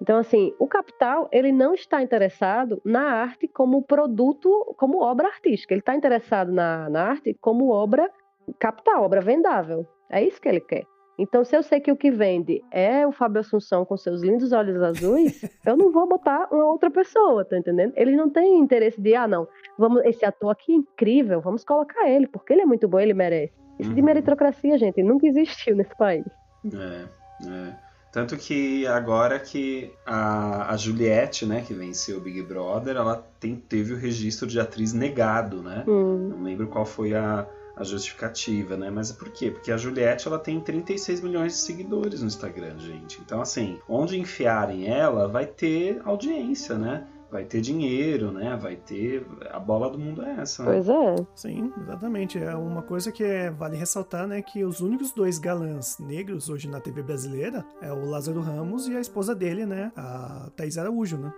Então, 0.00 0.16
assim, 0.18 0.54
o 0.58 0.66
capital, 0.66 1.28
ele 1.30 1.52
não 1.52 1.74
está 1.74 2.02
interessado 2.02 2.80
na 2.84 3.02
arte 3.02 3.46
como 3.48 3.82
produto, 3.82 4.74
como 4.78 5.02
obra 5.02 5.28
artística. 5.28 5.74
Ele 5.74 5.80
está 5.80 5.94
interessado 5.94 6.50
na, 6.50 6.88
na 6.88 7.02
arte 7.08 7.36
como 7.40 7.68
obra 7.70 8.10
capital, 8.58 9.04
obra 9.04 9.20
vendável. 9.20 9.86
É 10.08 10.22
isso 10.24 10.40
que 10.40 10.48
ele 10.48 10.60
quer. 10.60 10.84
Então, 11.18 11.44
se 11.44 11.54
eu 11.54 11.62
sei 11.62 11.80
que 11.80 11.92
o 11.92 11.96
que 11.96 12.10
vende 12.10 12.64
é 12.70 13.06
o 13.06 13.12
Fábio 13.12 13.40
Assunção 13.40 13.84
com 13.84 13.94
seus 13.94 14.22
lindos 14.22 14.52
olhos 14.52 14.82
azuis, 14.82 15.42
eu 15.66 15.76
não 15.76 15.92
vou 15.92 16.08
botar 16.08 16.48
uma 16.50 16.64
outra 16.70 16.90
pessoa, 16.90 17.44
tá 17.44 17.58
entendendo? 17.58 17.92
Eles 17.94 18.16
não 18.16 18.30
têm 18.30 18.58
interesse 18.58 18.98
de, 18.98 19.14
ah, 19.14 19.28
não, 19.28 19.46
vamos, 19.78 20.02
esse 20.06 20.24
ator 20.24 20.50
aqui 20.50 20.72
é 20.72 20.76
incrível, 20.76 21.42
vamos 21.42 21.62
colocar 21.62 22.08
ele, 22.08 22.26
porque 22.26 22.54
ele 22.54 22.62
é 22.62 22.66
muito 22.66 22.88
bom, 22.88 22.98
ele 22.98 23.12
merece. 23.12 23.52
Isso 23.78 23.92
de 23.92 24.00
Uhum. 24.00 24.06
meritocracia, 24.06 24.78
gente, 24.78 25.02
nunca 25.02 25.26
existiu 25.26 25.76
nesse 25.76 25.94
país. 25.94 26.24
É, 26.64 27.04
é. 27.46 27.90
Tanto 28.12 28.36
que 28.36 28.86
agora 28.88 29.38
que 29.38 29.92
a, 30.04 30.72
a 30.72 30.76
Juliette, 30.76 31.46
né, 31.46 31.62
que 31.64 31.72
venceu 31.72 32.18
o 32.18 32.20
Big 32.20 32.42
Brother, 32.42 32.96
ela 32.96 33.24
tem, 33.38 33.54
teve 33.54 33.94
o 33.94 33.96
registro 33.96 34.48
de 34.48 34.58
atriz 34.58 34.92
negado, 34.92 35.62
né? 35.62 35.84
Hum, 35.86 36.30
Não 36.30 36.42
lembro 36.42 36.66
qual 36.66 36.84
foi 36.84 37.14
a, 37.14 37.46
a 37.76 37.84
justificativa, 37.84 38.76
né? 38.76 38.90
Mas 38.90 39.12
por 39.12 39.30
quê? 39.30 39.52
Porque 39.52 39.70
a 39.70 39.76
Juliette 39.76 40.26
ela 40.26 40.40
tem 40.40 40.58
36 40.58 41.20
milhões 41.20 41.52
de 41.52 41.58
seguidores 41.58 42.20
no 42.20 42.26
Instagram, 42.26 42.78
gente. 42.80 43.20
Então, 43.24 43.40
assim, 43.40 43.78
onde 43.88 44.18
enfiarem 44.18 44.88
ela, 44.88 45.28
vai 45.28 45.46
ter 45.46 46.02
audiência, 46.04 46.76
né? 46.76 47.06
Vai 47.30 47.44
ter 47.44 47.60
dinheiro, 47.60 48.32
né? 48.32 48.56
Vai 48.60 48.74
ter. 48.76 49.24
A 49.52 49.58
bola 49.60 49.88
do 49.88 49.98
mundo 49.98 50.22
é 50.22 50.40
essa, 50.40 50.64
né? 50.64 50.72
pois 50.72 50.88
é. 50.88 51.16
Sim, 51.34 51.72
exatamente. 51.80 52.38
É 52.38 52.54
uma 52.56 52.82
coisa 52.82 53.12
que 53.12 53.22
é- 53.22 53.50
vale 53.50 53.76
ressaltar, 53.76 54.26
né, 54.26 54.42
que 54.42 54.64
os 54.64 54.80
únicos 54.80 55.12
dois 55.12 55.38
galãs 55.38 55.98
negros 56.00 56.48
hoje 56.48 56.68
na 56.68 56.80
TV 56.80 57.02
brasileira 57.02 57.64
é 57.80 57.92
o 57.92 58.04
Lázaro 58.04 58.40
Ramos 58.40 58.88
e 58.88 58.96
a 58.96 59.00
esposa 59.00 59.34
dele, 59.34 59.64
né, 59.64 59.92
a 59.96 60.50
Thaís 60.56 60.76
Araújo, 60.76 61.16
né? 61.18 61.32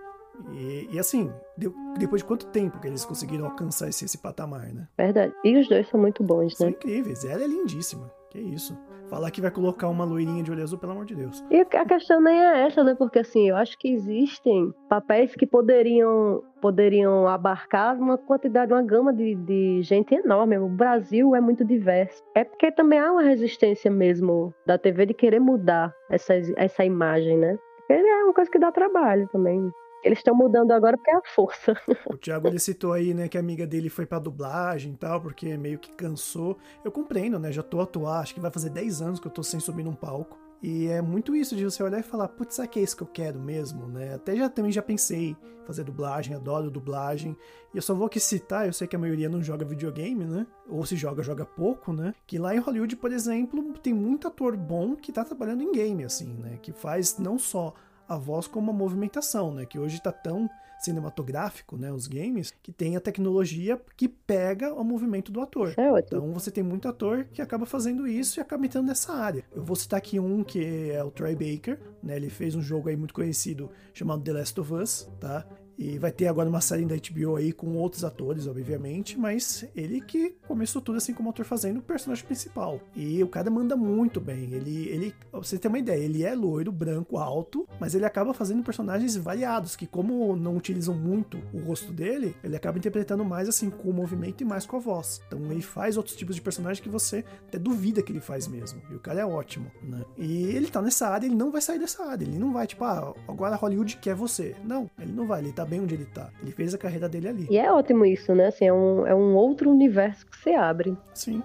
E, 0.54 0.88
e 0.92 0.98
assim, 0.98 1.30
deu- 1.58 1.74
depois 1.98 2.22
de 2.22 2.26
quanto 2.26 2.46
tempo 2.46 2.80
que 2.80 2.86
eles 2.88 3.04
conseguiram 3.04 3.44
alcançar 3.44 3.88
esse, 3.90 4.06
esse 4.06 4.16
patamar, 4.16 4.72
né? 4.72 4.88
Verdade. 4.96 5.34
E 5.44 5.56
os 5.58 5.68
dois 5.68 5.86
são 5.90 6.00
muito 6.00 6.24
bons, 6.24 6.56
São 6.56 6.68
né? 6.68 6.72
incríveis. 6.72 7.22
Ela 7.24 7.44
é 7.44 7.46
lindíssima. 7.46 8.10
Que 8.30 8.38
isso. 8.40 8.76
Falar 9.12 9.30
que 9.30 9.42
vai 9.42 9.50
colocar 9.50 9.90
uma 9.90 10.06
loirinha 10.06 10.42
de 10.42 10.50
olho 10.50 10.62
azul, 10.62 10.78
pelo 10.78 10.92
amor 10.92 11.04
de 11.04 11.14
Deus. 11.14 11.44
E 11.50 11.60
a 11.60 11.84
questão 11.84 12.18
nem 12.18 12.42
é 12.42 12.62
essa, 12.62 12.82
né? 12.82 12.94
Porque 12.94 13.18
assim, 13.18 13.46
eu 13.46 13.56
acho 13.56 13.76
que 13.78 13.92
existem 13.92 14.72
papéis 14.88 15.34
que 15.34 15.46
poderiam, 15.46 16.42
poderiam 16.62 17.28
abarcar 17.28 17.94
uma 18.00 18.16
quantidade, 18.16 18.72
uma 18.72 18.82
gama 18.82 19.12
de, 19.12 19.34
de 19.34 19.82
gente 19.82 20.14
enorme. 20.14 20.56
O 20.56 20.66
Brasil 20.66 21.36
é 21.36 21.42
muito 21.42 21.62
diverso. 21.62 22.24
É 22.34 22.42
porque 22.42 22.72
também 22.72 23.00
há 23.00 23.12
uma 23.12 23.22
resistência 23.22 23.90
mesmo 23.90 24.54
da 24.64 24.78
TV 24.78 25.04
de 25.04 25.12
querer 25.12 25.40
mudar 25.40 25.94
essa, 26.10 26.32
essa 26.56 26.82
imagem, 26.82 27.36
né? 27.36 27.58
Porque 27.76 27.92
é 27.92 28.24
uma 28.24 28.32
coisa 28.32 28.50
que 28.50 28.58
dá 28.58 28.72
trabalho 28.72 29.28
também. 29.30 29.70
Eles 30.02 30.18
estão 30.18 30.34
mudando 30.34 30.72
agora 30.72 30.96
porque 30.96 31.10
é 31.10 31.16
a 31.16 31.22
força. 31.34 31.74
O 32.12 32.16
Thiago 32.16 32.48
ele 32.48 32.58
citou 32.58 32.92
aí, 32.92 33.14
né, 33.14 33.28
que 33.28 33.36
a 33.36 33.40
amiga 33.40 33.66
dele 33.66 33.88
foi 33.88 34.04
pra 34.04 34.18
dublagem 34.18 34.92
e 34.92 34.96
tal, 34.96 35.20
porque 35.20 35.56
meio 35.56 35.78
que 35.78 35.92
cansou. 35.92 36.58
Eu 36.84 36.90
compreendo, 36.90 37.38
né? 37.38 37.52
Já 37.52 37.62
tô 37.62 37.80
a 37.80 37.84
atuar, 37.84 38.20
acho 38.20 38.34
que 38.34 38.40
vai 38.40 38.50
fazer 38.50 38.70
10 38.70 39.00
anos 39.02 39.20
que 39.20 39.26
eu 39.26 39.30
tô 39.30 39.42
sem 39.42 39.60
subir 39.60 39.84
num 39.84 39.94
palco. 39.94 40.38
E 40.62 40.86
é 40.86 41.02
muito 41.02 41.34
isso 41.34 41.56
de 41.56 41.64
você 41.64 41.82
olhar 41.82 41.98
e 41.98 42.04
falar, 42.04 42.28
putz, 42.28 42.54
será 42.54 42.68
que 42.68 42.78
é 42.78 42.82
isso 42.82 42.96
que 42.96 43.02
eu 43.02 43.06
quero 43.08 43.40
mesmo, 43.40 43.88
né? 43.88 44.14
Até 44.14 44.36
já 44.36 44.48
também 44.48 44.70
já 44.70 44.80
pensei 44.80 45.30
em 45.30 45.36
fazer 45.66 45.82
dublagem, 45.82 46.36
adoro 46.36 46.70
dublagem. 46.70 47.36
E 47.74 47.78
eu 47.78 47.82
só 47.82 47.92
vou 47.94 48.06
aqui 48.06 48.20
citar, 48.20 48.66
eu 48.66 48.72
sei 48.72 48.86
que 48.86 48.94
a 48.94 48.98
maioria 48.98 49.28
não 49.28 49.42
joga 49.42 49.64
videogame, 49.64 50.24
né? 50.24 50.46
Ou 50.68 50.86
se 50.86 50.94
joga, 50.94 51.20
joga 51.20 51.44
pouco, 51.44 51.92
né? 51.92 52.14
Que 52.28 52.38
lá 52.38 52.54
em 52.54 52.60
Hollywood, 52.60 52.94
por 52.94 53.10
exemplo, 53.10 53.60
tem 53.82 53.92
muito 53.92 54.28
ator 54.28 54.56
bom 54.56 54.94
que 54.94 55.10
tá 55.10 55.24
trabalhando 55.24 55.64
em 55.64 55.72
game, 55.72 56.04
assim, 56.04 56.32
né? 56.34 56.58
Que 56.62 56.70
faz 56.70 57.18
não 57.18 57.38
só 57.40 57.74
a 58.08 58.16
voz 58.16 58.46
como 58.46 58.70
a 58.70 58.74
movimentação, 58.74 59.52
né? 59.52 59.64
Que 59.64 59.78
hoje 59.78 60.00
tá 60.00 60.12
tão 60.12 60.48
cinematográfico, 60.80 61.76
né? 61.76 61.92
Os 61.92 62.06
games, 62.06 62.52
que 62.62 62.72
tem 62.72 62.96
a 62.96 63.00
tecnologia 63.00 63.80
que 63.96 64.08
pega 64.08 64.74
o 64.74 64.82
movimento 64.82 65.30
do 65.30 65.40
ator. 65.40 65.74
É. 65.76 66.00
Então 66.00 66.32
você 66.32 66.50
tem 66.50 66.62
muito 66.62 66.88
ator 66.88 67.24
que 67.32 67.40
acaba 67.40 67.64
fazendo 67.64 68.06
isso 68.06 68.38
e 68.38 68.40
acaba 68.40 68.66
entrando 68.66 68.86
nessa 68.86 69.12
área. 69.12 69.44
Eu 69.54 69.64
vou 69.64 69.76
citar 69.76 69.98
aqui 69.98 70.18
um 70.18 70.42
que 70.42 70.90
é 70.90 71.02
o 71.02 71.10
Troy 71.10 71.34
Baker, 71.34 71.78
né? 72.02 72.16
Ele 72.16 72.28
fez 72.28 72.54
um 72.54 72.62
jogo 72.62 72.88
aí 72.88 72.96
muito 72.96 73.14
conhecido 73.14 73.70
chamado 73.94 74.22
The 74.22 74.32
Last 74.32 74.60
of 74.60 74.74
Us, 74.74 75.08
tá? 75.20 75.46
E 75.78 75.98
vai 75.98 76.12
ter 76.12 76.26
agora 76.26 76.48
uma 76.48 76.60
série 76.60 76.84
da 76.84 76.94
HBO 76.96 77.36
aí 77.36 77.52
com 77.52 77.76
outros 77.76 78.04
atores, 78.04 78.46
obviamente, 78.46 79.18
mas 79.18 79.64
ele 79.74 80.00
que 80.00 80.36
começou 80.46 80.80
tudo 80.80 80.98
assim 80.98 81.14
como 81.14 81.30
ator 81.30 81.44
fazendo 81.44 81.78
o 81.78 81.82
personagem 81.82 82.24
principal. 82.24 82.80
E 82.94 83.22
o 83.22 83.28
cara 83.28 83.50
manda 83.50 83.76
muito 83.76 84.20
bem. 84.20 84.52
Ele, 84.52 84.88
ele, 84.88 85.14
pra 85.30 85.40
você 85.40 85.58
ter 85.58 85.68
uma 85.68 85.78
ideia, 85.78 86.02
ele 86.02 86.24
é 86.24 86.34
loiro, 86.34 86.70
branco, 86.70 87.16
alto, 87.18 87.68
mas 87.80 87.94
ele 87.94 88.04
acaba 88.04 88.34
fazendo 88.34 88.62
personagens 88.62 89.16
variados, 89.16 89.76
que 89.76 89.86
como 89.86 90.36
não 90.36 90.56
utilizam 90.56 90.94
muito 90.94 91.38
o 91.52 91.58
rosto 91.58 91.92
dele, 91.92 92.36
ele 92.42 92.56
acaba 92.56 92.78
interpretando 92.78 93.24
mais 93.24 93.48
assim 93.48 93.70
com 93.70 93.90
o 93.90 93.92
movimento 93.92 94.42
e 94.42 94.44
mais 94.44 94.66
com 94.66 94.76
a 94.76 94.80
voz. 94.80 95.20
Então 95.26 95.40
ele 95.50 95.62
faz 95.62 95.96
outros 95.96 96.16
tipos 96.16 96.34
de 96.34 96.42
personagem 96.42 96.82
que 96.82 96.88
você 96.88 97.24
até 97.48 97.58
duvida 97.58 98.02
que 98.02 98.12
ele 98.12 98.20
faz 98.20 98.46
mesmo. 98.46 98.80
E 98.90 98.94
o 98.94 99.00
cara 99.00 99.20
é 99.20 99.26
ótimo, 99.26 99.70
né? 99.82 100.04
E 100.16 100.44
ele 100.44 100.68
tá 100.68 100.80
nessa 100.80 101.08
área, 101.08 101.26
ele 101.26 101.34
não 101.34 101.50
vai 101.50 101.60
sair 101.60 101.78
dessa 101.78 102.04
área. 102.04 102.24
Ele 102.24 102.38
não 102.38 102.52
vai, 102.52 102.66
tipo, 102.66 102.84
ah, 102.84 103.14
agora 103.28 103.56
Hollywood 103.56 103.96
quer 103.96 104.14
você. 104.14 104.54
Não, 104.64 104.90
ele 104.98 105.12
não 105.12 105.26
vai, 105.26 105.40
ele 105.40 105.52
tá 105.52 105.61
bem 105.64 105.80
onde 105.80 105.94
ele 105.94 106.04
tá. 106.06 106.30
Ele 106.42 106.52
fez 106.52 106.74
a 106.74 106.78
carreira 106.78 107.08
dele 107.08 107.28
ali. 107.28 107.46
E 107.50 107.58
é 107.58 107.70
ótimo 107.72 108.04
isso, 108.04 108.34
né? 108.34 108.46
Assim, 108.46 108.66
é 108.66 108.72
um, 108.72 109.06
é 109.06 109.14
um 109.14 109.34
outro 109.34 109.70
universo 109.70 110.26
que 110.26 110.36
se 110.38 110.54
abre. 110.54 110.96
Sim. 111.14 111.42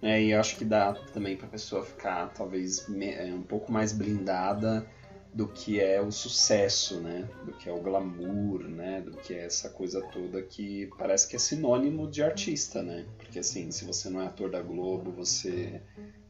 É, 0.00 0.20
e 0.20 0.34
acho 0.34 0.56
que 0.56 0.64
dá 0.64 0.94
também 1.12 1.36
pra 1.36 1.46
pessoa 1.46 1.84
ficar 1.84 2.32
talvez 2.34 2.88
me- 2.88 3.12
é, 3.12 3.32
um 3.32 3.42
pouco 3.42 3.70
mais 3.70 3.92
blindada 3.92 4.84
do 5.32 5.46
que 5.48 5.80
é 5.80 6.00
o 6.00 6.10
sucesso, 6.10 7.00
né? 7.00 7.26
Do 7.44 7.52
que 7.52 7.68
é 7.68 7.72
o 7.72 7.80
glamour, 7.80 8.64
né? 8.64 9.00
Do 9.00 9.12
que 9.12 9.32
é 9.32 9.44
essa 9.46 9.68
coisa 9.70 10.02
toda 10.12 10.42
que 10.42 10.90
parece 10.98 11.28
que 11.28 11.36
é 11.36 11.38
sinônimo 11.38 12.10
de 12.10 12.22
artista, 12.22 12.82
né? 12.82 13.06
Porque 13.16 13.38
assim, 13.38 13.70
se 13.70 13.84
você 13.84 14.10
não 14.10 14.20
é 14.20 14.26
ator 14.26 14.50
da 14.50 14.60
Globo, 14.60 15.10
você, 15.12 15.80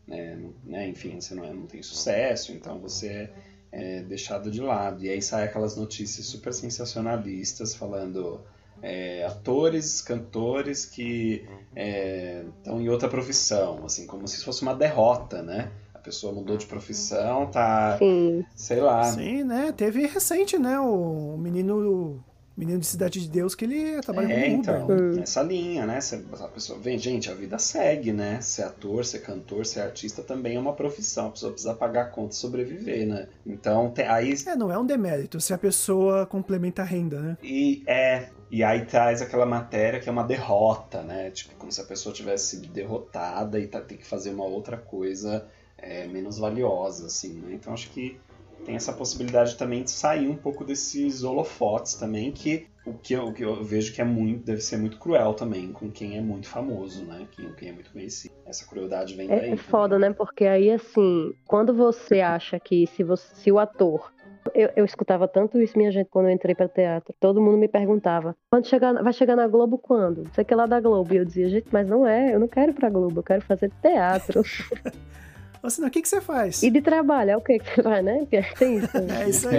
né, 0.07 0.39
né, 0.65 0.89
enfim, 0.89 1.21
você 1.21 1.35
não, 1.35 1.45
é, 1.45 1.53
não 1.53 1.67
tem 1.67 1.83
sucesso, 1.83 2.53
então 2.53 2.79
você 2.79 3.29
é 3.73 4.03
deixado 4.03 4.51
de 4.51 4.61
lado. 4.61 5.03
E 5.05 5.09
aí 5.09 5.23
sai 5.23 5.45
aquelas 5.45 5.77
notícias 5.77 6.27
super 6.27 6.53
sensacionalistas 6.53 7.75
falando 7.75 8.41
é, 8.83 9.25
atores, 9.25 10.03
cantores 10.03 10.85
que 10.85 11.45
estão 11.75 12.81
em 12.81 12.89
outra 12.89 13.09
profissão, 13.09 13.85
assim, 13.85 14.07
como 14.07 14.29
se 14.29 14.45
fosse 14.45 14.63
uma 14.63 14.75
derrota, 14.75 15.43
né? 15.43 15.71
A 15.95 15.99
pessoa 15.99 16.33
mudou 16.33 16.57
de 16.57 16.67
profissão, 16.67 17.47
tá, 17.47 17.97
Sim. 17.99 18.45
sei 18.55 18.81
lá, 18.81 19.05
Sim, 19.05 19.45
né? 19.45 19.73
Teve 19.73 20.07
recente, 20.07 20.59
né? 20.59 20.79
O 20.79 21.37
menino. 21.39 22.23
Menino 22.57 22.79
de 22.81 22.87
Cidade 22.87 23.21
de 23.21 23.29
Deus 23.31 23.55
que 23.55 23.65
ele 23.65 24.01
trabalha 24.03 24.33
É, 24.33 24.45
como 24.51 24.57
então, 24.57 24.85
Uber. 24.85 25.01
né? 25.01 25.21
nessa 25.21 25.43
linha, 25.43 25.87
né? 25.87 26.01
Cê- 26.01 26.23
a 26.41 26.49
pessoa 26.49 26.79
vem, 26.79 26.99
gente, 26.99 27.31
a 27.31 27.35
vida 27.35 27.59
segue, 27.59 28.13
né? 28.13 28.41
Ser 28.43 28.63
ator, 28.65 29.05
ser 29.05 29.21
cantor, 29.21 29.65
ser 29.65 29.81
artista 29.81 30.23
também 30.23 30.57
é 30.57 30.61
uma 30.61 30.75
profissão. 30.75 31.29
A 31.29 31.31
pessoa 31.31 31.53
precisa 31.53 31.75
pagar 31.75 32.11
conta 32.11 32.35
e 32.35 32.37
sobreviver, 32.37 33.07
né? 33.07 33.29
Então, 33.47 33.91
te- 33.91 34.03
aí. 34.03 34.35
É, 34.47 34.55
não 34.55 34.71
é 34.71 34.79
um 34.79 34.85
demérito 34.85 35.41
se 35.41 35.55
a 35.55 35.59
pessoa 35.59 36.27
complementa 36.27 36.83
a 36.83 36.85
renda, 36.85 37.21
né? 37.21 37.39
E 37.43 37.83
é. 37.87 38.29
E 38.51 38.63
aí 38.63 38.85
traz 38.85 39.23
aquela 39.23 39.47
matéria 39.47 39.99
que 39.99 40.09
é 40.11 40.13
uma 40.13 40.25
derrota, 40.25 41.03
né? 41.03 41.31
Tipo, 41.31 41.55
como 41.57 41.73
se 41.73 41.81
a 41.81 41.85
pessoa 41.85 42.15
tivesse 42.15 42.57
sido 42.57 42.69
derrotada 42.69 43.59
e 43.59 43.67
tá, 43.67 43.81
tem 43.81 43.97
que 43.97 44.07
fazer 44.07 44.29
uma 44.29 44.45
outra 44.45 44.77
coisa 44.77 45.47
é, 45.79 46.07
menos 46.07 46.39
valiosa, 46.39 47.07
assim, 47.07 47.33
né? 47.33 47.55
Então 47.55 47.73
acho 47.73 47.89
que 47.91 48.19
tem 48.65 48.77
essa 48.77 48.93
possibilidade 48.93 49.57
também 49.57 49.83
de 49.83 49.91
sair 49.91 50.29
um 50.29 50.37
pouco 50.37 50.65
desses 50.65 51.23
holofotes 51.23 51.95
também, 51.95 52.33
que 52.33 52.67
o 52.85 52.95
que 52.95 53.15
eu, 53.15 53.27
o 53.27 53.33
que 53.33 53.45
eu 53.45 53.63
vejo 53.63 53.93
que 53.93 54.01
é 54.01 54.05
muito, 54.05 54.45
deve 54.45 54.61
ser 54.61 54.77
muito 54.77 54.99
cruel 54.99 55.35
também 55.35 55.73
com 55.73 55.91
quem 55.91 56.17
é 56.17 56.21
muito 56.21 56.49
famoso, 56.49 57.05
né? 57.05 57.27
Quem, 57.31 57.53
quem 57.53 57.69
é 57.69 57.73
muito 57.73 57.93
conhecido. 57.93 58.35
Essa 58.45 58.67
crueldade 58.67 59.15
vem 59.15 59.29
daí. 59.29 59.51
É, 59.51 59.53
é 59.53 59.57
foda, 59.57 59.99
né? 59.99 60.13
Porque 60.13 60.45
aí, 60.45 60.71
assim, 60.71 61.33
quando 61.47 61.73
você 61.73 62.21
acha 62.21 62.59
que 62.59 62.87
se, 62.89 63.05
você, 63.05 63.35
se 63.35 63.53
o 63.53 63.59
ator. 63.59 64.13
Eu, 64.53 64.71
eu 64.75 64.85
escutava 64.85 65.29
tanto 65.29 65.61
isso, 65.61 65.79
minha 65.79 65.93
gente, 65.93 66.11
quando 66.11 66.27
eu 66.27 66.33
entrei 66.33 66.53
para 66.53 66.69
teatro. 66.69 67.15
Todo 67.21 67.41
mundo 67.41 67.57
me 67.57 67.69
perguntava: 67.69 68.35
quando 68.51 68.67
chegar, 68.67 68.93
vai 69.01 69.13
chegar 69.13 69.37
na 69.37 69.47
Globo 69.47 69.79
quando? 69.79 70.25
Você 70.25 70.45
que 70.45 70.53
é 70.53 70.57
lá 70.57 70.67
da 70.67 70.81
Globo. 70.81 71.15
E 71.15 71.19
eu 71.19 71.25
dizia: 71.25 71.49
gente, 71.49 71.69
mas 71.71 71.89
não 71.89 72.05
é, 72.05 72.35
eu 72.35 72.41
não 72.41 72.49
quero 72.49 72.73
ir 72.73 72.75
pra 72.75 72.91
Globo, 72.91 73.21
eu 73.21 73.23
quero 73.23 73.43
fazer 73.43 73.71
teatro. 73.81 74.43
Assim, 75.63 75.81
não, 75.81 75.89
o 75.89 75.91
que, 75.91 76.03
que 76.03 76.09
você 76.09 76.21
faz? 76.21 76.63
e 76.63 76.71
de 76.71 76.83
trabalho, 76.83 77.31
é 77.31 77.37
o 77.37 77.41
que 77.41 77.59
que 77.59 77.75
você 77.75 77.83
vai, 77.83 78.03
né? 78.03 78.27
Tem 78.59 78.79
isso. 78.79 79.01
né? 79.01 79.23
É 79.23 79.29
isso 79.29 79.49
aí. 79.49 79.57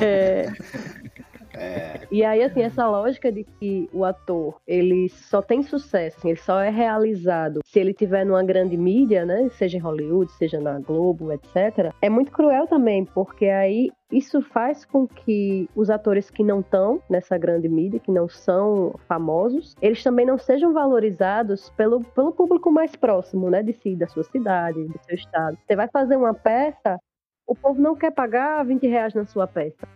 É, 0.00 0.52
É, 1.56 2.06
E 2.10 2.24
aí, 2.24 2.42
assim, 2.42 2.62
essa 2.62 2.86
lógica 2.86 3.32
de 3.32 3.44
que 3.44 3.88
o 3.92 4.04
ator, 4.04 4.56
ele 4.66 5.08
só 5.08 5.42
tem 5.42 5.62
sucesso, 5.62 6.26
ele 6.26 6.36
só 6.36 6.60
é 6.60 6.70
realizado 6.70 7.60
se 7.64 7.80
ele 7.80 7.92
tiver 7.92 8.24
numa 8.24 8.42
grande 8.42 8.76
mídia, 8.76 9.24
né? 9.24 9.48
Seja 9.50 9.76
em 9.76 9.80
Hollywood, 9.80 10.30
seja 10.32 10.60
na 10.60 10.78
Globo, 10.78 11.32
etc. 11.32 11.92
É 12.00 12.08
muito 12.08 12.30
cruel 12.30 12.66
também, 12.66 13.04
porque 13.04 13.46
aí 13.46 13.90
isso 14.12 14.40
faz 14.40 14.84
com 14.84 15.06
que 15.06 15.68
os 15.74 15.90
atores 15.90 16.30
que 16.30 16.44
não 16.44 16.60
estão 16.60 17.02
nessa 17.10 17.36
grande 17.36 17.68
mídia, 17.68 17.98
que 17.98 18.12
não 18.12 18.28
são 18.28 18.94
famosos, 19.08 19.74
eles 19.82 20.02
também 20.02 20.24
não 20.24 20.38
sejam 20.38 20.72
valorizados 20.72 21.70
pelo, 21.70 22.00
pelo 22.00 22.32
público 22.32 22.70
mais 22.70 22.94
próximo, 22.94 23.50
né? 23.50 23.62
De 23.62 23.72
si, 23.72 23.96
da 23.96 24.06
sua 24.06 24.22
cidade, 24.22 24.84
do 24.84 24.98
seu 25.04 25.16
estado. 25.16 25.58
Você 25.66 25.74
vai 25.74 25.88
fazer 25.88 26.16
uma 26.16 26.34
peça, 26.34 26.98
o 27.46 27.54
povo 27.54 27.80
não 27.80 27.94
quer 27.96 28.12
pagar 28.12 28.64
20 28.64 28.86
reais 28.86 29.14
na 29.14 29.24
sua 29.24 29.46
peça. 29.46 29.86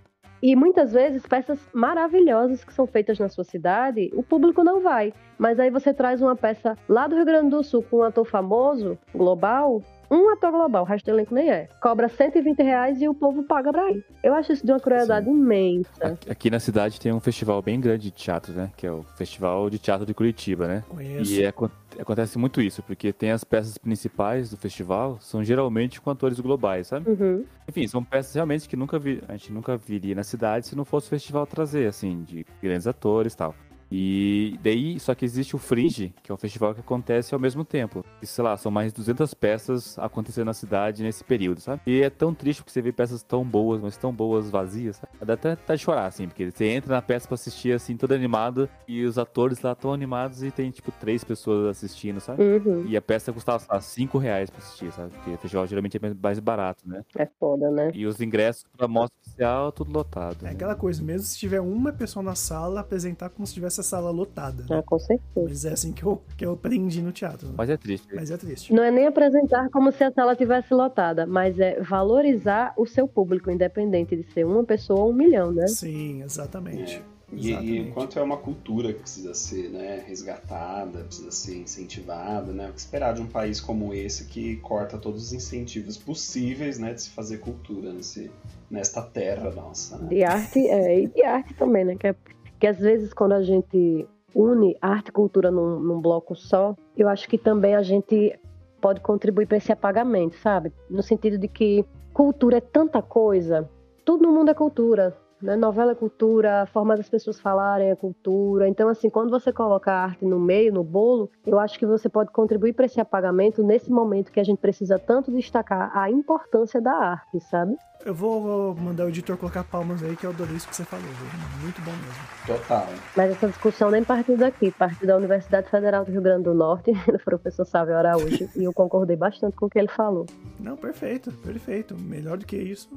E 0.42 0.56
muitas 0.56 0.92
vezes 0.92 1.26
peças 1.26 1.60
maravilhosas 1.72 2.64
que 2.64 2.72
são 2.72 2.86
feitas 2.86 3.18
na 3.18 3.28
sua 3.28 3.44
cidade, 3.44 4.10
o 4.14 4.22
público 4.22 4.64
não 4.64 4.80
vai. 4.80 5.12
Mas 5.38 5.60
aí 5.60 5.70
você 5.70 5.92
traz 5.92 6.22
uma 6.22 6.34
peça 6.34 6.78
lá 6.88 7.06
do 7.06 7.14
Rio 7.14 7.26
Grande 7.26 7.50
do 7.50 7.62
Sul 7.62 7.84
com 7.90 7.98
um 7.98 8.02
ator 8.02 8.24
famoso, 8.24 8.98
global, 9.14 9.82
um 10.10 10.30
ator 10.30 10.50
global, 10.50 10.82
o 10.82 10.86
resto 10.86 11.06
do 11.06 11.12
elenco 11.12 11.34
nem 11.34 11.50
é. 11.50 11.68
Cobra 11.80 12.08
120 12.08 12.58
reais 12.62 13.00
e 13.00 13.08
o 13.08 13.14
povo 13.14 13.42
paga 13.44 13.70
pra 13.70 13.90
ir. 13.90 14.04
Eu 14.22 14.34
acho 14.34 14.52
isso 14.52 14.64
de 14.66 14.72
uma 14.72 14.80
crueldade 14.80 15.28
imensa. 15.28 15.90
Aqui- 16.00 16.30
Aqui 16.30 16.50
na 16.50 16.58
cidade 16.60 17.00
tem 17.00 17.12
um 17.12 17.20
festival 17.20 17.62
bem 17.62 17.80
grande 17.80 18.04
de 18.04 18.10
teatro, 18.10 18.52
né? 18.52 18.70
Que 18.76 18.86
é 18.86 18.92
o 18.92 19.02
Festival 19.16 19.70
de 19.70 19.78
Teatro 19.78 20.04
de 20.06 20.12
Curitiba, 20.14 20.66
né? 20.66 20.84
Conheço. 20.88 21.32
E 21.32 21.44
é- 21.44 21.52
acontece 21.98 22.38
muito 22.38 22.60
isso, 22.60 22.82
porque 22.82 23.12
tem 23.12 23.30
as 23.30 23.44
peças 23.44 23.76
principais 23.78 24.50
do 24.50 24.56
festival, 24.56 25.18
são 25.20 25.42
geralmente 25.44 26.00
com 26.00 26.10
atores 26.10 26.40
globais, 26.40 26.88
sabe? 26.88 27.08
Uhum. 27.10 27.44
Enfim, 27.68 27.86
são 27.86 28.02
peças 28.02 28.34
realmente 28.34 28.68
que 28.68 28.76
nunca 28.76 28.98
vi, 28.98 29.22
a 29.28 29.32
gente 29.32 29.52
nunca 29.52 29.76
viria 29.76 30.14
na 30.14 30.22
cidade 30.24 30.66
se 30.66 30.76
não 30.76 30.84
fosse 30.84 31.06
o 31.06 31.10
festival 31.10 31.46
trazer, 31.46 31.86
assim, 31.86 32.22
de 32.22 32.44
grandes 32.62 32.86
atores 32.86 33.32
e 33.32 33.36
tal. 33.36 33.54
E 33.90 34.58
daí, 34.62 35.00
só 35.00 35.14
que 35.14 35.24
existe 35.24 35.56
o 35.56 35.58
Fringe, 35.58 36.14
que 36.22 36.30
é 36.30 36.34
um 36.34 36.38
festival 36.38 36.74
que 36.74 36.80
acontece 36.80 37.34
ao 37.34 37.40
mesmo 37.40 37.64
tempo. 37.64 38.04
E, 38.22 38.26
sei 38.26 38.44
lá, 38.44 38.56
são 38.56 38.70
mais 38.70 38.92
de 38.92 38.96
200 38.96 39.34
peças 39.34 39.98
acontecendo 39.98 40.46
na 40.46 40.54
cidade 40.54 41.02
nesse 41.02 41.24
período, 41.24 41.60
sabe? 41.60 41.82
E 41.86 42.02
é 42.02 42.10
tão 42.10 42.32
triste 42.32 42.60
porque 42.60 42.72
você 42.72 42.80
vê 42.80 42.92
peças 42.92 43.22
tão 43.22 43.44
boas, 43.44 43.80
mas 43.80 43.96
tão 43.96 44.12
boas 44.12 44.50
vazias, 44.50 44.96
sabe? 44.96 45.12
Dá 45.24 45.34
até, 45.34 45.52
até 45.52 45.74
de 45.74 45.82
chorar, 45.82 46.06
assim, 46.06 46.28
porque 46.28 46.50
você 46.50 46.66
entra 46.66 46.94
na 46.94 47.02
peça 47.02 47.26
pra 47.26 47.34
assistir, 47.34 47.72
assim, 47.72 47.96
toda 47.96 48.14
animada, 48.14 48.68
e 48.86 49.04
os 49.04 49.18
atores 49.18 49.60
lá 49.60 49.74
tão 49.74 49.92
animados 49.92 50.42
e 50.42 50.50
tem, 50.50 50.70
tipo, 50.70 50.92
três 50.92 51.24
pessoas 51.24 51.68
assistindo, 51.76 52.20
sabe? 52.20 52.42
Uhum. 52.42 52.84
E 52.86 52.96
a 52.96 53.02
peça 53.02 53.32
custava, 53.32 53.58
sei 53.58 53.68
lá, 53.70 53.80
5 53.80 54.18
reais 54.18 54.50
pra 54.50 54.60
assistir, 54.60 54.92
sabe? 54.92 55.10
Porque 55.10 55.30
o 55.30 55.38
festival 55.38 55.66
geralmente 55.66 55.96
é 55.96 56.14
mais 56.22 56.38
barato, 56.38 56.88
né? 56.88 57.02
É 57.16 57.26
foda, 57.38 57.70
né? 57.70 57.90
E 57.94 58.06
os 58.06 58.20
ingressos 58.20 58.64
pra 58.76 58.86
mostra 58.86 59.16
oficial, 59.20 59.72
tudo 59.72 59.92
lotado. 59.92 60.38
É 60.42 60.44
né? 60.44 60.50
aquela 60.52 60.74
coisa, 60.74 61.02
mesmo 61.02 61.26
se 61.26 61.38
tiver 61.38 61.60
uma 61.60 61.92
pessoa 61.92 62.22
na 62.22 62.34
sala, 62.34 62.80
apresentar 62.80 63.30
como 63.30 63.46
se 63.46 63.54
tivesse 63.54 63.79
a 63.80 63.82
sala 63.82 64.10
lotada. 64.10 64.62
né? 64.68 64.78
Ah, 64.78 64.82
com 64.82 64.98
certeza. 64.98 65.24
Mas 65.48 65.64
é 65.64 65.72
assim 65.72 65.92
que 65.92 66.02
eu, 66.04 66.22
que 66.36 66.44
eu 66.46 66.52
aprendi 66.52 67.02
no 67.02 67.12
teatro. 67.12 67.48
né? 67.48 67.54
Mas 67.56 67.70
é 67.70 67.76
triste. 67.76 68.06
Mas 68.14 68.30
é 68.30 68.36
triste. 68.36 68.72
Não 68.72 68.82
é 68.82 68.90
nem 68.90 69.06
apresentar 69.06 69.68
como 69.70 69.90
se 69.92 70.02
a 70.04 70.10
sala 70.12 70.34
tivesse 70.36 70.72
lotada, 70.72 71.26
mas 71.26 71.58
é 71.58 71.80
valorizar 71.80 72.72
o 72.76 72.86
seu 72.86 73.06
público, 73.08 73.50
independente 73.50 74.16
de 74.16 74.22
ser 74.32 74.44
uma 74.44 74.64
pessoa 74.64 75.00
ou 75.00 75.10
um 75.10 75.14
milhão, 75.14 75.50
né? 75.52 75.66
Sim, 75.66 76.22
exatamente. 76.22 77.02
E, 77.32 77.36
e 77.36 77.50
Exatamente. 77.50 77.78
enquanto 77.88 78.18
é 78.18 78.22
uma 78.22 78.36
cultura 78.36 78.92
que 78.92 79.00
precisa 79.02 79.32
ser 79.34 79.68
né, 79.70 80.02
resgatada, 80.04 81.04
precisa 81.04 81.30
ser 81.30 81.58
incentivada, 81.58 82.52
né? 82.52 82.68
O 82.68 82.72
que 82.72 82.80
esperar 82.80 83.14
de 83.14 83.22
um 83.22 83.26
país 83.26 83.60
como 83.60 83.94
esse 83.94 84.24
que 84.24 84.56
corta 84.56 84.98
todos 84.98 85.26
os 85.26 85.32
incentivos 85.32 85.96
possíveis 85.96 86.80
né, 86.80 86.92
de 86.92 87.02
se 87.02 87.10
fazer 87.10 87.38
cultura 87.38 87.92
nesse, 87.92 88.32
nesta 88.68 89.00
terra 89.00 89.48
nossa, 89.52 89.96
né? 89.98 90.08
De 90.08 90.24
arte, 90.24 90.58
é, 90.66 91.02
e 91.02 91.06
de 91.06 91.22
arte 91.22 91.54
também, 91.54 91.84
né? 91.84 91.94
Que, 91.94 92.08
é, 92.08 92.14
que 92.60 92.66
às 92.66 92.78
vezes 92.78 93.12
quando 93.14 93.32
a 93.32 93.42
gente 93.42 94.06
une 94.34 94.76
arte 94.80 95.08
e 95.08 95.12
cultura 95.12 95.50
num, 95.50 95.80
num 95.80 96.00
bloco 96.00 96.36
só, 96.36 96.76
eu 96.96 97.08
acho 97.08 97.28
que 97.28 97.38
também 97.38 97.74
a 97.74 97.82
gente 97.82 98.38
pode 98.80 99.00
contribuir 99.00 99.46
para 99.46 99.56
esse 99.56 99.72
apagamento, 99.72 100.36
sabe? 100.36 100.72
No 100.88 101.02
sentido 101.02 101.38
de 101.38 101.48
que 101.48 101.84
cultura 102.12 102.58
é 102.58 102.60
tanta 102.60 103.02
coisa, 103.02 103.68
tudo 104.04 104.22
no 104.22 104.32
mundo 104.32 104.50
é 104.50 104.54
cultura. 104.54 105.16
Né? 105.42 105.56
Novela 105.56 105.92
é 105.92 105.94
cultura, 105.94 106.62
a 106.62 106.66
forma 106.66 106.96
das 106.96 107.08
pessoas 107.08 107.40
falarem 107.40 107.90
é 107.90 107.96
cultura. 107.96 108.68
Então, 108.68 108.88
assim, 108.88 109.08
quando 109.08 109.30
você 109.30 109.52
coloca 109.52 109.90
a 109.90 110.04
arte 110.04 110.24
no 110.24 110.38
meio, 110.38 110.72
no 110.72 110.84
bolo, 110.84 111.30
eu 111.46 111.58
acho 111.58 111.78
que 111.78 111.86
você 111.86 112.08
pode 112.08 112.30
contribuir 112.30 112.72
para 112.72 112.86
esse 112.86 113.00
apagamento 113.00 113.62
nesse 113.62 113.90
momento 113.90 114.32
que 114.32 114.40
a 114.40 114.44
gente 114.44 114.58
precisa 114.58 114.98
tanto 114.98 115.30
destacar 115.30 115.96
a 115.96 116.10
importância 116.10 116.80
da 116.80 116.92
arte, 116.92 117.40
sabe? 117.40 117.76
Eu 118.04 118.14
vou 118.14 118.74
mandar 118.76 119.04
o 119.04 119.08
editor 119.10 119.36
colocar 119.36 119.62
palmas 119.62 120.02
aí, 120.02 120.16
que 120.16 120.24
eu 120.24 120.30
adorei 120.30 120.56
isso 120.56 120.66
que 120.66 120.74
você 120.74 120.84
falou. 120.84 121.04
viu? 121.04 121.60
Muito 121.60 121.82
bom 121.82 121.90
mesmo. 121.90 122.58
Total. 122.58 122.86
Mas 123.14 123.32
essa 123.32 123.48
discussão 123.48 123.90
nem 123.90 124.02
partiu 124.02 124.38
daqui, 124.38 124.70
partiu 124.70 125.06
da 125.06 125.18
Universidade 125.18 125.68
Federal 125.68 126.02
do 126.02 126.10
Rio 126.10 126.22
Grande 126.22 126.44
do 126.44 126.54
Norte, 126.54 126.92
do 127.06 127.18
professor 127.18 127.66
Sávio 127.66 127.96
Araújo, 127.96 128.48
e 128.56 128.64
eu 128.64 128.72
concordei 128.72 129.16
bastante 129.16 129.54
com 129.54 129.66
o 129.66 129.68
que 129.68 129.78
ele 129.78 129.88
falou. 129.88 130.24
Não, 130.58 130.78
perfeito, 130.78 131.30
perfeito. 131.44 131.94
Melhor 131.94 132.38
do 132.38 132.46
que 132.46 132.56
isso, 132.56 132.88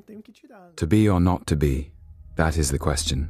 não 0.00 0.02
tem 0.02 0.16
o 0.18 0.22
que 0.22 0.32
tirar. 0.32 0.60
né? 0.60 0.72
To 0.76 0.86
be 0.86 1.08
or 1.10 1.20
not 1.20 1.44
to 1.44 1.54
be? 1.56 1.92
That 2.36 2.58
is 2.58 2.70
the 2.70 2.78
question. 2.78 3.28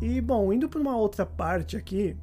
E, 0.00 0.20
bom, 0.20 0.52
indo 0.52 0.68
para 0.68 0.80
uma 0.80 0.96
outra 0.96 1.24
parte 1.24 1.76
aqui, 1.76 2.16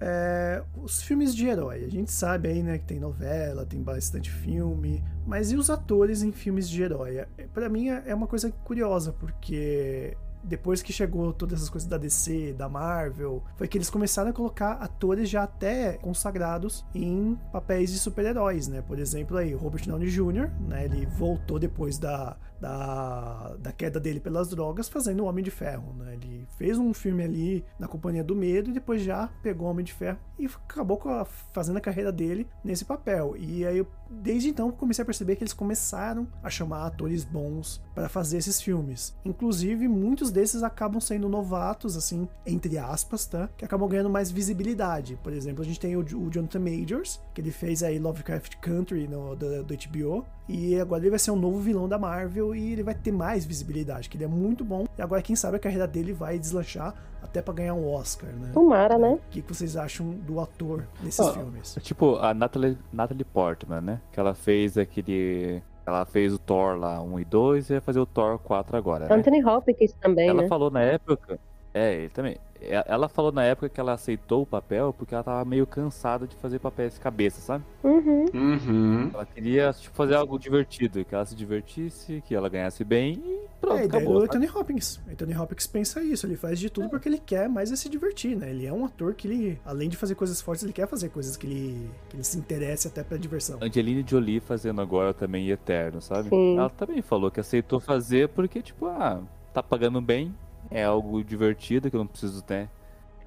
é, 0.00 0.62
os 0.82 1.00
filmes 1.02 1.34
de 1.34 1.46
herói. 1.46 1.84
A 1.84 1.88
gente 1.88 2.10
sabe 2.10 2.48
aí, 2.48 2.62
né, 2.62 2.78
que 2.78 2.84
tem 2.84 2.98
novela, 2.98 3.64
tem 3.64 3.80
bastante 3.82 4.30
filme, 4.30 5.02
mas 5.26 5.52
e 5.52 5.56
os 5.56 5.70
atores 5.70 6.22
em 6.22 6.32
filmes 6.32 6.68
de 6.68 6.82
herói? 6.82 7.18
É, 7.18 7.26
Pra 7.54 7.68
mim 7.68 7.88
é 7.88 8.02
é 8.06 8.14
uma 8.14 8.26
coisa 8.26 8.50
curiosa, 8.64 9.12
porque 9.12 10.16
depois 10.42 10.82
que 10.82 10.92
chegou 10.92 11.32
todas 11.32 11.58
essas 11.58 11.70
coisas 11.70 11.88
da 11.88 11.98
DC, 11.98 12.52
da 12.52 12.68
Marvel, 12.68 13.42
foi 13.56 13.68
que 13.68 13.76
eles 13.76 13.90
começaram 13.90 14.30
a 14.30 14.32
colocar 14.32 14.72
atores 14.72 15.28
já 15.28 15.42
até 15.42 15.94
consagrados 15.94 16.84
em 16.94 17.38
papéis 17.52 17.92
de 17.92 17.98
super-heróis, 17.98 18.68
né? 18.68 18.82
Por 18.82 18.98
exemplo, 18.98 19.36
aí, 19.36 19.54
Robert 19.54 19.86
Downey 19.86 20.08
Jr., 20.08 20.50
né? 20.60 20.84
Ele 20.84 21.06
voltou 21.06 21.58
depois 21.58 21.98
da, 21.98 22.36
da, 22.60 23.56
da 23.58 23.72
queda 23.72 23.98
dele 23.98 24.20
pelas 24.20 24.48
drogas, 24.48 24.88
fazendo 24.88 25.22
o 25.22 25.26
Homem 25.26 25.42
de 25.44 25.50
Ferro, 25.50 25.94
né? 25.94 26.14
Ele 26.14 26.46
fez 26.58 26.78
um 26.78 26.92
filme 26.92 27.22
ali 27.22 27.64
na 27.78 27.88
Companhia 27.88 28.22
do 28.22 28.34
Medo 28.36 28.70
e 28.70 28.72
depois 28.74 29.02
já 29.02 29.28
pegou 29.42 29.66
o 29.66 29.70
Homem 29.70 29.84
de 29.84 29.92
Ferro 29.92 30.18
e 30.38 30.46
acabou 30.46 31.00
a- 31.06 31.24
fazendo 31.24 31.76
a 31.76 31.80
carreira 31.80 32.12
dele 32.12 32.46
nesse 32.62 32.84
papel. 32.84 33.34
E 33.38 33.64
aí, 33.66 33.78
eu, 33.78 33.86
desde 34.10 34.48
então, 34.48 34.70
comecei 34.70 35.02
a 35.02 35.06
perceber 35.06 35.36
que 35.36 35.42
eles 35.42 35.52
começaram 35.52 36.26
a 36.42 36.50
chamar 36.50 36.86
atores 36.86 37.24
bons 37.24 37.82
para 37.94 38.08
fazer 38.08 38.38
esses 38.38 38.60
filmes. 38.60 39.14
Inclusive, 39.24 39.88
muitos 39.88 40.30
desses 40.30 40.62
acabam 40.62 41.00
sendo 41.00 41.28
novatos, 41.28 41.96
assim, 41.96 42.28
entre 42.46 42.76
aspas, 42.78 43.26
tá? 43.26 43.48
Que 43.56 43.64
acabam 43.64 43.88
ganhando 43.88 44.10
mais 44.10 44.30
visibilidade. 44.30 45.18
Por 45.22 45.32
exemplo, 45.32 45.62
a 45.62 45.66
gente 45.66 45.80
tem 45.80 45.96
o, 45.96 46.00
o 46.00 46.30
Jonathan 46.30 46.60
Majors, 46.60 47.20
que 47.34 47.40
ele 47.40 47.50
fez 47.50 47.82
aí 47.82 47.98
Lovecraft 47.98 48.56
Country 48.56 49.06
no, 49.08 49.34
do, 49.36 49.64
do 49.64 49.74
HBO. 49.74 50.24
E 50.52 50.80
agora 50.80 51.00
ele 51.02 51.10
vai 51.10 51.18
ser 51.18 51.30
um 51.30 51.36
novo 51.36 51.60
vilão 51.60 51.88
da 51.88 51.96
Marvel 51.96 52.54
e 52.56 52.72
ele 52.72 52.82
vai 52.82 52.94
ter 52.94 53.12
mais 53.12 53.44
visibilidade, 53.44 54.08
que 54.08 54.16
ele 54.16 54.24
é 54.24 54.28
muito 54.28 54.64
bom. 54.64 54.84
E 54.98 55.02
agora, 55.02 55.22
quem 55.22 55.36
sabe, 55.36 55.56
a 55.56 55.60
carreira 55.60 55.86
dele 55.86 56.12
vai 56.12 56.38
deslanchar 56.38 56.92
até 57.22 57.40
para 57.40 57.54
ganhar 57.54 57.74
um 57.74 57.88
Oscar, 57.88 58.30
né? 58.30 58.50
Tomara, 58.52 58.98
né? 58.98 59.12
O 59.12 59.20
que, 59.30 59.42
que 59.42 59.54
vocês 59.54 59.76
acham 59.76 60.10
do 60.10 60.40
ator 60.40 60.84
nesses 61.02 61.20
Ah, 61.20 61.32
filmes? 61.32 61.78
Tipo, 61.82 62.16
a 62.16 62.34
Natalie, 62.34 62.76
Natalie 62.92 63.24
Portman, 63.24 63.80
né? 63.80 64.00
Que 64.12 64.18
ela 64.18 64.34
fez 64.34 64.76
aquele. 64.76 65.62
Ela 65.86 66.04
fez 66.04 66.32
o 66.32 66.38
Thor 66.38 66.76
lá 66.76 67.00
1 67.00 67.20
e 67.20 67.24
2 67.24 67.70
e 67.70 67.72
vai 67.74 67.80
fazer 67.80 68.00
o 68.00 68.06
Thor 68.06 68.38
4 68.38 68.76
agora, 68.76 69.06
né? 69.08 69.14
Anthony 69.14 69.44
Hopkins 69.44 69.92
também, 70.00 70.28
Ela 70.28 70.42
né? 70.42 70.48
falou 70.48 70.70
na 70.70 70.82
época. 70.82 71.38
É, 71.72 71.94
ele 71.94 72.08
também. 72.08 72.36
E- 72.60 72.84
Ela 72.86 73.08
falou 73.08 73.32
na 73.32 73.44
época 73.44 73.68
que 73.68 73.80
ela 73.80 73.92
aceitou 73.92 74.42
o 74.42 74.46
papel 74.46 74.94
porque 74.96 75.14
ela 75.14 75.24
tava 75.24 75.44
meio 75.44 75.66
cansada 75.66 76.26
de 76.26 76.34
fazer 76.36 76.58
papéis 76.58 76.94
de 76.94 77.00
cabeça, 77.00 77.40
sabe? 77.40 77.64
Uhum. 77.82 78.26
Uhum. 78.34 79.10
Ela 79.14 79.26
queria 79.26 79.72
tipo, 79.72 79.94
fazer 79.94 80.14
algo 80.14 80.38
divertido, 80.38 81.04
que 81.04 81.14
ela 81.14 81.24
se 81.24 81.34
divertisse, 81.34 82.22
que 82.26 82.34
ela 82.34 82.48
ganhasse 82.48 82.84
bem 82.84 83.14
e 83.24 83.40
pronto, 83.60 83.80
é 83.80 83.84
acabou. 83.84 84.20
sabe? 84.20 84.24
Anthony 84.26 84.48
Hopkins. 84.54 85.00
Anthony 85.10 85.36
Hopkins 85.36 85.66
pensa 85.66 86.02
isso, 86.02 86.26
ele 86.26 86.36
faz 86.36 86.58
de 86.58 86.70
tudo 86.70 86.88
porque 86.88 87.08
ele 87.08 87.18
quer 87.18 87.48
mais 87.48 87.70
é 87.72 87.76
se 87.76 87.88
divertir, 87.88 88.36
né? 88.36 88.50
Ele 88.50 88.66
é 88.66 88.72
um 88.72 88.84
ator 88.84 89.14
que 89.14 89.26
ele, 89.28 89.60
além 89.64 89.88
de 89.88 89.96
fazer 89.96 90.14
coisas 90.14 90.40
fortes, 90.40 90.62
ele 90.64 90.72
quer 90.72 90.86
fazer 90.86 91.08
coisas 91.08 91.36
que 91.36 91.46
ele, 91.46 91.90
que 92.08 92.16
ele 92.16 92.24
se 92.24 92.38
interesse 92.38 92.86
até 92.88 93.02
pra 93.02 93.16
diversão. 93.16 93.58
Angelina 93.62 94.02
Jolie 94.06 94.40
fazendo 94.40 94.80
agora 94.80 95.12
também 95.14 95.48
Eterno, 95.50 96.00
sabe? 96.00 96.28
Sim. 96.28 96.58
Ela 96.58 96.70
também 96.70 97.02
falou 97.02 97.30
que 97.30 97.40
aceitou 97.40 97.80
fazer 97.80 98.28
porque, 98.28 98.62
tipo, 98.62 98.86
ah, 98.86 99.20
tá 99.52 99.62
pagando 99.62 100.00
bem, 100.00 100.34
é 100.70 100.84
algo 100.84 101.22
divertido 101.24 101.90
que 101.90 101.96
eu 101.96 102.00
não 102.00 102.06
preciso 102.06 102.42
ter. 102.42 102.68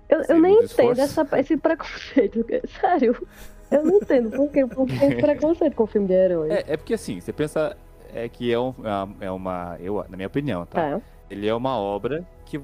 Eu, 0.09 0.21
eu 0.29 0.39
nem 0.39 0.63
entendo 0.63 0.99
essa, 0.99 1.27
esse 1.39 1.57
preconceito, 1.57 2.45
sério. 2.79 3.27
Eu 3.71 3.83
não 3.83 3.95
entendo 3.97 4.29
por 4.31 4.49
que 4.51 4.65
por 4.67 4.85
que 4.87 4.93
esse 4.93 5.15
preconceito 5.15 5.75
com 5.75 5.87
filme 5.87 6.07
de 6.07 6.13
herói. 6.13 6.51
É, 6.51 6.63
é 6.73 6.77
porque 6.77 6.93
assim, 6.93 7.19
você 7.19 7.33
pensa 7.33 7.75
é 8.13 8.29
que 8.29 8.51
é, 8.53 8.59
um- 8.59 8.75
é 9.19 9.31
uma- 9.31 9.75
é. 9.79 9.83
Eu, 9.87 10.05
na 10.07 10.15
minha 10.15 10.27
opinião, 10.27 10.65
tá? 10.65 10.99
Tá. 10.99 11.01
Ele 11.29 11.47
é 11.47 11.55
uma 11.55 11.75
obra 11.77 12.23
que 12.45 12.61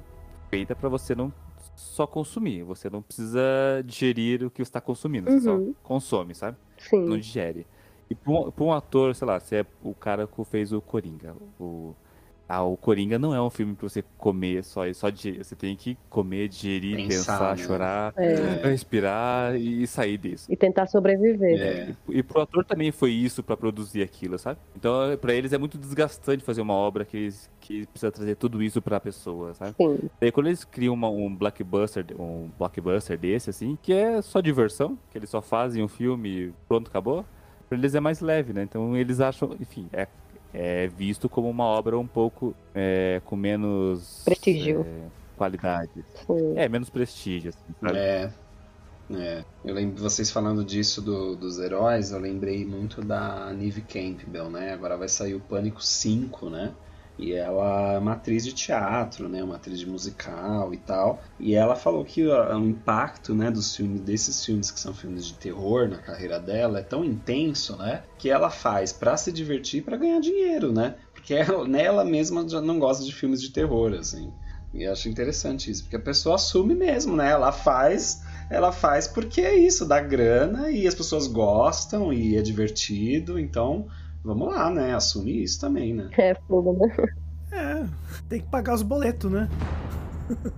feita 0.49 0.75
pra 0.75 0.87
você 0.89 1.15
não 1.15 1.33
só 1.75 2.05
consumir. 2.05 2.61
Você 2.63 2.89
não 2.89 3.01
precisa 3.01 3.41
digerir 3.83 4.45
o 4.45 4.51
que 4.51 4.63
você 4.63 4.71
tá 4.71 4.79
consumindo. 4.81 5.31
Você 5.31 5.49
Uhum. 5.49 5.73
só 5.73 5.79
consome, 5.81 6.35
sabe? 6.35 6.55
Sim. 6.77 7.05
Não 7.05 7.17
digere. 7.17 7.65
E 8.09 8.13
pra 8.13 8.31
um, 8.31 8.51
pra 8.51 8.63
um 8.63 8.71
ator, 8.73 9.15
sei 9.15 9.27
lá, 9.27 9.39
você 9.39 9.57
é 9.57 9.65
o 9.83 9.93
cara 9.95 10.27
que 10.27 10.43
fez 10.45 10.71
o 10.71 10.81
Coringa. 10.81 11.35
O, 11.59 11.95
ah, 12.51 12.63
o 12.63 12.75
Coringa 12.75 13.19
não 13.19 13.31
é 13.33 13.39
um 13.39 13.49
filme 13.51 13.75
pra 13.75 13.87
você 13.87 14.03
comer 14.17 14.63
só, 14.63 14.91
só 14.91 15.09
digerir. 15.11 15.45
Você 15.45 15.55
tem 15.55 15.75
que 15.75 15.95
comer, 16.09 16.47
digerir, 16.49 16.95
Pensar, 16.97 17.33
pensar, 17.37 17.55
né? 17.55 17.63
chorar, 17.63 18.13
É. 18.17 18.67
respirar 18.67 19.55
e 19.55 19.85
sair 19.85 20.17
disso. 20.17 20.51
E 20.51 20.57
tentar 20.57 20.87
sobreviver. 20.87 21.61
É. 21.61 21.95
E 22.09 22.23
pro 22.23 22.41
ator 22.41 22.65
também 22.65 22.91
foi 22.91 23.11
isso 23.11 23.43
pra 23.43 23.55
produzir 23.55 24.01
aquilo, 24.01 24.39
sabe? 24.39 24.59
Então, 24.75 24.93
pra 25.21 25.33
eles 25.33 25.53
é 25.53 25.59
muito 25.59 25.77
desgastante 25.77 26.43
fazer 26.43 26.61
uma 26.61 26.73
obra 26.73 27.05
que, 27.05 27.17
eles- 27.17 27.49
que 27.61 27.85
precisa 27.85 28.11
trazer 28.11 28.35
tudo 28.35 28.63
isso 28.63 28.81
pra 28.81 28.99
pessoa, 28.99 29.53
sabe? 29.53 29.75
Sim. 29.77 30.09
Daí 30.19 30.31
quando 30.31 30.47
eles 30.47 30.63
criam 30.63 30.95
uma- 30.95 31.09
um 31.09 31.33
blockbuster, 31.35 32.03
um 32.19 32.49
blockbuster 32.57 33.15
desse, 33.15 33.51
assim, 33.51 33.77
que 33.83 33.93
é 33.93 34.21
só 34.23 34.41
diversão, 34.41 34.97
que 35.11 35.17
eles 35.19 35.29
só 35.29 35.39
fazem 35.41 35.83
um 35.83 35.87
filme 35.87 36.29
e 36.47 36.53
pronto, 36.67 36.87
acabou, 36.89 37.23
pra 37.67 37.77
eles 37.77 37.93
é 37.93 37.99
mais 37.99 38.21
leve, 38.21 38.53
né? 38.53 38.63
Então 38.63 38.97
eles 38.97 39.19
acham, 39.19 39.55
enfim, 39.59 39.87
é, 39.93 40.07
é 40.53 40.87
visto 40.87 41.29
como 41.29 41.49
uma 41.49 41.63
obra 41.65 41.97
um 41.97 42.07
pouco 42.07 42.55
é, 42.73 43.21
com 43.25 43.35
menos 43.35 44.21
Prestígio. 44.25 44.85
é, 44.87 45.07
qualidade. 45.37 45.91
sim. 46.25 46.53
É, 46.55 46.67
menos 46.69 46.89
prestígio, 46.89 47.49
assim, 47.49 47.73
sabe? 47.81 47.97
É. 47.97 48.31
É. 49.11 49.43
Eu 49.65 49.73
lembro 49.73 50.01
vocês 50.03 50.29
falando 50.29 50.63
disso 50.63 51.01
do- 51.01 51.35
dos 51.35 51.57
heróis, 51.57 52.11
eu 52.11 52.19
lembrei 52.19 52.63
muito 52.63 53.01
da 53.03 53.51
Neve 53.53 53.81
Campbell, 53.81 54.51
né? 54.51 54.71
Agora 54.71 54.95
vai 54.97 55.07
sair 55.09 55.33
o 55.33 55.39
Pânico 55.39 55.81
5, 55.83 56.47
né? 56.49 56.71
E 57.19 57.33
ela 57.33 57.95
é 57.95 57.97
uma 57.97 58.13
atriz 58.13 58.45
de 58.45 58.53
teatro, 58.53 59.27
né? 59.27 59.43
Uma 59.43 59.57
atriz 59.57 59.77
de 59.77 59.85
musical 59.85 60.73
e 60.73 60.77
tal. 60.77 61.21
E 61.37 61.53
ela 61.53 61.75
falou 61.75 62.05
que 62.05 62.25
o, 62.25 62.65
impacto, 62.65 63.35
né, 63.35 63.51
dos 63.51 63.75
filmes, 63.75 63.99
desses 63.99 64.45
filmes 64.45 64.71
que 64.71 64.79
são 64.79 64.93
filmes 64.93 65.25
de 65.25 65.33
terror 65.33 65.89
na 65.89 65.97
carreira 65.97 66.39
dela 66.39 66.79
é 66.79 66.83
tão 66.83 67.03
intenso, 67.03 67.75
né? 67.75 68.05
Que 68.17 68.29
ela 68.29 68.49
faz 68.49 68.93
pra 68.93 69.17
se 69.17 69.33
divertir 69.33 69.83
pra 69.83 69.97
ganhar 69.97 70.21
dinheiro, 70.21 70.71
né? 70.71 70.95
Porque 71.13 71.33
ela, 71.33 71.67
nela 71.67 72.05
mesma 72.05 72.47
já 72.47 72.61
não 72.61 72.79
gosta 72.79 73.03
de 73.03 73.13
filmes 73.13 73.41
de 73.41 73.49
terror, 73.49 73.93
assim. 73.95 74.31
E 74.73 74.85
acho 74.85 75.09
interessante 75.09 75.69
isso, 75.69 75.83
porque 75.83 75.97
a 75.97 76.01
pessoa 76.01 76.35
assume 76.35 76.73
mesmo, 76.73 77.17
né? 77.17 77.31
Ela 77.31 77.51
faz, 77.51 78.21
ela 78.49 78.71
faz 78.71 79.09
porque 79.09 79.41
é 79.41 79.55
isso, 79.55 79.85
dá 79.85 79.99
grana 79.99 80.71
e 80.71 80.87
as 80.87 80.95
pessoas 80.95 81.27
gostam 81.27 82.13
e 82.13 82.37
é 82.37 82.41
divertido, 82.41 83.37
então 83.37 83.87
vamos 84.23 84.47
lá, 84.47 84.69
né? 84.69 84.93
Assume 84.93 85.43
isso 85.43 85.59
também, 85.59 85.93
né? 85.93 86.09
É 86.17 86.35
fogo, 86.47 86.73
né? 86.73 86.95
É, 87.51 87.85
tem 88.27 88.41
que 88.41 88.47
pagar 88.47 88.75
os 88.75 88.83
boletos, 88.83 89.31
né? 89.31 89.49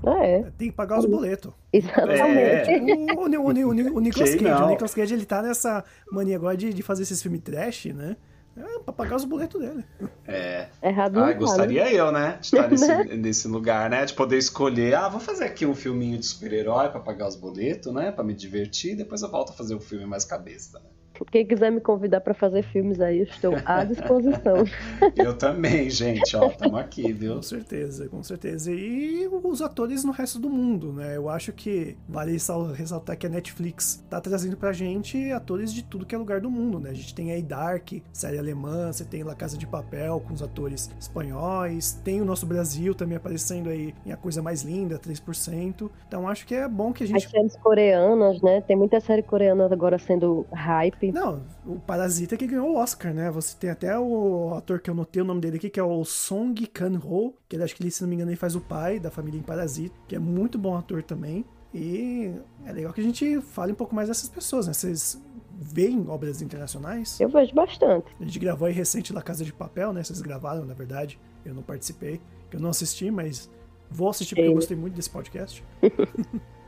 Ah, 0.05 0.25
é. 0.25 0.43
Tem 0.57 0.69
que 0.69 0.75
pagar 0.75 0.99
os 0.99 1.05
boletos. 1.05 1.53
Exatamente. 1.71 2.69
É. 2.69 2.77
O, 3.15 3.21
o, 3.21 3.23
o, 3.23 3.67
o, 3.67 3.69
o 3.69 3.99
Nicolas 4.01 4.31
Cage, 4.31 4.43
não? 4.43 4.65
o 4.65 4.69
Nicolas 4.69 4.93
Cage, 4.93 5.13
ele 5.13 5.25
tá 5.25 5.41
nessa 5.41 5.83
mania 6.11 6.35
agora 6.35 6.57
de, 6.57 6.73
de 6.73 6.83
fazer 6.83 7.03
esses 7.03 7.21
filmes 7.21 7.41
trash, 7.41 7.85
né? 7.85 8.17
É, 8.57 8.79
pra 8.79 8.91
pagar 8.91 9.15
os 9.15 9.23
boletos 9.23 9.61
dele. 9.61 9.85
É. 10.27 10.67
Errado 10.83 11.13
tá, 11.13 11.31
gostaria 11.33 11.91
eu, 11.93 12.11
né? 12.11 12.37
De 12.41 12.47
estar 12.47 12.69
nesse, 12.69 13.03
nesse 13.15 13.47
lugar, 13.47 13.89
né? 13.89 14.03
De 14.05 14.13
poder 14.13 14.37
escolher, 14.37 14.93
ah, 14.93 15.07
vou 15.07 15.21
fazer 15.21 15.45
aqui 15.45 15.65
um 15.65 15.73
filminho 15.73 16.17
de 16.17 16.25
super-herói 16.25 16.89
pra 16.89 16.99
pagar 16.99 17.29
os 17.29 17.35
boletos, 17.37 17.93
né? 17.93 18.11
Pra 18.11 18.23
me 18.25 18.33
divertir, 18.33 18.97
depois 18.97 19.21
eu 19.21 19.31
volto 19.31 19.51
a 19.51 19.53
fazer 19.53 19.73
um 19.73 19.79
filme 19.79 20.05
mais 20.05 20.25
cabeça, 20.25 20.79
né? 20.79 20.85
Quem 21.29 21.45
quiser 21.45 21.71
me 21.71 21.81
convidar 21.81 22.21
pra 22.21 22.33
fazer 22.33 22.63
filmes 22.63 22.99
aí, 23.01 23.19
eu 23.19 23.23
estou 23.23 23.53
à 23.65 23.83
disposição. 23.83 24.63
Eu 25.15 25.37
também, 25.37 25.89
gente, 25.89 26.35
ó, 26.35 26.49
tamo 26.49 26.77
aqui, 26.77 27.11
viu? 27.11 27.35
Com 27.35 27.41
certeza, 27.41 28.07
com 28.09 28.23
certeza. 28.23 28.71
E 28.71 29.27
os 29.43 29.61
atores 29.61 30.03
no 30.03 30.11
resto 30.11 30.39
do 30.39 30.49
mundo, 30.49 30.93
né? 30.93 31.15
Eu 31.17 31.29
acho 31.29 31.51
que 31.53 31.97
vale 32.07 32.37
sal- 32.39 32.71
ressaltar 32.71 33.17
que 33.17 33.25
a 33.27 33.29
Netflix 33.29 34.03
tá 34.09 34.19
trazendo 34.21 34.57
pra 34.57 34.73
gente 34.73 35.31
atores 35.31 35.73
de 35.73 35.83
tudo 35.83 36.05
que 36.05 36.15
é 36.15 36.17
lugar 36.17 36.41
do 36.41 36.49
mundo, 36.49 36.79
né? 36.79 36.89
A 36.89 36.93
gente 36.93 37.13
tem 37.13 37.31
aí 37.31 37.41
Dark, 37.41 37.91
série 38.11 38.37
alemã, 38.37 38.91
você 38.91 39.03
tem 39.05 39.23
La 39.23 39.35
Casa 39.35 39.57
de 39.57 39.67
Papel 39.67 40.19
com 40.21 40.33
os 40.33 40.41
atores 40.41 40.89
espanhóis, 40.99 41.93
tem 42.03 42.21
o 42.21 42.25
nosso 42.25 42.45
Brasil 42.45 42.95
também 42.95 43.17
aparecendo 43.17 43.69
aí 43.69 43.93
em 44.05 44.11
A 44.11 44.17
Coisa 44.17 44.41
Mais 44.41 44.63
Linda, 44.63 44.97
3%. 44.97 45.89
Então 46.07 46.27
acho 46.27 46.45
que 46.45 46.55
é 46.55 46.67
bom 46.67 46.91
que 46.93 47.03
a 47.03 47.07
As 47.13 47.23
gente. 47.23 47.29
séries 47.29 47.55
coreanas, 47.57 48.41
né? 48.41 48.61
Tem 48.61 48.75
muita 48.75 48.99
série 48.99 49.23
coreana 49.23 49.65
agora 49.71 49.97
sendo 49.99 50.45
hype. 50.51 51.10
Não, 51.11 51.43
o 51.65 51.79
Parasita 51.79 52.37
que 52.37 52.47
ganhou 52.47 52.71
o 52.71 52.75
Oscar, 52.77 53.13
né? 53.13 53.29
Você 53.31 53.55
tem 53.57 53.69
até 53.69 53.97
o 53.97 54.53
ator 54.55 54.79
que 54.79 54.89
eu 54.89 54.95
notei 54.95 55.21
o 55.21 55.25
nome 55.25 55.41
dele 55.41 55.57
aqui, 55.57 55.69
que 55.69 55.79
é 55.79 55.83
o 55.83 56.03
Song 56.03 56.65
Kang-ho, 56.67 57.33
que 57.47 57.55
ele 57.55 57.63
acho 57.63 57.75
que 57.75 57.83
ele, 57.83 57.91
se 57.91 58.01
não 58.01 58.09
me 58.09 58.15
engano, 58.15 58.31
ele 58.31 58.37
faz 58.37 58.55
o 58.55 58.61
pai 58.61 58.99
da 58.99 59.11
família 59.11 59.39
em 59.39 59.43
Parasita, 59.43 59.95
que 60.07 60.15
é 60.15 60.19
muito 60.19 60.57
bom 60.57 60.75
ator 60.75 61.03
também. 61.03 61.45
E 61.73 62.33
é 62.65 62.71
legal 62.71 62.91
que 62.91 63.01
a 63.01 63.03
gente 63.03 63.39
fale 63.41 63.71
um 63.71 63.75
pouco 63.75 63.95
mais 63.95 64.07
dessas 64.07 64.29
pessoas, 64.29 64.67
né? 64.67 64.73
Vocês 64.73 65.21
veem 65.61 66.05
obras 66.09 66.41
internacionais? 66.41 67.19
Eu 67.19 67.29
vejo 67.29 67.53
bastante. 67.53 68.07
A 68.19 68.23
gente 68.23 68.39
gravou 68.39 68.67
aí 68.67 68.73
recente 68.73 69.13
La 69.13 69.21
Casa 69.21 69.45
de 69.45 69.53
Papel, 69.53 69.93
né? 69.93 70.03
Vocês 70.03 70.21
gravaram, 70.21 70.65
na 70.65 70.73
verdade. 70.73 71.19
Eu 71.45 71.53
não 71.53 71.61
participei, 71.63 72.19
eu 72.51 72.59
não 72.59 72.69
assisti, 72.69 73.09
mas 73.09 73.49
vou 73.89 74.09
assistir 74.09 74.35
porque 74.35 74.49
eu 74.49 74.53
gostei 74.53 74.77
muito 74.77 74.95
desse 74.95 75.09
podcast. 75.09 75.63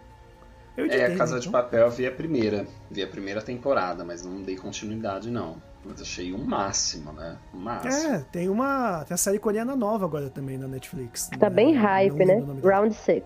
eu 0.75 0.85
É, 0.85 0.87
editei, 0.87 1.15
a 1.15 1.17
Casa 1.17 1.39
de 1.39 1.47
então. 1.47 1.61
Papel 1.61 1.85
eu 1.85 1.91
vi 1.91 2.05
a 2.07 2.11
primeira. 2.11 2.65
Vi 2.89 3.01
a 3.03 3.07
primeira 3.07 3.41
temporada, 3.41 4.03
mas 4.03 4.23
não 4.23 4.41
dei 4.41 4.55
continuidade, 4.55 5.29
não. 5.29 5.57
Mas 5.85 6.01
achei 6.01 6.33
um 6.33 6.43
máximo, 6.43 7.11
né? 7.11 7.37
Um 7.53 7.57
máximo. 7.59 8.13
É, 8.13 8.25
tem 8.31 8.47
uma. 8.49 9.03
Tem 9.05 9.15
a 9.15 9.17
série 9.17 9.37
coreana 9.39 9.75
nova 9.75 10.05
agora 10.05 10.29
também 10.29 10.57
na 10.57 10.67
Netflix. 10.67 11.27
Tá 11.37 11.49
né? 11.49 11.55
bem 11.55 11.73
hype, 11.75 12.25
né? 12.25 12.41
Round 12.63 12.93
Six. 12.95 13.25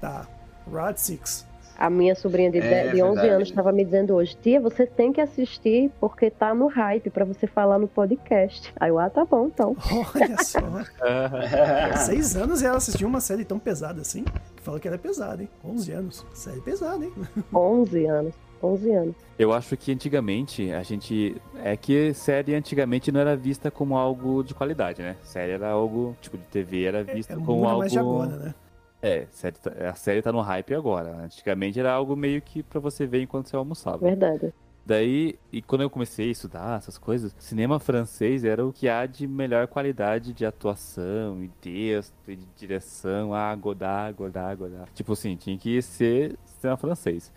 Tá. 0.00 0.26
Round 0.72 0.98
6. 0.98 1.46
A 1.78 1.88
minha 1.88 2.14
sobrinha 2.16 2.50
de, 2.50 2.58
É, 2.58 2.88
de- 2.88 2.96
de 2.96 3.02
11 3.02 3.14
verdade. 3.14 3.28
anos 3.34 3.48
estava 3.50 3.70
me 3.70 3.84
dizendo 3.84 4.12
hoje, 4.14 4.36
tia, 4.42 4.60
você 4.60 4.84
tem 4.84 5.12
que 5.12 5.20
assistir 5.20 5.90
porque 6.00 6.28
tá 6.28 6.52
no 6.52 6.66
hype 6.66 7.08
pra 7.08 7.24
você 7.24 7.46
falar 7.46 7.78
no 7.78 7.86
podcast. 7.86 8.74
Aí 8.80 8.90
eu, 8.90 8.98
ah, 8.98 9.08
tá 9.08 9.24
bom, 9.24 9.46
então. 9.46 9.76
Olha 10.14 10.42
só. 10.42 10.58
Seis 12.04 12.36
anos 12.36 12.62
e 12.62 12.66
ela 12.66 12.76
assistiu 12.78 13.06
uma 13.06 13.20
série 13.20 13.44
tão 13.44 13.58
pesada 13.58 14.00
assim. 14.00 14.24
Que 14.56 14.62
fala 14.62 14.80
que 14.80 14.88
ela 14.88 14.96
é 14.96 14.98
pesada, 14.98 15.40
hein? 15.42 15.48
11 15.64 15.92
anos. 15.92 16.26
Série 16.34 16.60
pesada, 16.60 17.04
hein? 17.04 17.12
11 17.54 18.06
anos. 18.06 18.34
11 18.60 18.90
anos. 18.92 19.14
Eu 19.38 19.52
acho 19.52 19.76
que 19.76 19.92
antigamente 19.92 20.72
a 20.72 20.82
gente. 20.82 21.36
É 21.62 21.76
que 21.76 22.12
série 22.12 22.56
antigamente 22.56 23.12
não 23.12 23.20
era 23.20 23.36
vista 23.36 23.70
como 23.70 23.96
algo 23.96 24.42
de 24.42 24.52
qualidade, 24.52 25.00
né? 25.00 25.14
Série 25.22 25.52
era 25.52 25.68
algo. 25.70 26.16
Tipo, 26.20 26.36
de 26.36 26.42
TV 26.44 26.82
era 26.82 27.04
vista 27.04 27.34
É 27.34 27.36
como 27.36 27.58
muito 27.58 27.66
algo. 27.68 27.78
mais 27.78 27.92
de 27.92 27.98
agora, 28.00 28.36
né? 28.36 28.54
É, 29.00 29.26
tá- 29.62 29.88
a 29.90 29.94
série 29.94 30.20
tá 30.22 30.32
no 30.32 30.40
hype 30.40 30.74
agora. 30.74 31.10
Antigamente 31.24 31.78
era 31.78 31.92
algo 31.92 32.16
meio 32.16 32.42
que 32.42 32.62
pra 32.62 32.80
você 32.80 33.06
ver 33.06 33.22
enquanto 33.22 33.48
você 33.48 33.56
almoçava. 33.56 33.98
Verdade. 33.98 34.52
Daí, 34.84 35.38
e 35.52 35.60
quando 35.60 35.82
eu 35.82 35.90
comecei 35.90 36.28
a 36.28 36.32
estudar 36.32 36.78
essas 36.78 36.96
coisas, 36.96 37.34
cinema 37.38 37.78
francês 37.78 38.42
era 38.42 38.64
o 38.66 38.72
que 38.72 38.88
há 38.88 39.04
de 39.04 39.26
melhor 39.28 39.66
qualidade 39.66 40.32
de 40.32 40.46
atuação, 40.46 41.44
e 41.44 41.48
texto, 41.60 42.14
e 42.26 42.36
de 42.36 42.46
direção. 42.56 43.34
Ah, 43.34 43.54
Godard, 43.54 44.16
Godard, 44.16 44.56
Godard. 44.56 44.90
Tipo 44.94 45.12
assim, 45.12 45.36
tinha 45.36 45.58
que 45.58 45.82
ser 45.82 46.36
cinema 46.46 46.78
francês. 46.78 47.30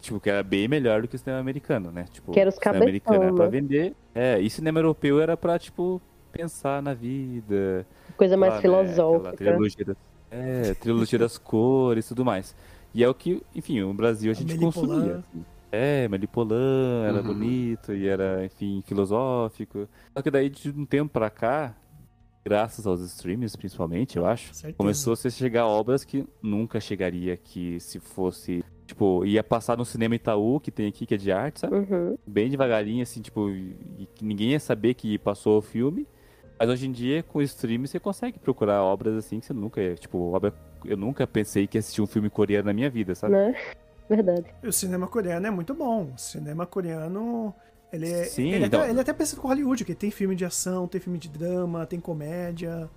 Tipo, 0.00 0.18
que 0.18 0.28
era 0.28 0.42
bem 0.42 0.66
melhor 0.66 1.00
do 1.02 1.06
que 1.06 1.14
o 1.14 1.18
cinema 1.18 1.38
americano, 1.40 1.92
né? 1.92 2.06
Tipo, 2.10 2.32
Que 2.32 2.40
era 2.40 2.50
os 2.50 2.56
cinema 2.56 2.78
americano 2.82 3.22
era 3.22 3.32
pra 3.32 3.44
né? 3.44 3.50
vender. 3.52 3.94
É, 4.12 4.40
e 4.40 4.50
cinema 4.50 4.80
europeu 4.80 5.20
era 5.20 5.36
pra, 5.36 5.60
tipo, 5.60 6.02
pensar 6.32 6.82
na 6.82 6.92
vida. 6.92 7.86
Coisa 8.16 8.36
mais 8.36 8.54
lá, 8.54 8.56
né, 8.56 8.58
aquela 8.58 8.84
filosófica. 8.84 9.36
trilogia 9.36 9.96
é, 10.30 10.74
trilogia 10.74 11.18
das 11.18 11.38
cores 11.38 12.04
e 12.06 12.08
tudo 12.08 12.24
mais. 12.24 12.54
E 12.94 13.02
é 13.04 13.08
o 13.08 13.14
que, 13.14 13.42
enfim, 13.54 13.82
o 13.82 13.92
Brasil 13.92 14.30
a 14.30 14.34
gente 14.34 14.56
consumia. 14.58 15.16
Assim. 15.18 15.44
É, 15.70 16.08
Melipolan, 16.08 17.04
era 17.06 17.18
Uhum. 17.18 17.26
bonito 17.26 17.92
e 17.92 18.06
era, 18.06 18.44
enfim, 18.44 18.82
filosófico. 18.86 19.88
Só 20.16 20.22
que 20.22 20.30
daí 20.30 20.48
de 20.48 20.70
um 20.70 20.86
tempo 20.86 21.12
pra 21.12 21.28
cá, 21.28 21.76
graças 22.44 22.86
aos 22.86 23.00
streams 23.02 23.56
principalmente, 23.56 24.16
eu 24.16 24.24
acho, 24.24 24.54
Certeza. 24.54 24.76
começou 24.78 25.12
a 25.12 25.30
chegar 25.30 25.66
obras 25.66 26.04
que 26.04 26.24
nunca 26.42 26.80
chegaria 26.80 27.34
aqui 27.34 27.78
se 27.80 27.98
fosse, 27.98 28.64
tipo, 28.86 29.26
ia 29.26 29.42
passar 29.44 29.76
no 29.76 29.84
cinema 29.84 30.14
Itaú, 30.14 30.60
que 30.60 30.70
tem 30.70 30.86
aqui, 30.86 31.04
que 31.04 31.14
é 31.14 31.18
de 31.18 31.30
arte, 31.32 31.60
sabe? 31.60 31.74
Uhum. 31.76 32.16
bem 32.26 32.48
devagarinho, 32.48 33.02
assim, 33.02 33.20
tipo, 33.20 33.50
e 33.50 34.08
ninguém 34.22 34.50
ia 34.52 34.60
saber 34.60 34.94
que 34.94 35.18
passou 35.18 35.58
o 35.58 35.62
filme. 35.62 36.06
Mas 36.58 36.68
hoje 36.68 36.86
em 36.86 36.92
dia, 36.92 37.22
com 37.22 37.38
o 37.38 37.42
stream, 37.42 37.86
você 37.86 37.98
consegue 38.00 38.38
procurar 38.38 38.82
obras 38.82 39.14
assim 39.16 39.40
que 39.40 39.46
você 39.46 39.52
nunca 39.52 39.80
ia. 39.80 39.94
Tipo, 39.94 40.32
obra. 40.32 40.54
Eu 40.84 40.96
nunca 40.96 41.26
pensei 41.26 41.66
que 41.66 41.76
ia 41.76 41.80
assistir 41.80 42.00
um 42.00 42.06
filme 42.06 42.30
coreano 42.30 42.66
na 42.66 42.72
minha 42.72 42.88
vida, 42.88 43.14
sabe? 43.14 43.32
Né? 43.34 43.54
Verdade. 44.08 44.46
O 44.64 44.72
cinema 44.72 45.06
coreano 45.06 45.46
é 45.46 45.50
muito 45.50 45.74
bom. 45.74 46.12
O 46.14 46.18
cinema 46.18 46.64
coreano. 46.66 47.54
Ele, 47.92 48.10
é, 48.10 48.24
Sim, 48.24 48.50
ele, 48.52 48.66
então- 48.66 48.80
até, 48.80 48.90
ele 48.90 48.98
é 48.98 49.02
até 49.02 49.12
parecido 49.12 49.40
com 49.40 49.48
Hollywood, 49.48 49.84
que 49.84 49.94
tem 49.94 50.10
filme 50.10 50.34
de 50.34 50.44
ação, 50.44 50.86
tem 50.88 51.00
filme 51.00 51.18
de 51.18 51.28
drama, 51.28 51.86
tem 51.86 52.00
comédia, 52.00 52.90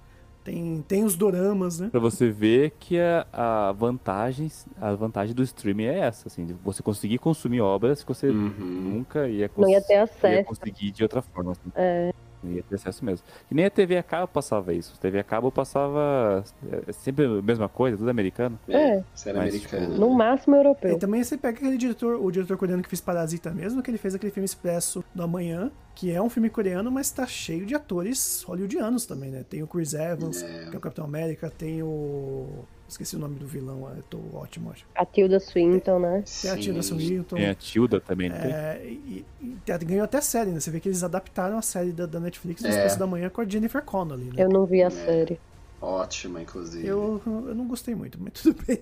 tem, 0.44 0.84
tem 0.88 1.04
os 1.04 1.16
doramas, 1.16 1.80
né? 1.80 1.90
Pra 1.92 2.00
você 2.00 2.30
ver 2.30 2.72
que 2.80 3.00
a, 3.00 3.26
a 3.32 3.72
vantagem, 3.72 4.52
a 4.82 4.94
vantagem 4.96 5.36
do 5.36 5.44
streaming 5.44 5.86
é 5.86 6.00
essa, 6.00 6.28
assim, 6.28 6.44
de 6.46 6.54
você 6.54 6.82
conseguir 6.82 7.20
consumir 7.20 7.62
obras 7.62 8.04
que 8.04 8.08
você 8.14 8.28
Uhum. 8.30 8.50
nunca 8.60 9.28
ia, 9.28 9.50
Não 9.56 9.70
ia 9.70 9.80
ter 9.82 9.94
ia 9.94 10.04
acesso. 10.04 10.48
conseguir 10.48 10.92
de 10.92 11.04
outra 11.04 11.22
forma. 11.22 11.52
Assim. 11.52 11.72
É. 11.76 12.12
Não 12.42 12.54
ia 12.54 12.64
ter 12.64 12.76
acesso 12.76 13.04
mesmo. 13.04 13.26
E 13.52 13.56
nem 13.56 13.66
a 13.66 13.70
TV 13.70 13.98
a 13.98 14.04
cabo 14.04 14.28
passava 14.28 14.74
isso. 14.74 14.94
A 14.98 15.02
TV 15.02 15.20
a 15.20 15.24
cabo 15.24 15.52
passava 15.52 16.44
é, 16.88 16.92
sempre 16.94 17.26
a 17.26 17.42
mesma 17.42 17.68
coisa, 17.68 17.98
tudo 17.98 18.10
americano. 18.10 18.58
É. 18.68 19.04
Série 19.14 19.38
Mas, 19.38 19.50
americana. 19.54 19.86
tipo, 19.88 20.00
No 20.00 20.10
máximo 20.14 20.56
E 20.56 20.60
europeu. 20.60 20.98
também 20.98 21.24
você 21.24 21.38
pega 21.38 21.58
aquele 21.58 21.78
diretor, 21.78 22.16
o 22.24 22.32
diretor 22.32 22.58
coreano 22.58 22.82
que 22.82 22.90
fez 22.90 23.02
Parasita 23.02 23.52
mesmo, 23.52 23.82
que 23.84 23.92
ele 23.92 23.98
fez 23.98 24.16
aquele 24.16 24.32
filme 24.32 24.46
Expresso 24.46 25.04
do 25.14 25.22
Amanhã, 25.24 25.72
que 25.96 26.12
é 26.12 26.22
um 26.22 26.30
filme 26.30 26.50
coreano, 26.50 26.90
mas 26.90 27.12
tá 27.12 27.28
cheio 27.28 27.66
de 27.66 27.76
atores 27.76 28.42
hollywoodianos 28.44 29.06
também, 29.06 29.30
né? 29.32 29.44
Tem 29.50 29.62
o 29.62 29.68
Chris 29.68 29.94
Evans, 29.94 30.42
que 30.42 30.74
é 30.74 30.78
o 30.78 30.82
Capitão 30.82 31.04
América, 31.04 31.50
tem 31.50 31.84
o. 31.84 32.48
Esqueci 32.90 33.16
o 33.16 33.20
nome 33.20 33.36
do 33.36 33.46
vilão, 33.46 33.88
eu 33.96 34.04
tô 34.04 34.20
ótimo, 34.34 34.72
acho. 34.72 34.84
A 34.96 35.06
Tilda 35.06 35.40
Swinton, 35.40 36.00
né? 36.00 36.24
Tem 36.42 36.50
a 36.50 36.58
Tilda 36.58 36.82
Sim. 36.82 37.00
Swinton. 37.00 37.36
Tem 37.36 37.46
a 37.48 37.56
Tilda 37.56 38.02
também, 38.02 38.30
não 38.30 38.38
tem? 38.38 38.52
É, 38.52 38.82
e, 38.84 39.26
e 39.40 39.86
ganhou 39.86 40.04
até 40.04 40.20
série, 40.20 40.50
né? 40.50 40.60
Você 40.60 40.72
vê 40.72 40.80
que 40.80 40.90
eles 40.90 41.04
adaptaram 41.04 41.58
a 41.58 41.62
série 41.62 41.92
da, 41.92 42.08
da 42.08 42.20
Netflix 42.20 42.62
do 42.62 42.68
É. 42.68 42.72
Expresso 42.72 42.98
da 42.98 43.06
Manhã 43.06 43.30
com 43.30 43.42
a 43.42 43.46
Jennifer 43.46 43.84
Connelly, 43.84 44.26
né? 44.26 44.44
Eu 44.44 44.50
não 44.50 44.66
vi 44.66 44.82
a 44.82 44.90
série. 44.90 45.40
Ótima, 45.80 46.42
inclusive. 46.42 46.86
Eu, 46.86 47.22
eu 47.26 47.56
não 47.56 47.68
gostei 47.68 47.94
muito, 47.94 48.20
mas 48.20 48.34
tudo 48.34 48.62
bem. 48.66 48.82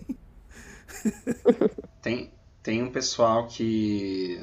Tem, 2.01 2.31
tem 2.67 2.83
um 2.83 2.91
pessoal 2.91 3.47
que. 3.47 4.37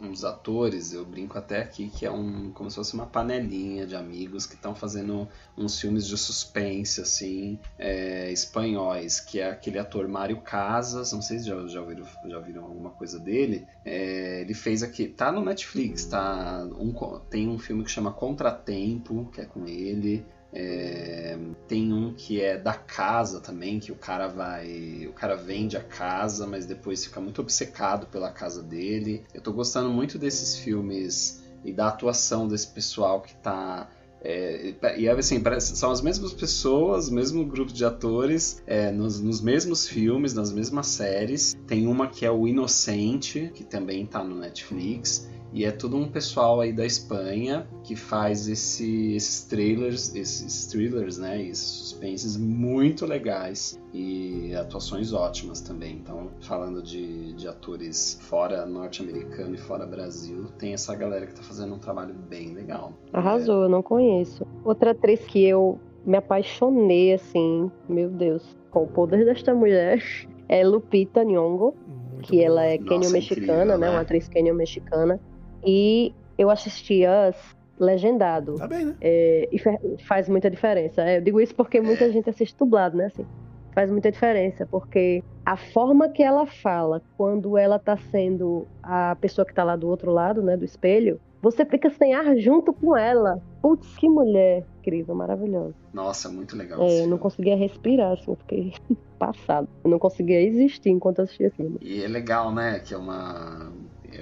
Uns, 0.00 0.24
atores, 0.24 0.94
eu 0.94 1.04
brinco 1.04 1.36
até 1.36 1.60
aqui, 1.60 1.88
que 1.90 2.06
é 2.06 2.10
um 2.10 2.50
como 2.52 2.70
se 2.70 2.76
fosse 2.76 2.94
uma 2.94 3.04
panelinha 3.04 3.86
de 3.86 3.94
amigos 3.94 4.46
que 4.46 4.54
estão 4.54 4.74
fazendo 4.74 5.28
uns 5.56 5.78
filmes 5.78 6.06
de 6.06 6.16
suspense, 6.16 7.02
assim, 7.02 7.58
é, 7.78 8.32
espanhóis, 8.32 9.20
que 9.20 9.40
é 9.40 9.50
aquele 9.50 9.78
ator 9.78 10.08
Mário 10.08 10.40
Casas, 10.40 11.12
não 11.12 11.20
sei 11.20 11.38
se 11.38 11.48
já, 11.48 11.66
já, 11.66 11.80
ouviram, 11.80 12.06
já 12.26 12.38
viram 12.40 12.64
alguma 12.64 12.90
coisa 12.90 13.18
dele. 13.18 13.66
É, 13.84 14.40
ele 14.40 14.54
fez 14.54 14.82
aqui. 14.82 15.06
Tá 15.06 15.30
no 15.30 15.44
Netflix, 15.44 16.06
tá? 16.06 16.66
Um, 16.78 16.94
tem 17.28 17.46
um 17.46 17.58
filme 17.58 17.84
que 17.84 17.90
chama 17.90 18.10
Contratempo, 18.10 19.28
que 19.34 19.42
é 19.42 19.44
com 19.44 19.66
ele. 19.66 20.24
É, 20.52 21.38
tem 21.68 21.92
um 21.92 22.12
que 22.12 22.40
é 22.40 22.58
da 22.58 22.74
casa 22.74 23.40
também, 23.40 23.78
que 23.78 23.92
o 23.92 23.96
cara 23.96 24.26
vai. 24.26 25.06
O 25.08 25.12
cara 25.12 25.36
vende 25.36 25.76
a 25.76 25.82
casa, 25.82 26.46
mas 26.46 26.66
depois 26.66 27.04
fica 27.04 27.20
muito 27.20 27.40
obcecado 27.40 28.06
pela 28.06 28.30
casa 28.30 28.62
dele. 28.62 29.22
Eu 29.32 29.40
tô 29.40 29.52
gostando 29.52 29.90
muito 29.90 30.18
desses 30.18 30.56
filmes 30.56 31.42
e 31.64 31.72
da 31.72 31.88
atuação 31.88 32.48
desse 32.48 32.68
pessoal 32.68 33.20
que 33.20 33.34
tá 33.36 33.88
É, 34.22 34.74
e 34.98 35.08
assim, 35.08 35.42
são 35.60 35.90
as 35.90 36.02
mesmas 36.02 36.34
pessoas, 36.34 37.08
mesmo 37.08 37.42
grupo 37.46 37.72
de 37.72 37.84
atores, 37.86 38.62
é, 38.66 38.90
nos, 38.90 39.18
nos, 39.18 39.40
mesmos 39.40 39.88
filmes, 39.88 40.34
nas 40.34 40.52
mesmas 40.52 40.88
séries. 40.88 41.56
Tem 41.66 41.86
uma 41.86 42.06
que 42.08 42.26
é 42.26 42.30
o 42.30 42.46
Inocente, 42.46 43.50
que 43.54 43.64
também 43.64 44.04
tá 44.04 44.22
no 44.22 44.34
Netflix. 44.34 45.26
E 45.52 45.64
é 45.64 45.72
todo 45.72 45.96
um 45.96 46.08
pessoal 46.08 46.60
aí 46.60 46.72
da 46.72 46.86
Espanha 46.86 47.66
que 47.82 47.96
faz 47.96 48.48
esse, 48.48 49.14
esses 49.14 49.44
trailers, 49.44 50.14
esses 50.14 50.66
thrillers, 50.66 51.18
né? 51.18 51.42
Esses 51.42 51.66
suspenses 51.66 52.36
muito 52.36 53.04
legais 53.04 53.80
e 53.92 54.54
atuações 54.54 55.12
ótimas 55.12 55.60
também. 55.60 55.96
Então, 55.96 56.28
falando 56.40 56.82
de, 56.82 57.32
de 57.34 57.48
atores 57.48 58.18
fora 58.22 58.64
norte-americano 58.64 59.54
e 59.54 59.58
fora 59.58 59.86
Brasil, 59.86 60.46
tem 60.58 60.72
essa 60.72 60.94
galera 60.94 61.26
que 61.26 61.34
tá 61.34 61.42
fazendo 61.42 61.74
um 61.74 61.78
trabalho 61.78 62.14
bem 62.14 62.54
legal. 62.54 62.92
Arrasou, 63.12 63.62
é. 63.62 63.64
eu 63.66 63.68
não 63.68 63.82
conheço. 63.82 64.46
Outra 64.64 64.92
atriz 64.92 65.20
que 65.20 65.44
eu 65.44 65.78
me 66.04 66.16
apaixonei, 66.16 67.12
assim, 67.12 67.70
meu 67.88 68.08
Deus, 68.08 68.56
com 68.70 68.84
o 68.84 68.86
poder 68.86 69.24
desta 69.24 69.54
mulher 69.54 70.02
é 70.48 70.64
Lupita 70.64 71.24
Nyong'o, 71.24 71.74
que 72.22 72.42
ela 72.42 72.64
é 72.64 72.78
kenyo-mexicana, 72.78 73.76
né? 73.76 73.86
né? 73.86 73.90
Uma 73.90 74.00
atriz 74.00 74.28
kenyo-mexicana. 74.28 75.20
E 75.64 76.14
eu 76.38 76.50
assisti 76.50 77.02
Us 77.06 77.36
legendado. 77.78 78.56
Tá 78.56 78.66
bem, 78.66 78.86
né? 78.86 78.96
É, 79.00 79.48
e 79.50 79.58
faz 80.04 80.28
muita 80.28 80.50
diferença. 80.50 81.02
É, 81.02 81.16
eu 81.16 81.22
digo 81.22 81.40
isso 81.40 81.54
porque 81.54 81.80
muita 81.80 82.10
gente 82.12 82.28
assiste 82.28 82.56
dublado, 82.56 82.96
né? 82.96 83.06
Assim, 83.06 83.26
faz 83.72 83.90
muita 83.90 84.10
diferença, 84.10 84.66
porque 84.66 85.22
a 85.44 85.56
forma 85.56 86.08
que 86.08 86.22
ela 86.22 86.46
fala 86.46 87.02
quando 87.16 87.56
ela 87.56 87.78
tá 87.78 87.96
sendo 87.96 88.66
a 88.82 89.16
pessoa 89.16 89.44
que 89.44 89.54
tá 89.54 89.64
lá 89.64 89.76
do 89.76 89.88
outro 89.88 90.12
lado, 90.12 90.42
né, 90.42 90.56
do 90.56 90.64
espelho, 90.64 91.20
você 91.40 91.64
fica 91.64 91.88
sem 91.90 92.12
ar 92.12 92.36
junto 92.36 92.72
com 92.72 92.96
ela. 92.96 93.40
Putz, 93.62 93.96
que 93.96 94.08
mulher 94.08 94.64
incrível, 94.80 95.14
maravilhosa. 95.14 95.74
Nossa, 95.92 96.28
muito 96.28 96.56
legal. 96.56 96.82
É, 96.82 97.02
eu 97.02 97.06
não 97.06 97.16
conseguia 97.16 97.56
respirar, 97.56 98.12
assim, 98.12 98.30
eu 98.30 98.36
fiquei 98.36 98.74
passado. 99.18 99.68
Eu 99.82 99.90
não 99.90 99.98
conseguia 99.98 100.40
existir 100.42 100.90
enquanto 100.90 101.22
assistia 101.22 101.48
aquilo. 101.48 101.78
E 101.80 102.02
é 102.02 102.08
legal, 102.08 102.52
né, 102.52 102.80
que 102.80 102.92
é 102.92 102.96
uma 102.96 103.72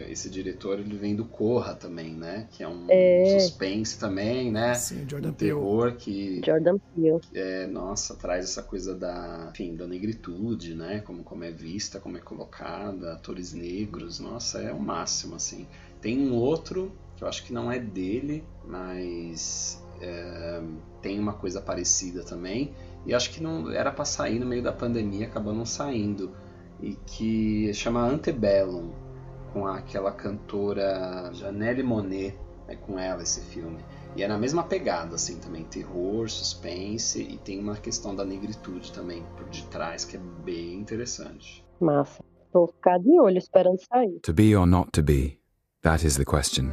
esse 0.09 0.31
diretor 0.31 0.79
ele 0.79 0.97
vem 0.97 1.15
do 1.15 1.25
Corra 1.25 1.75
também, 1.75 2.13
né? 2.13 2.49
Que 2.51 2.63
é 2.63 2.69
um 2.69 2.87
é. 2.89 3.39
suspense 3.41 3.99
também, 3.99 4.51
né? 4.51 4.75
Sim, 4.75 5.07
Jordan 5.09 5.31
um 5.31 5.33
terror 5.33 5.97
que 5.97 6.41
Jordan 6.45 6.79
Peele. 6.79 7.21
É, 7.35 7.67
nossa, 7.67 8.15
traz 8.17 8.45
essa 8.45 8.63
coisa 8.63 8.95
da, 8.95 9.49
enfim, 9.53 9.75
da 9.75 9.87
negritude, 9.87 10.75
né? 10.75 11.01
Como 11.01 11.23
como 11.23 11.45
é 11.45 11.51
vista, 11.51 11.99
como 12.01 12.17
é 12.17 12.21
colocada, 12.21 13.13
atores 13.13 13.53
negros, 13.53 14.21
nossa, 14.21 14.61
é 14.61 14.73
o 14.73 14.81
máximo 14.81 15.35
assim. 15.35 15.67
Tem 16.01 16.19
um 16.19 16.35
outro 16.35 16.93
que 17.17 17.25
eu 17.25 17.29
acho 17.29 17.45
que 17.45 17.53
não 17.53 17.71
é 17.71 17.79
dele, 17.79 18.45
mas 18.65 19.83
é, 20.01 20.63
tem 21.03 21.19
uma 21.19 21.33
coisa 21.33 21.61
parecida 21.61 22.23
também. 22.23 22.73
E 23.05 23.15
acho 23.15 23.31
que 23.31 23.43
não 23.43 23.71
era 23.73 23.91
para 23.91 24.05
sair 24.05 24.39
no 24.39 24.47
meio 24.47 24.63
da 24.63 24.73
pandemia, 24.73 25.27
acabou 25.27 25.55
não 25.55 25.67
saindo. 25.67 26.31
E 26.81 26.95
que 27.07 27.73
chama 27.75 28.07
Antebellum 28.07 28.93
com 29.53 29.67
aquela 29.67 30.13
cantora 30.13 31.31
Janelle 31.33 31.83
Monet, 31.83 32.39
é 32.67 32.77
com 32.77 32.99
ela 32.99 33.23
esse 33.23 33.41
filme. 33.41 33.79
E 34.15 34.23
é 34.23 34.29
na 34.29 34.39
mesma 34.39 34.63
pegada, 34.63 35.15
assim, 35.15 35.39
também, 35.39 35.65
terror, 35.65 36.29
suspense, 36.29 37.23
e 37.23 37.39
tem 37.39 37.59
uma 37.59 37.77
questão 37.77 38.15
da 38.15 38.25
negritude 38.25 38.93
também 38.93 39.25
por 39.37 39.47
detrás, 39.49 40.05
que 40.05 40.17
é 40.17 40.21
bem 40.45 40.75
interessante. 40.75 41.65
Massa. 41.81 42.23
Vou 42.53 42.67
ficar 42.67 42.99
de 42.99 43.21
olho 43.21 43.39
esperando 43.39 43.79
sair. 43.79 44.19
To 44.21 44.33
be 44.33 44.57
or 44.57 44.67
not 44.67 44.91
to 44.93 45.03
be, 45.03 45.39
that 45.83 46.07
is 46.07 46.17
the 46.17 46.25
question. 46.25 46.73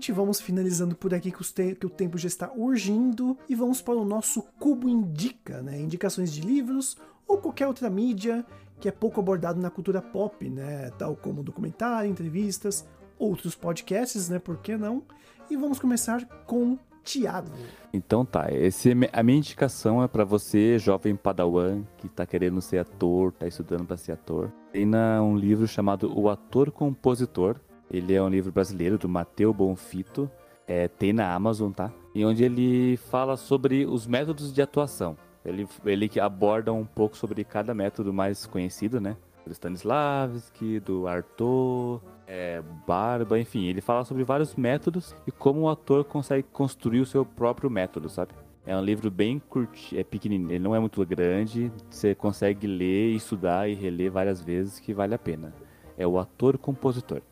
Gente, 0.00 0.12
vamos 0.12 0.40
finalizando 0.40 0.96
por 0.96 1.12
aqui 1.12 1.30
que, 1.30 1.44
te 1.44 1.74
que, 1.74 1.84
o 1.84 1.90
tempo 1.90 2.16
já 2.16 2.26
está 2.26 2.50
urgindo 2.56 3.36
e 3.46 3.54
vamos 3.54 3.82
para 3.82 3.96
o 3.96 4.04
nosso 4.04 4.42
Cubo 4.58 4.88
Indica, 4.88 5.60
né? 5.60 5.78
Indicações 5.78 6.32
de 6.32 6.40
livros 6.40 6.96
ou 7.28 7.36
qualquer 7.36 7.66
outra 7.66 7.90
mídia 7.90 8.44
que 8.80 8.88
é 8.88 8.90
pouco 8.90 9.20
abordado 9.20 9.60
na 9.60 9.68
cultura 9.68 10.00
pop, 10.00 10.48
né? 10.48 10.90
Tal 10.96 11.14
como 11.14 11.42
documentário, 11.42 12.10
entrevistas, 12.10 12.82
outros 13.18 13.54
podcasts, 13.54 14.30
né? 14.30 14.38
Por 14.38 14.56
que 14.56 14.74
não? 14.74 15.02
E 15.50 15.56
vamos 15.56 15.78
começar 15.78 16.24
com 16.46 16.78
Tiago. 17.04 17.50
Então 17.92 18.24
tá, 18.24 18.46
esse, 18.50 18.92
é 18.92 19.10
a 19.12 19.22
minha 19.22 19.36
indicação 19.36 20.02
é 20.02 20.08
para 20.08 20.24
você, 20.24 20.78
jovem 20.78 21.14
padawan, 21.14 21.82
que 21.98 22.08
tá 22.08 22.24
querendo 22.24 22.62
ser 22.62 22.78
ator, 22.78 23.32
tá 23.32 23.46
estudando 23.46 23.84
para 23.84 23.98
ser 23.98 24.12
ator. 24.12 24.50
Tem 24.72 24.88
um 25.20 25.36
livro 25.36 25.68
chamado 25.68 26.10
O 26.18 26.30
Ator 26.30 26.70
Compositor, 26.70 27.60
ele 27.90 28.14
é 28.14 28.22
um 28.22 28.28
livro 28.28 28.52
brasileiro 28.52 28.96
do 28.96 29.08
Mateu 29.08 29.52
Bonfito, 29.52 30.30
é, 30.66 30.86
tem 30.86 31.12
na 31.12 31.34
Amazon, 31.34 31.72
tá? 31.72 31.92
E 32.14 32.24
onde 32.24 32.44
ele 32.44 32.96
fala 32.96 33.36
sobre 33.36 33.84
os 33.84 34.06
métodos 34.06 34.52
de 34.52 34.62
atuação. 34.62 35.16
Ele, 35.44 35.66
ele 35.84 36.08
aborda 36.20 36.72
um 36.72 36.84
pouco 36.84 37.16
sobre 37.16 37.42
cada 37.42 37.74
método 37.74 38.12
mais 38.12 38.46
conhecido, 38.46 39.00
né? 39.00 39.16
Do 39.44 39.52
Stanislavski, 39.52 40.78
do 40.78 41.08
Arthur, 41.08 42.00
é, 42.26 42.62
Barba, 42.86 43.38
enfim. 43.38 43.66
Ele 43.66 43.80
fala 43.80 44.04
sobre 44.04 44.22
vários 44.22 44.54
métodos 44.54 45.14
e 45.26 45.32
como 45.32 45.62
o 45.62 45.68
ator 45.68 46.04
consegue 46.04 46.46
construir 46.52 47.00
o 47.00 47.06
seu 47.06 47.24
próprio 47.24 47.68
método, 47.68 48.08
sabe? 48.08 48.32
É 48.64 48.76
um 48.76 48.84
livro 48.84 49.10
bem 49.10 49.40
curto, 49.40 49.76
é 49.96 50.04
pequenininho, 50.04 50.52
ele 50.52 50.62
não 50.62 50.76
é 50.76 50.78
muito 50.78 51.04
grande, 51.04 51.72
você 51.88 52.14
consegue 52.14 52.66
ler, 52.66 53.16
estudar 53.16 53.68
e 53.68 53.74
reler 53.74 54.12
várias 54.12 54.40
vezes 54.40 54.78
que 54.78 54.94
vale 54.94 55.14
a 55.14 55.18
pena. 55.18 55.52
É 55.96 56.06
o 56.06 56.18
ator-compositor. 56.18 57.22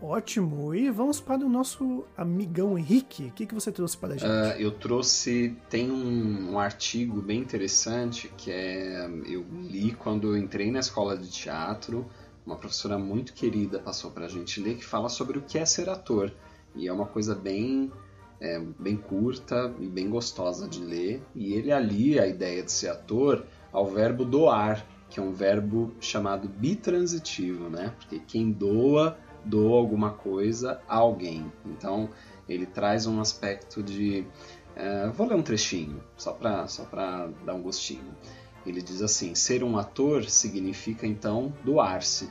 Ótimo. 0.00 0.74
E 0.74 0.90
vamos 0.90 1.20
para 1.20 1.44
o 1.44 1.48
nosso 1.48 2.04
amigão 2.16 2.78
Henrique. 2.78 3.24
O 3.24 3.32
que, 3.32 3.46
que 3.46 3.54
você 3.54 3.72
trouxe 3.72 3.96
para 3.96 4.14
a 4.14 4.16
gente? 4.16 4.30
Uh, 4.30 4.60
eu 4.60 4.70
trouxe. 4.70 5.56
Tem 5.68 5.90
um, 5.90 6.52
um, 6.52 6.58
artigo 6.58 7.20
bem 7.20 7.40
interessante 7.40 8.32
que 8.36 8.50
é. 8.50 9.06
Eu 9.26 9.44
li 9.62 9.92
quando 9.92 10.28
eu 10.28 10.36
entrei 10.36 10.70
na 10.70 10.78
escola 10.78 11.16
de 11.16 11.28
teatro. 11.28 12.06
Uma 12.46 12.56
professora 12.56 12.96
muito 12.96 13.34
querida 13.34 13.78
passou 13.78 14.10
para 14.10 14.26
a 14.26 14.28
gente 14.28 14.60
ler 14.60 14.76
que 14.76 14.84
fala 14.84 15.08
sobre 15.08 15.38
o 15.38 15.42
que 15.42 15.58
é 15.58 15.66
ser 15.66 15.88
ator. 15.88 16.32
E 16.76 16.86
é 16.86 16.92
uma 16.92 17.06
coisa 17.06 17.34
bem. 17.34 17.90
É, 18.40 18.60
bem 18.78 18.96
curta 18.96 19.74
e 19.80 19.88
bem 19.88 20.08
gostosa 20.08 20.68
de 20.68 20.80
ler. 20.80 21.20
E 21.34 21.54
ele 21.54 21.72
alia 21.72 22.22
a 22.22 22.26
ideia 22.28 22.62
de 22.62 22.70
ser 22.70 22.88
ator 22.88 23.44
ao 23.72 23.84
verbo 23.84 24.24
doar, 24.24 24.86
que 25.10 25.18
é 25.18 25.22
um 25.22 25.32
verbo 25.32 25.92
chamado 26.00 26.48
bitransitivo, 26.48 27.68
né? 27.68 27.92
Porque 27.98 28.20
quem 28.20 28.52
doa 28.52 29.18
dou 29.44 29.74
alguma 29.74 30.10
coisa 30.10 30.80
a 30.88 30.96
alguém. 30.96 31.50
Então 31.66 32.08
ele 32.48 32.66
traz 32.66 33.06
um 33.06 33.20
aspecto 33.20 33.82
de. 33.82 34.26
Uh, 34.76 35.12
vou 35.12 35.26
ler 35.26 35.34
um 35.34 35.42
trechinho, 35.42 36.02
só 36.16 36.32
para 36.32 36.66
só 36.68 36.84
dar 37.44 37.54
um 37.54 37.62
gostinho. 37.62 38.14
Ele 38.66 38.82
diz 38.82 39.02
assim: 39.02 39.34
ser 39.34 39.62
um 39.62 39.78
ator 39.78 40.24
significa 40.24 41.06
então 41.06 41.52
doar-se. 41.64 42.30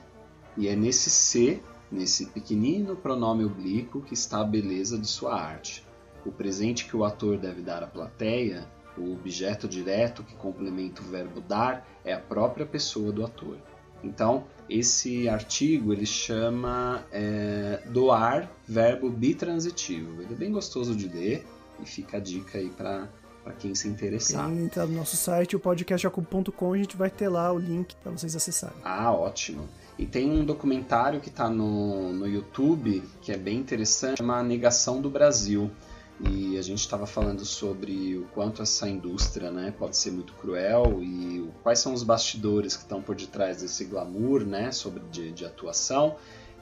E 0.55 0.67
é 0.67 0.75
nesse 0.75 1.09
ser, 1.09 1.63
nesse 1.91 2.27
pequenino 2.27 2.95
pronome 2.95 3.45
oblíquo, 3.45 4.01
que 4.01 4.13
está 4.13 4.41
a 4.41 4.43
beleza 4.43 4.97
de 4.97 5.07
sua 5.07 5.39
arte. 5.39 5.85
O 6.25 6.31
presente 6.31 6.85
que 6.85 6.97
o 6.97 7.03
ator 7.03 7.37
deve 7.37 7.61
dar 7.61 7.83
à 7.83 7.87
plateia, 7.87 8.67
o 8.97 9.13
objeto 9.13 9.67
direto 9.67 10.23
que 10.23 10.35
complementa 10.35 11.01
o 11.01 11.05
verbo 11.05 11.39
dar, 11.39 11.87
é 12.03 12.13
a 12.13 12.19
própria 12.19 12.65
pessoa 12.65 13.11
do 13.11 13.23
ator. 13.23 13.57
Então, 14.03 14.45
esse 14.69 15.27
artigo 15.27 15.93
ele 15.93 16.05
chama 16.05 17.03
é, 17.11 17.81
doar 17.87 18.49
verbo 18.67 19.09
bitransitivo. 19.09 20.21
Ele 20.21 20.33
é 20.33 20.37
bem 20.37 20.51
gostoso 20.51 20.95
de 20.95 21.07
ler 21.07 21.45
e 21.81 21.85
fica 21.85 22.17
a 22.17 22.19
dica 22.19 22.57
aí 22.57 22.69
para 22.69 23.07
para 23.47 23.53
quem 23.53 23.73
se 23.73 23.87
interessar. 23.87 24.45
Quem 24.49 24.65
entrar 24.65 24.85
no 24.85 24.93
nosso 24.93 25.15
site, 25.15 25.55
o 25.55 25.59
podcastjacob.com, 25.59 26.73
a 26.73 26.77
gente 26.77 26.97
vai 26.97 27.09
ter 27.09 27.29
lá 27.29 27.53
o 27.53 27.57
link 27.57 27.95
para 27.95 28.11
vocês 28.11 28.35
acessarem. 28.35 28.75
Ah, 28.83 29.09
ótimo. 29.13 29.69
E 29.97 30.05
tem 30.05 30.29
um 30.29 30.43
documentário 30.43 31.21
que 31.21 31.29
está 31.29 31.49
no, 31.49 32.11
no 32.11 32.27
YouTube 32.27 33.01
que 33.21 33.31
é 33.31 33.37
bem 33.37 33.57
interessante, 33.57 34.17
chama 34.17 34.37
A 34.37 34.43
Negação 34.43 35.01
do 35.01 35.09
Brasil 35.09 35.71
e 36.19 36.57
a 36.57 36.61
gente 36.61 36.79
estava 36.79 37.05
falando 37.05 37.45
sobre 37.45 38.17
o 38.17 38.23
quanto 38.33 38.61
essa 38.61 38.89
indústria 38.89 39.51
né, 39.51 39.73
pode 39.77 39.95
ser 39.95 40.11
muito 40.11 40.33
cruel 40.33 40.99
e 41.01 41.47
quais 41.61 41.79
são 41.79 41.93
os 41.93 42.01
bastidores 42.01 42.75
que 42.75 42.81
estão 42.81 43.01
por 43.01 43.15
detrás 43.15 43.61
desse 43.61 43.85
glamour 43.85 44.43
né, 44.43 44.71
sobre 44.71 45.03
de, 45.11 45.31
de 45.31 45.45
atuação. 45.45 46.15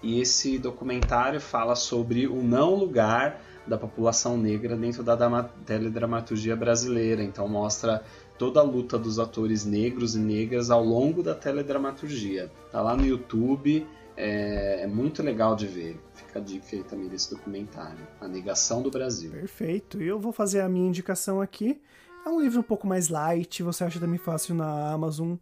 E 0.03 0.20
esse 0.20 0.58
documentário 0.58 1.39
fala 1.39 1.74
sobre 1.74 2.28
o 2.28 2.43
não 2.43 2.76
lugar 2.76 3.41
da 3.66 3.78
população 3.78 4.38
negra 4.38 4.76
dentro 4.76 5.03
da 5.03 5.43
teledramaturgia 5.66 6.56
brasileira. 6.56 7.24
Então 7.24 7.47
mostra 7.47 8.03
toda 8.38 8.60
a 8.60 8.64
luta 8.64 8.99
dos 8.99 9.20
atores 9.20 9.66
negros 9.66 10.16
e 10.16 10.20
negras 10.20 10.70
ao 10.70 10.84
longo 10.84 11.24
da 11.24 11.34
teledramaturgia. 11.34 12.51
Tá 12.72 12.82
lá 12.82 12.95
no 12.95 13.06
YouTube, 13.06 13.88
é, 14.18 14.82
é 14.82 14.88
muito 14.88 15.22
legal 15.22 15.55
de 15.55 15.68
ver 15.68 15.99
fica 16.36 16.39
a 16.39 16.41
dica 16.41 16.76
aí 16.76 16.84
também 16.84 17.07
desse 17.07 17.30
documentário, 17.30 18.05
A 18.20 18.28
Negação 18.28 18.82
do 18.82 18.91
Brasil. 18.91 19.32
Perfeito. 19.32 20.01
E 20.01 20.07
eu 20.07 20.20
vou 20.20 20.32
fazer 20.32 20.61
a 20.61 20.70
minha 20.70 20.88
indicação 20.88 21.41
aqui. 21.41 21.82
É 22.26 22.30
um 22.30 22.41
livro 22.41 22.59
um 22.59 22.63
pouco 22.63 22.88
mais 22.88 23.09
light, 23.09 23.61
você 23.61 23.84
acha 23.84 23.99
também 23.99 24.18
fácil 24.18 24.55
na 24.55 24.91
Amazon. 24.91 25.36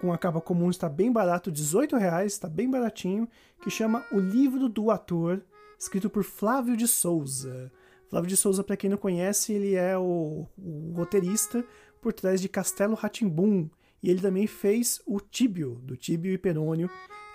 com 0.00 0.12
a 0.12 0.18
capa 0.18 0.40
comum 0.40 0.70
está 0.70 0.88
bem 0.88 1.12
barato, 1.12 1.50
R$18,00, 1.50 2.24
está 2.24 2.48
bem 2.48 2.70
baratinho, 2.70 3.28
que 3.62 3.68
chama 3.68 4.04
O 4.12 4.18
Livro 4.18 4.68
do 4.68 4.90
Ator, 4.90 5.42
escrito 5.78 6.08
por 6.08 6.22
Flávio 6.22 6.76
de 6.76 6.86
Souza. 6.86 7.70
Flávio 8.08 8.28
de 8.28 8.36
Souza, 8.36 8.64
para 8.64 8.76
quem 8.76 8.88
não 8.88 8.96
conhece, 8.96 9.52
ele 9.52 9.74
é 9.74 9.98
o, 9.98 10.46
o 10.56 10.92
roteirista 10.96 11.64
por 12.00 12.12
trás 12.12 12.40
de 12.40 12.48
Castelo 12.48 12.94
Ratimbum, 12.94 13.68
e 14.02 14.08
ele 14.08 14.20
também 14.20 14.46
fez 14.46 15.02
o 15.04 15.20
Tíbio, 15.20 15.80
do 15.82 15.96
Tíbio 15.96 16.32
e 16.32 16.38
Perônio. 16.38 16.88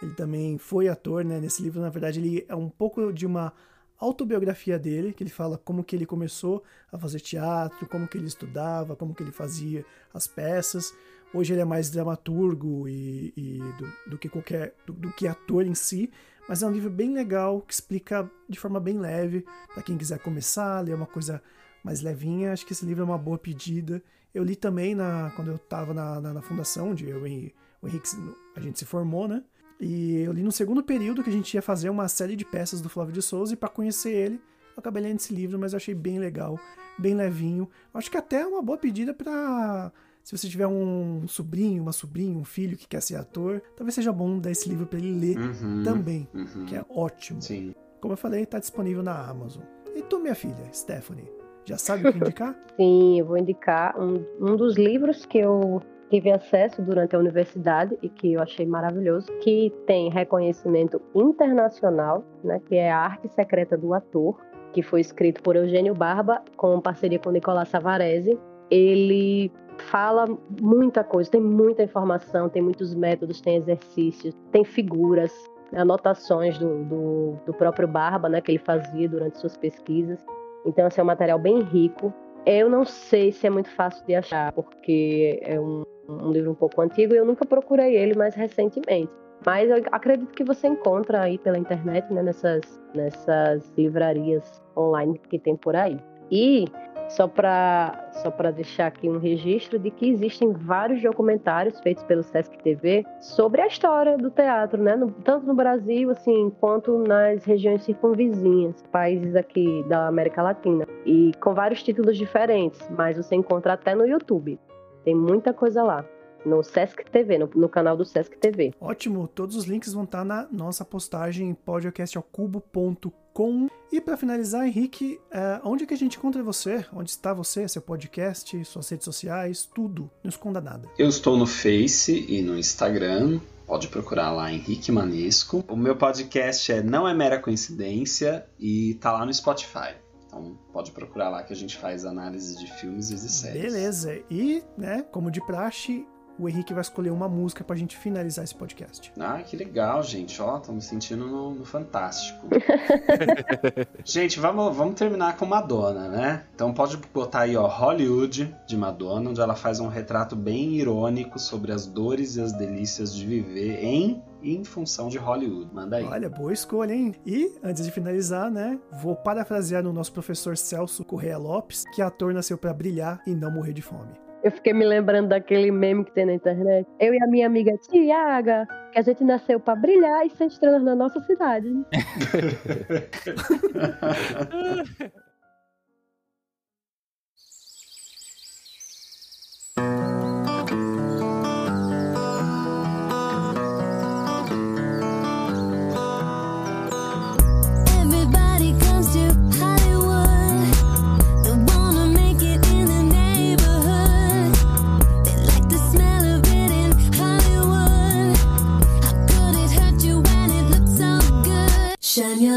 Ele 0.03 0.13
também 0.13 0.57
foi 0.57 0.87
ator, 0.87 1.23
né? 1.23 1.39
Nesse 1.39 1.61
livro, 1.61 1.81
na 1.81 1.89
verdade, 1.89 2.19
ele 2.19 2.45
é 2.47 2.55
um 2.55 2.69
pouco 2.69 3.11
de 3.13 3.25
uma 3.25 3.53
autobiografia 3.97 4.77
dele, 4.77 5.13
que 5.13 5.23
ele 5.23 5.29
fala 5.29 5.57
como 5.57 5.83
que 5.83 5.95
ele 5.95 6.05
começou 6.05 6.63
a 6.91 6.97
fazer 6.97 7.21
teatro, 7.21 7.87
como 7.87 8.07
que 8.07 8.17
ele 8.17 8.27
estudava, 8.27 8.95
como 8.95 9.15
que 9.15 9.23
ele 9.23 9.31
fazia 9.31 9.85
as 10.13 10.27
peças. 10.27 10.93
Hoje 11.33 11.53
ele 11.53 11.61
é 11.61 11.65
mais 11.65 11.89
dramaturgo 11.89 12.87
e, 12.87 13.33
e 13.35 13.59
do, 13.77 14.11
do, 14.11 14.17
que 14.17 14.29
qualquer 14.29 14.75
do, 14.85 14.93
do, 14.93 15.11
que 15.13 15.25
ator 15.25 15.65
em 15.65 15.73
si, 15.73 16.11
mas 16.47 16.61
é 16.61 16.67
um 16.67 16.71
livro 16.71 16.89
bem 16.89 17.13
legal 17.13 17.61
que 17.61 17.73
explica 17.73 18.29
de 18.47 18.59
forma 18.59 18.79
bem 18.79 18.99
leve 18.99 19.45
para 19.73 19.81
quem 19.81 19.97
quiser 19.97 20.19
começar, 20.19 20.81
ler 20.81 20.93
uma 20.93 21.07
coisa 21.07 21.41
mais 21.83 22.01
levinha. 22.01 22.51
Acho 22.51 22.65
que 22.65 22.73
esse 22.73 22.85
livro 22.85 23.01
é 23.01 23.05
uma 23.05 23.17
boa 23.17 23.37
pedida. 23.37 24.03
Eu 24.33 24.43
li 24.43 24.55
também 24.55 24.93
na 24.93 25.31
quando 25.35 25.47
eu 25.47 25.55
estava 25.55 25.93
na, 25.93 26.19
na, 26.19 26.33
na, 26.33 26.41
fundação, 26.41 26.91
onde 26.91 27.07
eu 27.07 27.25
e 27.25 27.53
o 27.81 27.87
Henrique 27.87 28.09
a 28.55 28.59
gente 28.59 28.77
se 28.77 28.85
formou, 28.85 29.27
né? 29.27 29.43
E 29.83 30.21
eu 30.21 30.31
li 30.31 30.41
no 30.41 30.51
segundo 30.51 30.81
período 30.81 31.21
que 31.21 31.29
a 31.29 31.33
gente 31.33 31.53
ia 31.53 31.61
fazer 31.61 31.89
uma 31.89 32.07
série 32.07 32.37
de 32.37 32.45
peças 32.45 32.79
do 32.79 32.87
Flávio 32.87 33.13
de 33.13 33.21
Souza 33.21 33.53
e 33.53 33.57
para 33.57 33.67
conhecer 33.67 34.13
ele, 34.13 34.35
eu 34.35 34.79
acabei 34.79 35.03
lendo 35.03 35.19
esse 35.19 35.33
livro, 35.33 35.59
mas 35.59 35.73
eu 35.73 35.77
achei 35.77 35.93
bem 35.93 36.19
legal, 36.19 36.57
bem 36.97 37.13
levinho. 37.13 37.69
Acho 37.93 38.09
que 38.09 38.17
até 38.17 38.41
é 38.41 38.47
uma 38.47 38.61
boa 38.61 38.77
pedida 38.77 39.13
para 39.13 39.91
se 40.23 40.35
você 40.35 40.47
tiver 40.47 40.67
um 40.67 41.27
sobrinho, 41.27 41.83
uma 41.83 41.91
sobrinha, 41.91 42.37
um 42.37 42.45
filho 42.45 42.77
que 42.77 42.87
quer 42.87 43.01
ser 43.01 43.17
ator, 43.17 43.61
talvez 43.75 43.93
seja 43.93 44.13
bom 44.13 44.39
dar 44.39 44.51
esse 44.51 44.69
livro 44.69 44.87
para 44.87 44.97
ele 44.97 45.19
ler 45.19 45.37
uhum, 45.37 45.83
também, 45.83 46.29
uhum. 46.33 46.65
que 46.65 46.77
é 46.77 46.85
ótimo. 46.89 47.41
Sim. 47.41 47.75
Como 47.99 48.13
eu 48.13 48.17
falei, 48.17 48.43
está 48.43 48.59
disponível 48.59 49.03
na 49.03 49.27
Amazon. 49.27 49.63
E 49.93 50.01
tu, 50.01 50.17
minha 50.17 50.33
filha, 50.33 50.69
Stephanie, 50.73 51.29
já 51.65 51.77
sabe 51.77 52.07
o 52.07 52.11
que 52.13 52.19
indicar? 52.23 52.57
Sim, 52.77 53.19
eu 53.19 53.25
vou 53.25 53.37
indicar 53.37 53.99
um, 53.99 54.25
um 54.39 54.55
dos 54.55 54.77
livros 54.77 55.25
que 55.25 55.39
eu 55.39 55.81
tive 56.13 56.29
acesso 56.29 56.79
durante 56.79 57.15
a 57.15 57.19
universidade 57.19 57.97
e 58.03 58.07
que 58.07 58.33
eu 58.33 58.41
achei 58.41 58.67
maravilhoso, 58.67 59.31
que 59.39 59.73
tem 59.87 60.11
reconhecimento 60.11 61.01
internacional, 61.15 62.23
né, 62.43 62.61
que 62.67 62.75
é 62.75 62.91
a 62.91 62.99
Arte 62.99 63.27
Secreta 63.29 63.75
do 63.75 63.95
Ator, 63.95 64.37
que 64.73 64.83
foi 64.83 65.01
escrito 65.01 65.41
por 65.41 65.55
Eugênio 65.55 65.95
Barba 65.95 66.43
com 66.55 66.79
parceria 66.79 67.17
com 67.17 67.31
Nicolás 67.31 67.69
Savarese. 67.69 68.37
Ele 68.69 69.51
fala 69.89 70.25
muita 70.61 71.03
coisa, 71.03 71.31
tem 71.31 71.41
muita 71.41 71.81
informação, 71.81 72.47
tem 72.47 72.61
muitos 72.61 72.93
métodos, 72.93 73.41
tem 73.41 73.57
exercícios, 73.57 74.35
tem 74.51 74.63
figuras, 74.63 75.33
anotações 75.75 76.59
do, 76.59 76.83
do, 76.83 77.37
do 77.43 77.53
próprio 77.55 77.87
Barba, 77.87 78.29
né, 78.29 78.39
que 78.39 78.51
ele 78.51 78.59
fazia 78.59 79.09
durante 79.09 79.39
suas 79.39 79.57
pesquisas. 79.57 80.23
Então, 80.63 80.85
esse 80.85 80.99
é 80.99 81.03
um 81.03 81.07
material 81.07 81.39
bem 81.39 81.59
rico. 81.61 82.13
Eu 82.45 82.69
não 82.69 82.85
sei 82.85 83.31
se 83.31 83.47
é 83.47 83.49
muito 83.49 83.69
fácil 83.71 84.05
de 84.05 84.13
achar, 84.13 84.51
porque 84.51 85.39
é 85.41 85.59
um, 85.59 85.83
um 86.07 86.31
livro 86.31 86.51
um 86.51 86.55
pouco 86.55 86.81
antigo 86.81 87.13
e 87.13 87.17
eu 87.17 87.25
nunca 87.25 87.45
procurei 87.45 87.95
ele 87.95 88.15
mais 88.15 88.35
recentemente. 88.35 89.11
Mas 89.45 89.69
eu 89.69 89.83
acredito 89.91 90.31
que 90.33 90.43
você 90.43 90.67
encontra 90.67 91.21
aí 91.21 91.37
pela 91.37 91.57
internet, 91.57 92.11
né, 92.13 92.23
nessas, 92.23 92.61
nessas 92.93 93.71
livrarias 93.77 94.61
online 94.75 95.19
que 95.29 95.37
tem 95.37 95.55
por 95.55 95.75
aí. 95.75 95.97
E 96.31 96.65
só 97.09 97.27
para 97.27 98.09
só 98.13 98.31
deixar 98.51 98.87
aqui 98.87 99.09
um 99.09 99.19
registro 99.19 99.77
de 99.77 99.91
que 99.91 100.09
existem 100.09 100.53
vários 100.53 101.01
documentários 101.01 101.79
feitos 101.81 102.03
pelo 102.03 102.23
Sesc 102.23 102.57
TV 102.63 103.05
sobre 103.19 103.61
a 103.61 103.67
história 103.67 104.17
do 104.17 104.31
teatro, 104.31 104.81
né? 104.81 104.95
No, 104.95 105.11
tanto 105.11 105.45
no 105.45 105.53
Brasil 105.53 106.09
assim 106.09 106.51
quanto 106.59 106.97
nas 106.99 107.43
regiões 107.43 107.83
circunvizinhas, 107.83 108.81
países 108.91 109.35
aqui 109.35 109.83
da 109.87 110.07
América 110.07 110.41
Latina, 110.41 110.87
e 111.05 111.31
com 111.41 111.53
vários 111.53 111.83
títulos 111.83 112.17
diferentes, 112.17 112.81
mas 112.97 113.17
você 113.17 113.35
encontra 113.35 113.73
até 113.73 113.93
no 113.93 114.07
YouTube. 114.07 114.59
Tem 115.03 115.15
muita 115.15 115.53
coisa 115.53 115.83
lá. 115.83 116.05
No 116.45 116.61
Sesc 116.61 117.09
TV, 117.09 117.37
no, 117.37 117.49
no 117.55 117.69
canal 117.69 117.95
do 117.95 118.03
Sesc 118.03 118.37
TV. 118.37 118.73
Ótimo, 118.79 119.29
todos 119.29 119.55
os 119.55 119.63
links 119.63 119.93
vão 119.93 120.03
estar 120.03 120.25
na 120.25 120.45
nossa 120.51 120.83
postagem 120.83 121.49
em 121.49 121.53
podcastalcubo.com. 121.53 123.69
E 123.91 124.01
para 124.01 124.17
finalizar, 124.17 124.67
Henrique, 124.67 125.21
uh, 125.31 125.61
onde 125.63 125.85
é 125.85 125.87
que 125.87 125.93
a 125.93 125.97
gente 125.97 126.17
encontra 126.17 126.43
você? 126.43 126.85
Onde 126.93 127.11
está 127.11 127.33
você, 127.33 127.65
seu 127.69 127.81
podcast, 127.81 128.65
suas 128.65 128.89
redes 128.89 129.05
sociais, 129.05 129.65
tudo? 129.73 130.11
Não 130.21 130.29
esconda 130.29 130.59
nada. 130.59 130.89
Eu 130.97 131.07
estou 131.07 131.37
no 131.37 131.47
Face 131.47 132.25
e 132.27 132.41
no 132.41 132.57
Instagram. 132.57 133.39
Pode 133.65 133.87
procurar 133.87 134.31
lá 134.31 134.51
Henrique 134.51 134.91
Manesco. 134.91 135.63
O 135.69 135.77
meu 135.77 135.95
podcast 135.95 136.73
é 136.73 136.83
Não 136.83 137.07
é 137.07 137.13
Mera 137.13 137.39
Coincidência 137.39 138.45
e 138.59 138.95
tá 138.95 139.13
lá 139.13 139.25
no 139.25 139.33
Spotify. 139.33 140.02
Então 140.33 140.57
pode 140.71 140.91
procurar 140.91 141.29
lá 141.29 141.43
que 141.43 141.53
a 141.53 141.55
gente 141.55 141.77
faz 141.77 142.05
análise 142.05 142.57
de 142.57 142.71
filmes 142.73 143.11
e 143.11 143.15
de 143.15 143.29
séries. 143.29 143.61
Beleza. 143.61 144.19
E, 144.31 144.63
né, 144.75 145.05
como 145.11 145.29
de 145.29 145.39
praxe, 145.45 146.05
o 146.39 146.49
Henrique 146.49 146.73
vai 146.73 146.81
escolher 146.81 147.11
uma 147.11 147.29
música 147.29 147.63
pra 147.63 147.75
gente 147.75 147.95
finalizar 147.95 148.43
esse 148.43 148.55
podcast. 148.55 149.13
Ah, 149.19 149.39
que 149.43 149.55
legal, 149.55 150.01
gente. 150.01 150.41
Ó, 150.41 150.57
tô 150.57 150.71
me 150.71 150.81
sentindo 150.81 151.27
no, 151.27 151.53
no 151.53 151.65
Fantástico. 151.65 152.47
gente, 154.03 154.39
vamos, 154.39 154.75
vamos 154.75 154.95
terminar 154.95 155.37
com 155.37 155.45
Madonna, 155.45 156.07
né? 156.07 156.45
Então 156.55 156.73
pode 156.73 156.97
botar 157.13 157.41
aí, 157.41 157.55
ó, 157.55 157.67
Hollywood, 157.67 158.55
de 158.67 158.75
Madonna, 158.75 159.29
onde 159.29 159.39
ela 159.39 159.55
faz 159.55 159.79
um 159.79 159.87
retrato 159.87 160.35
bem 160.35 160.73
irônico 160.73 161.37
sobre 161.37 161.71
as 161.71 161.85
dores 161.85 162.35
e 162.35 162.41
as 162.41 162.51
delícias 162.51 163.13
de 163.13 163.27
viver 163.27 163.83
em 163.83 164.23
em 164.43 164.63
função 164.63 165.09
de 165.09 165.17
Hollywood. 165.17 165.73
Manda 165.73 165.97
aí. 165.97 166.05
Olha, 166.05 166.29
boa 166.29 166.53
escolha, 166.53 166.93
hein? 166.93 167.15
E, 167.25 167.55
antes 167.63 167.83
de 167.83 167.91
finalizar, 167.91 168.51
né, 168.51 168.79
vou 169.01 169.15
parafrasear 169.15 169.81
no 169.81 169.93
nosso 169.93 170.11
professor 170.11 170.57
Celso 170.57 171.05
Correia 171.05 171.37
Lopes, 171.37 171.85
que 171.95 172.01
ator 172.01 172.33
nasceu 172.33 172.57
para 172.57 172.73
brilhar 172.73 173.21
e 173.25 173.33
não 173.33 173.51
morrer 173.51 173.73
de 173.73 173.81
fome. 173.81 174.11
Eu 174.43 174.51
fiquei 174.51 174.73
me 174.73 174.85
lembrando 174.85 175.29
daquele 175.29 175.71
meme 175.71 176.03
que 176.03 176.11
tem 176.11 176.25
na 176.25 176.33
internet. 176.33 176.85
Eu 176.99 177.13
e 177.13 177.23
a 177.23 177.27
minha 177.27 177.47
amiga 177.47 177.77
Tiaga, 177.77 178.67
que 178.91 178.99
a 178.99 179.01
gente 179.01 179.23
nasceu 179.23 179.57
para 179.57 179.73
brilhar 179.73 180.25
e 180.25 180.29
ser 180.31 180.47
estrelas 180.47 180.83
na 180.83 180.93
nossa 180.93 181.21
cidade. 181.21 181.69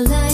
Get 0.04 0.25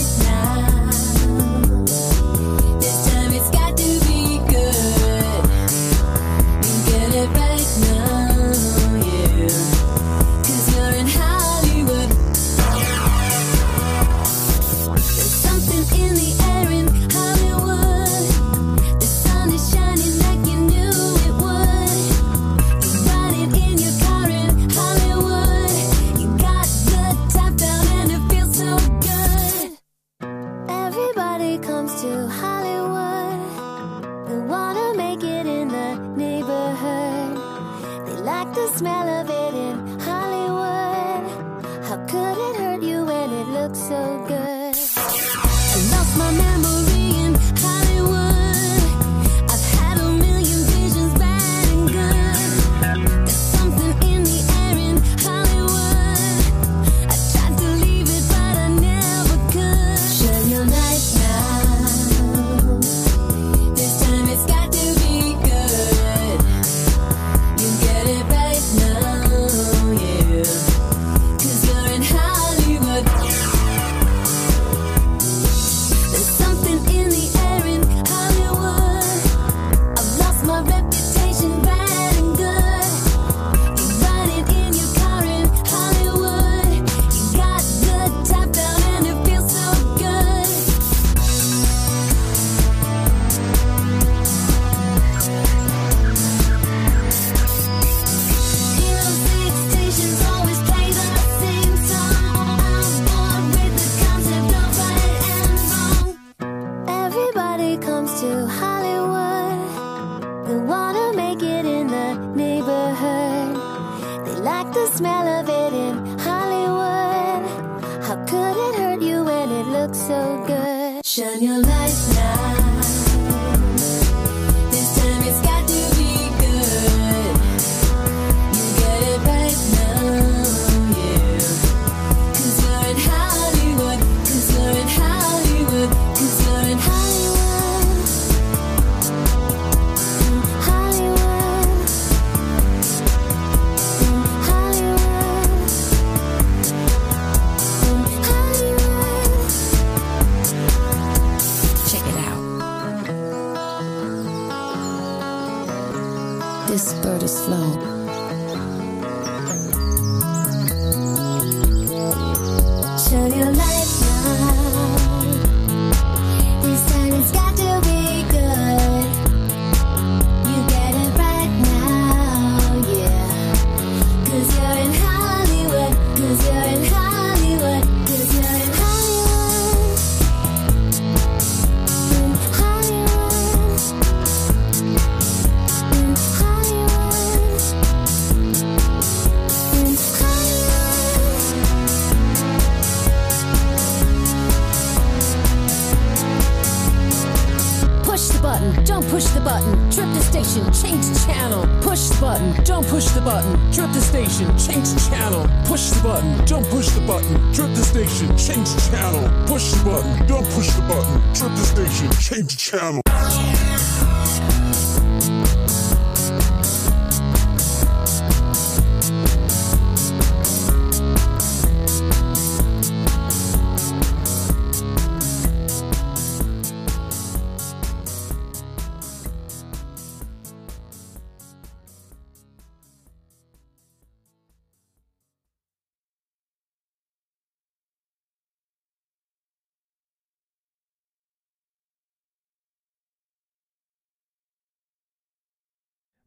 button, 206.13 206.45
don't 206.45 206.65
push 206.67 206.89
the 206.89 207.01
button. 207.01 207.53
Trip 207.53 207.73
the 207.73 207.83
station, 207.83 208.27
change 208.37 208.69
the 208.69 208.81
channel. 208.91 209.47
Push 209.47 209.71
the 209.71 209.83
button, 209.83 210.27
don't 210.27 210.45
push 210.49 210.69
the 210.71 210.81
button. 210.81 211.33
Trip 211.33 211.51
the 211.51 211.65
station, 211.65 212.09
change 212.11 212.51
the 212.51 212.57
channel. 212.57 213.42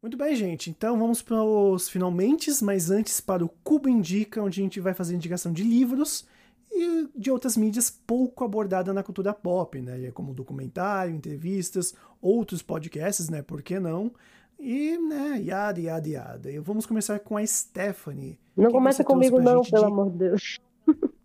Muito 0.06 0.16
bem, 0.16 0.36
gente. 0.36 0.70
Então 0.70 0.96
vamos 0.96 1.20
para 1.20 1.42
os 1.42 1.88
finalmente, 1.88 2.48
mas 2.62 2.92
antes 2.92 3.20
para 3.20 3.44
o 3.44 3.48
Cubo 3.64 3.88
Indica, 3.88 4.40
onde 4.40 4.60
a 4.60 4.62
gente 4.62 4.78
vai 4.78 4.94
fazer 4.94 5.16
indicação 5.16 5.52
de 5.52 5.64
livros 5.64 6.24
e 6.70 7.08
de 7.12 7.28
outras 7.28 7.56
mídias 7.56 7.90
pouco 7.90 8.44
abordadas 8.44 8.94
na 8.94 9.02
cultura 9.02 9.34
pop, 9.34 9.80
né? 9.80 10.12
Como 10.12 10.32
documentário, 10.32 11.12
entrevistas, 11.12 11.92
outros 12.22 12.62
podcasts, 12.62 13.28
né? 13.28 13.42
Por 13.42 13.62
que 13.62 13.80
não? 13.80 14.12
E, 14.60 14.96
né, 14.96 15.42
yada, 15.42 15.80
yada, 15.80 16.08
yada. 16.08 16.52
E 16.52 16.60
vamos 16.60 16.86
começar 16.86 17.18
com 17.18 17.36
a 17.36 17.44
Stephanie. 17.44 18.38
Não 18.56 18.70
começa 18.70 19.02
comigo, 19.02 19.40
não, 19.40 19.62
pelo 19.62 19.86
de- 19.86 19.92
amor 19.92 20.10
de 20.12 20.18
Deus. 20.18 20.60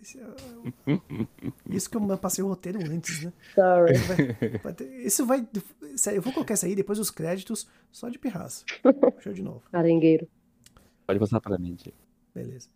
Isso 1.68 1.90
que 1.90 1.96
eu 1.96 2.18
passei 2.18 2.42
o 2.42 2.48
roteiro 2.48 2.78
antes, 2.90 3.24
né? 3.24 3.32
Sorry. 3.54 3.94
Vai- 3.98 4.58
vai 4.58 4.72
ter- 4.72 5.06
Isso 5.06 5.26
vai. 5.26 5.46
Sério, 5.96 6.18
eu 6.18 6.22
vou 6.22 6.32
colocar 6.32 6.54
isso 6.54 6.66
aí 6.66 6.74
depois 6.74 6.98
dos 6.98 7.10
créditos, 7.10 7.66
só 7.92 8.08
de 8.08 8.18
pirraça. 8.18 8.64
Show 9.20 9.32
de 9.32 9.42
novo. 9.42 9.62
Arengueiro. 9.72 10.26
Pode 11.06 11.18
passar 11.18 11.40
pra 11.40 11.58
mim, 11.58 11.74
Diego. 11.74 11.96
Beleza. 12.34 12.68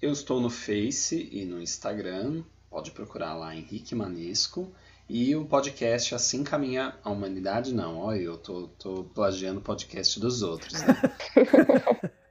Eu 0.00 0.10
estou 0.12 0.40
no 0.40 0.50
Face 0.50 1.28
e 1.32 1.44
no 1.44 1.62
Instagram, 1.62 2.42
pode 2.68 2.90
procurar 2.90 3.34
lá 3.34 3.54
Henrique 3.54 3.94
Manesco. 3.94 4.72
E 5.08 5.34
o 5.36 5.44
podcast 5.46 6.14
Assim 6.14 6.42
Caminha 6.42 6.96
a 7.04 7.10
Humanidade, 7.10 7.74
não, 7.74 7.98
olha, 7.98 8.20
eu 8.20 8.36
tô, 8.38 8.68
tô 8.68 9.04
plagiando 9.04 9.60
o 9.60 9.62
podcast 9.62 10.18
dos 10.18 10.42
outros. 10.42 10.72
Né? 10.82 10.94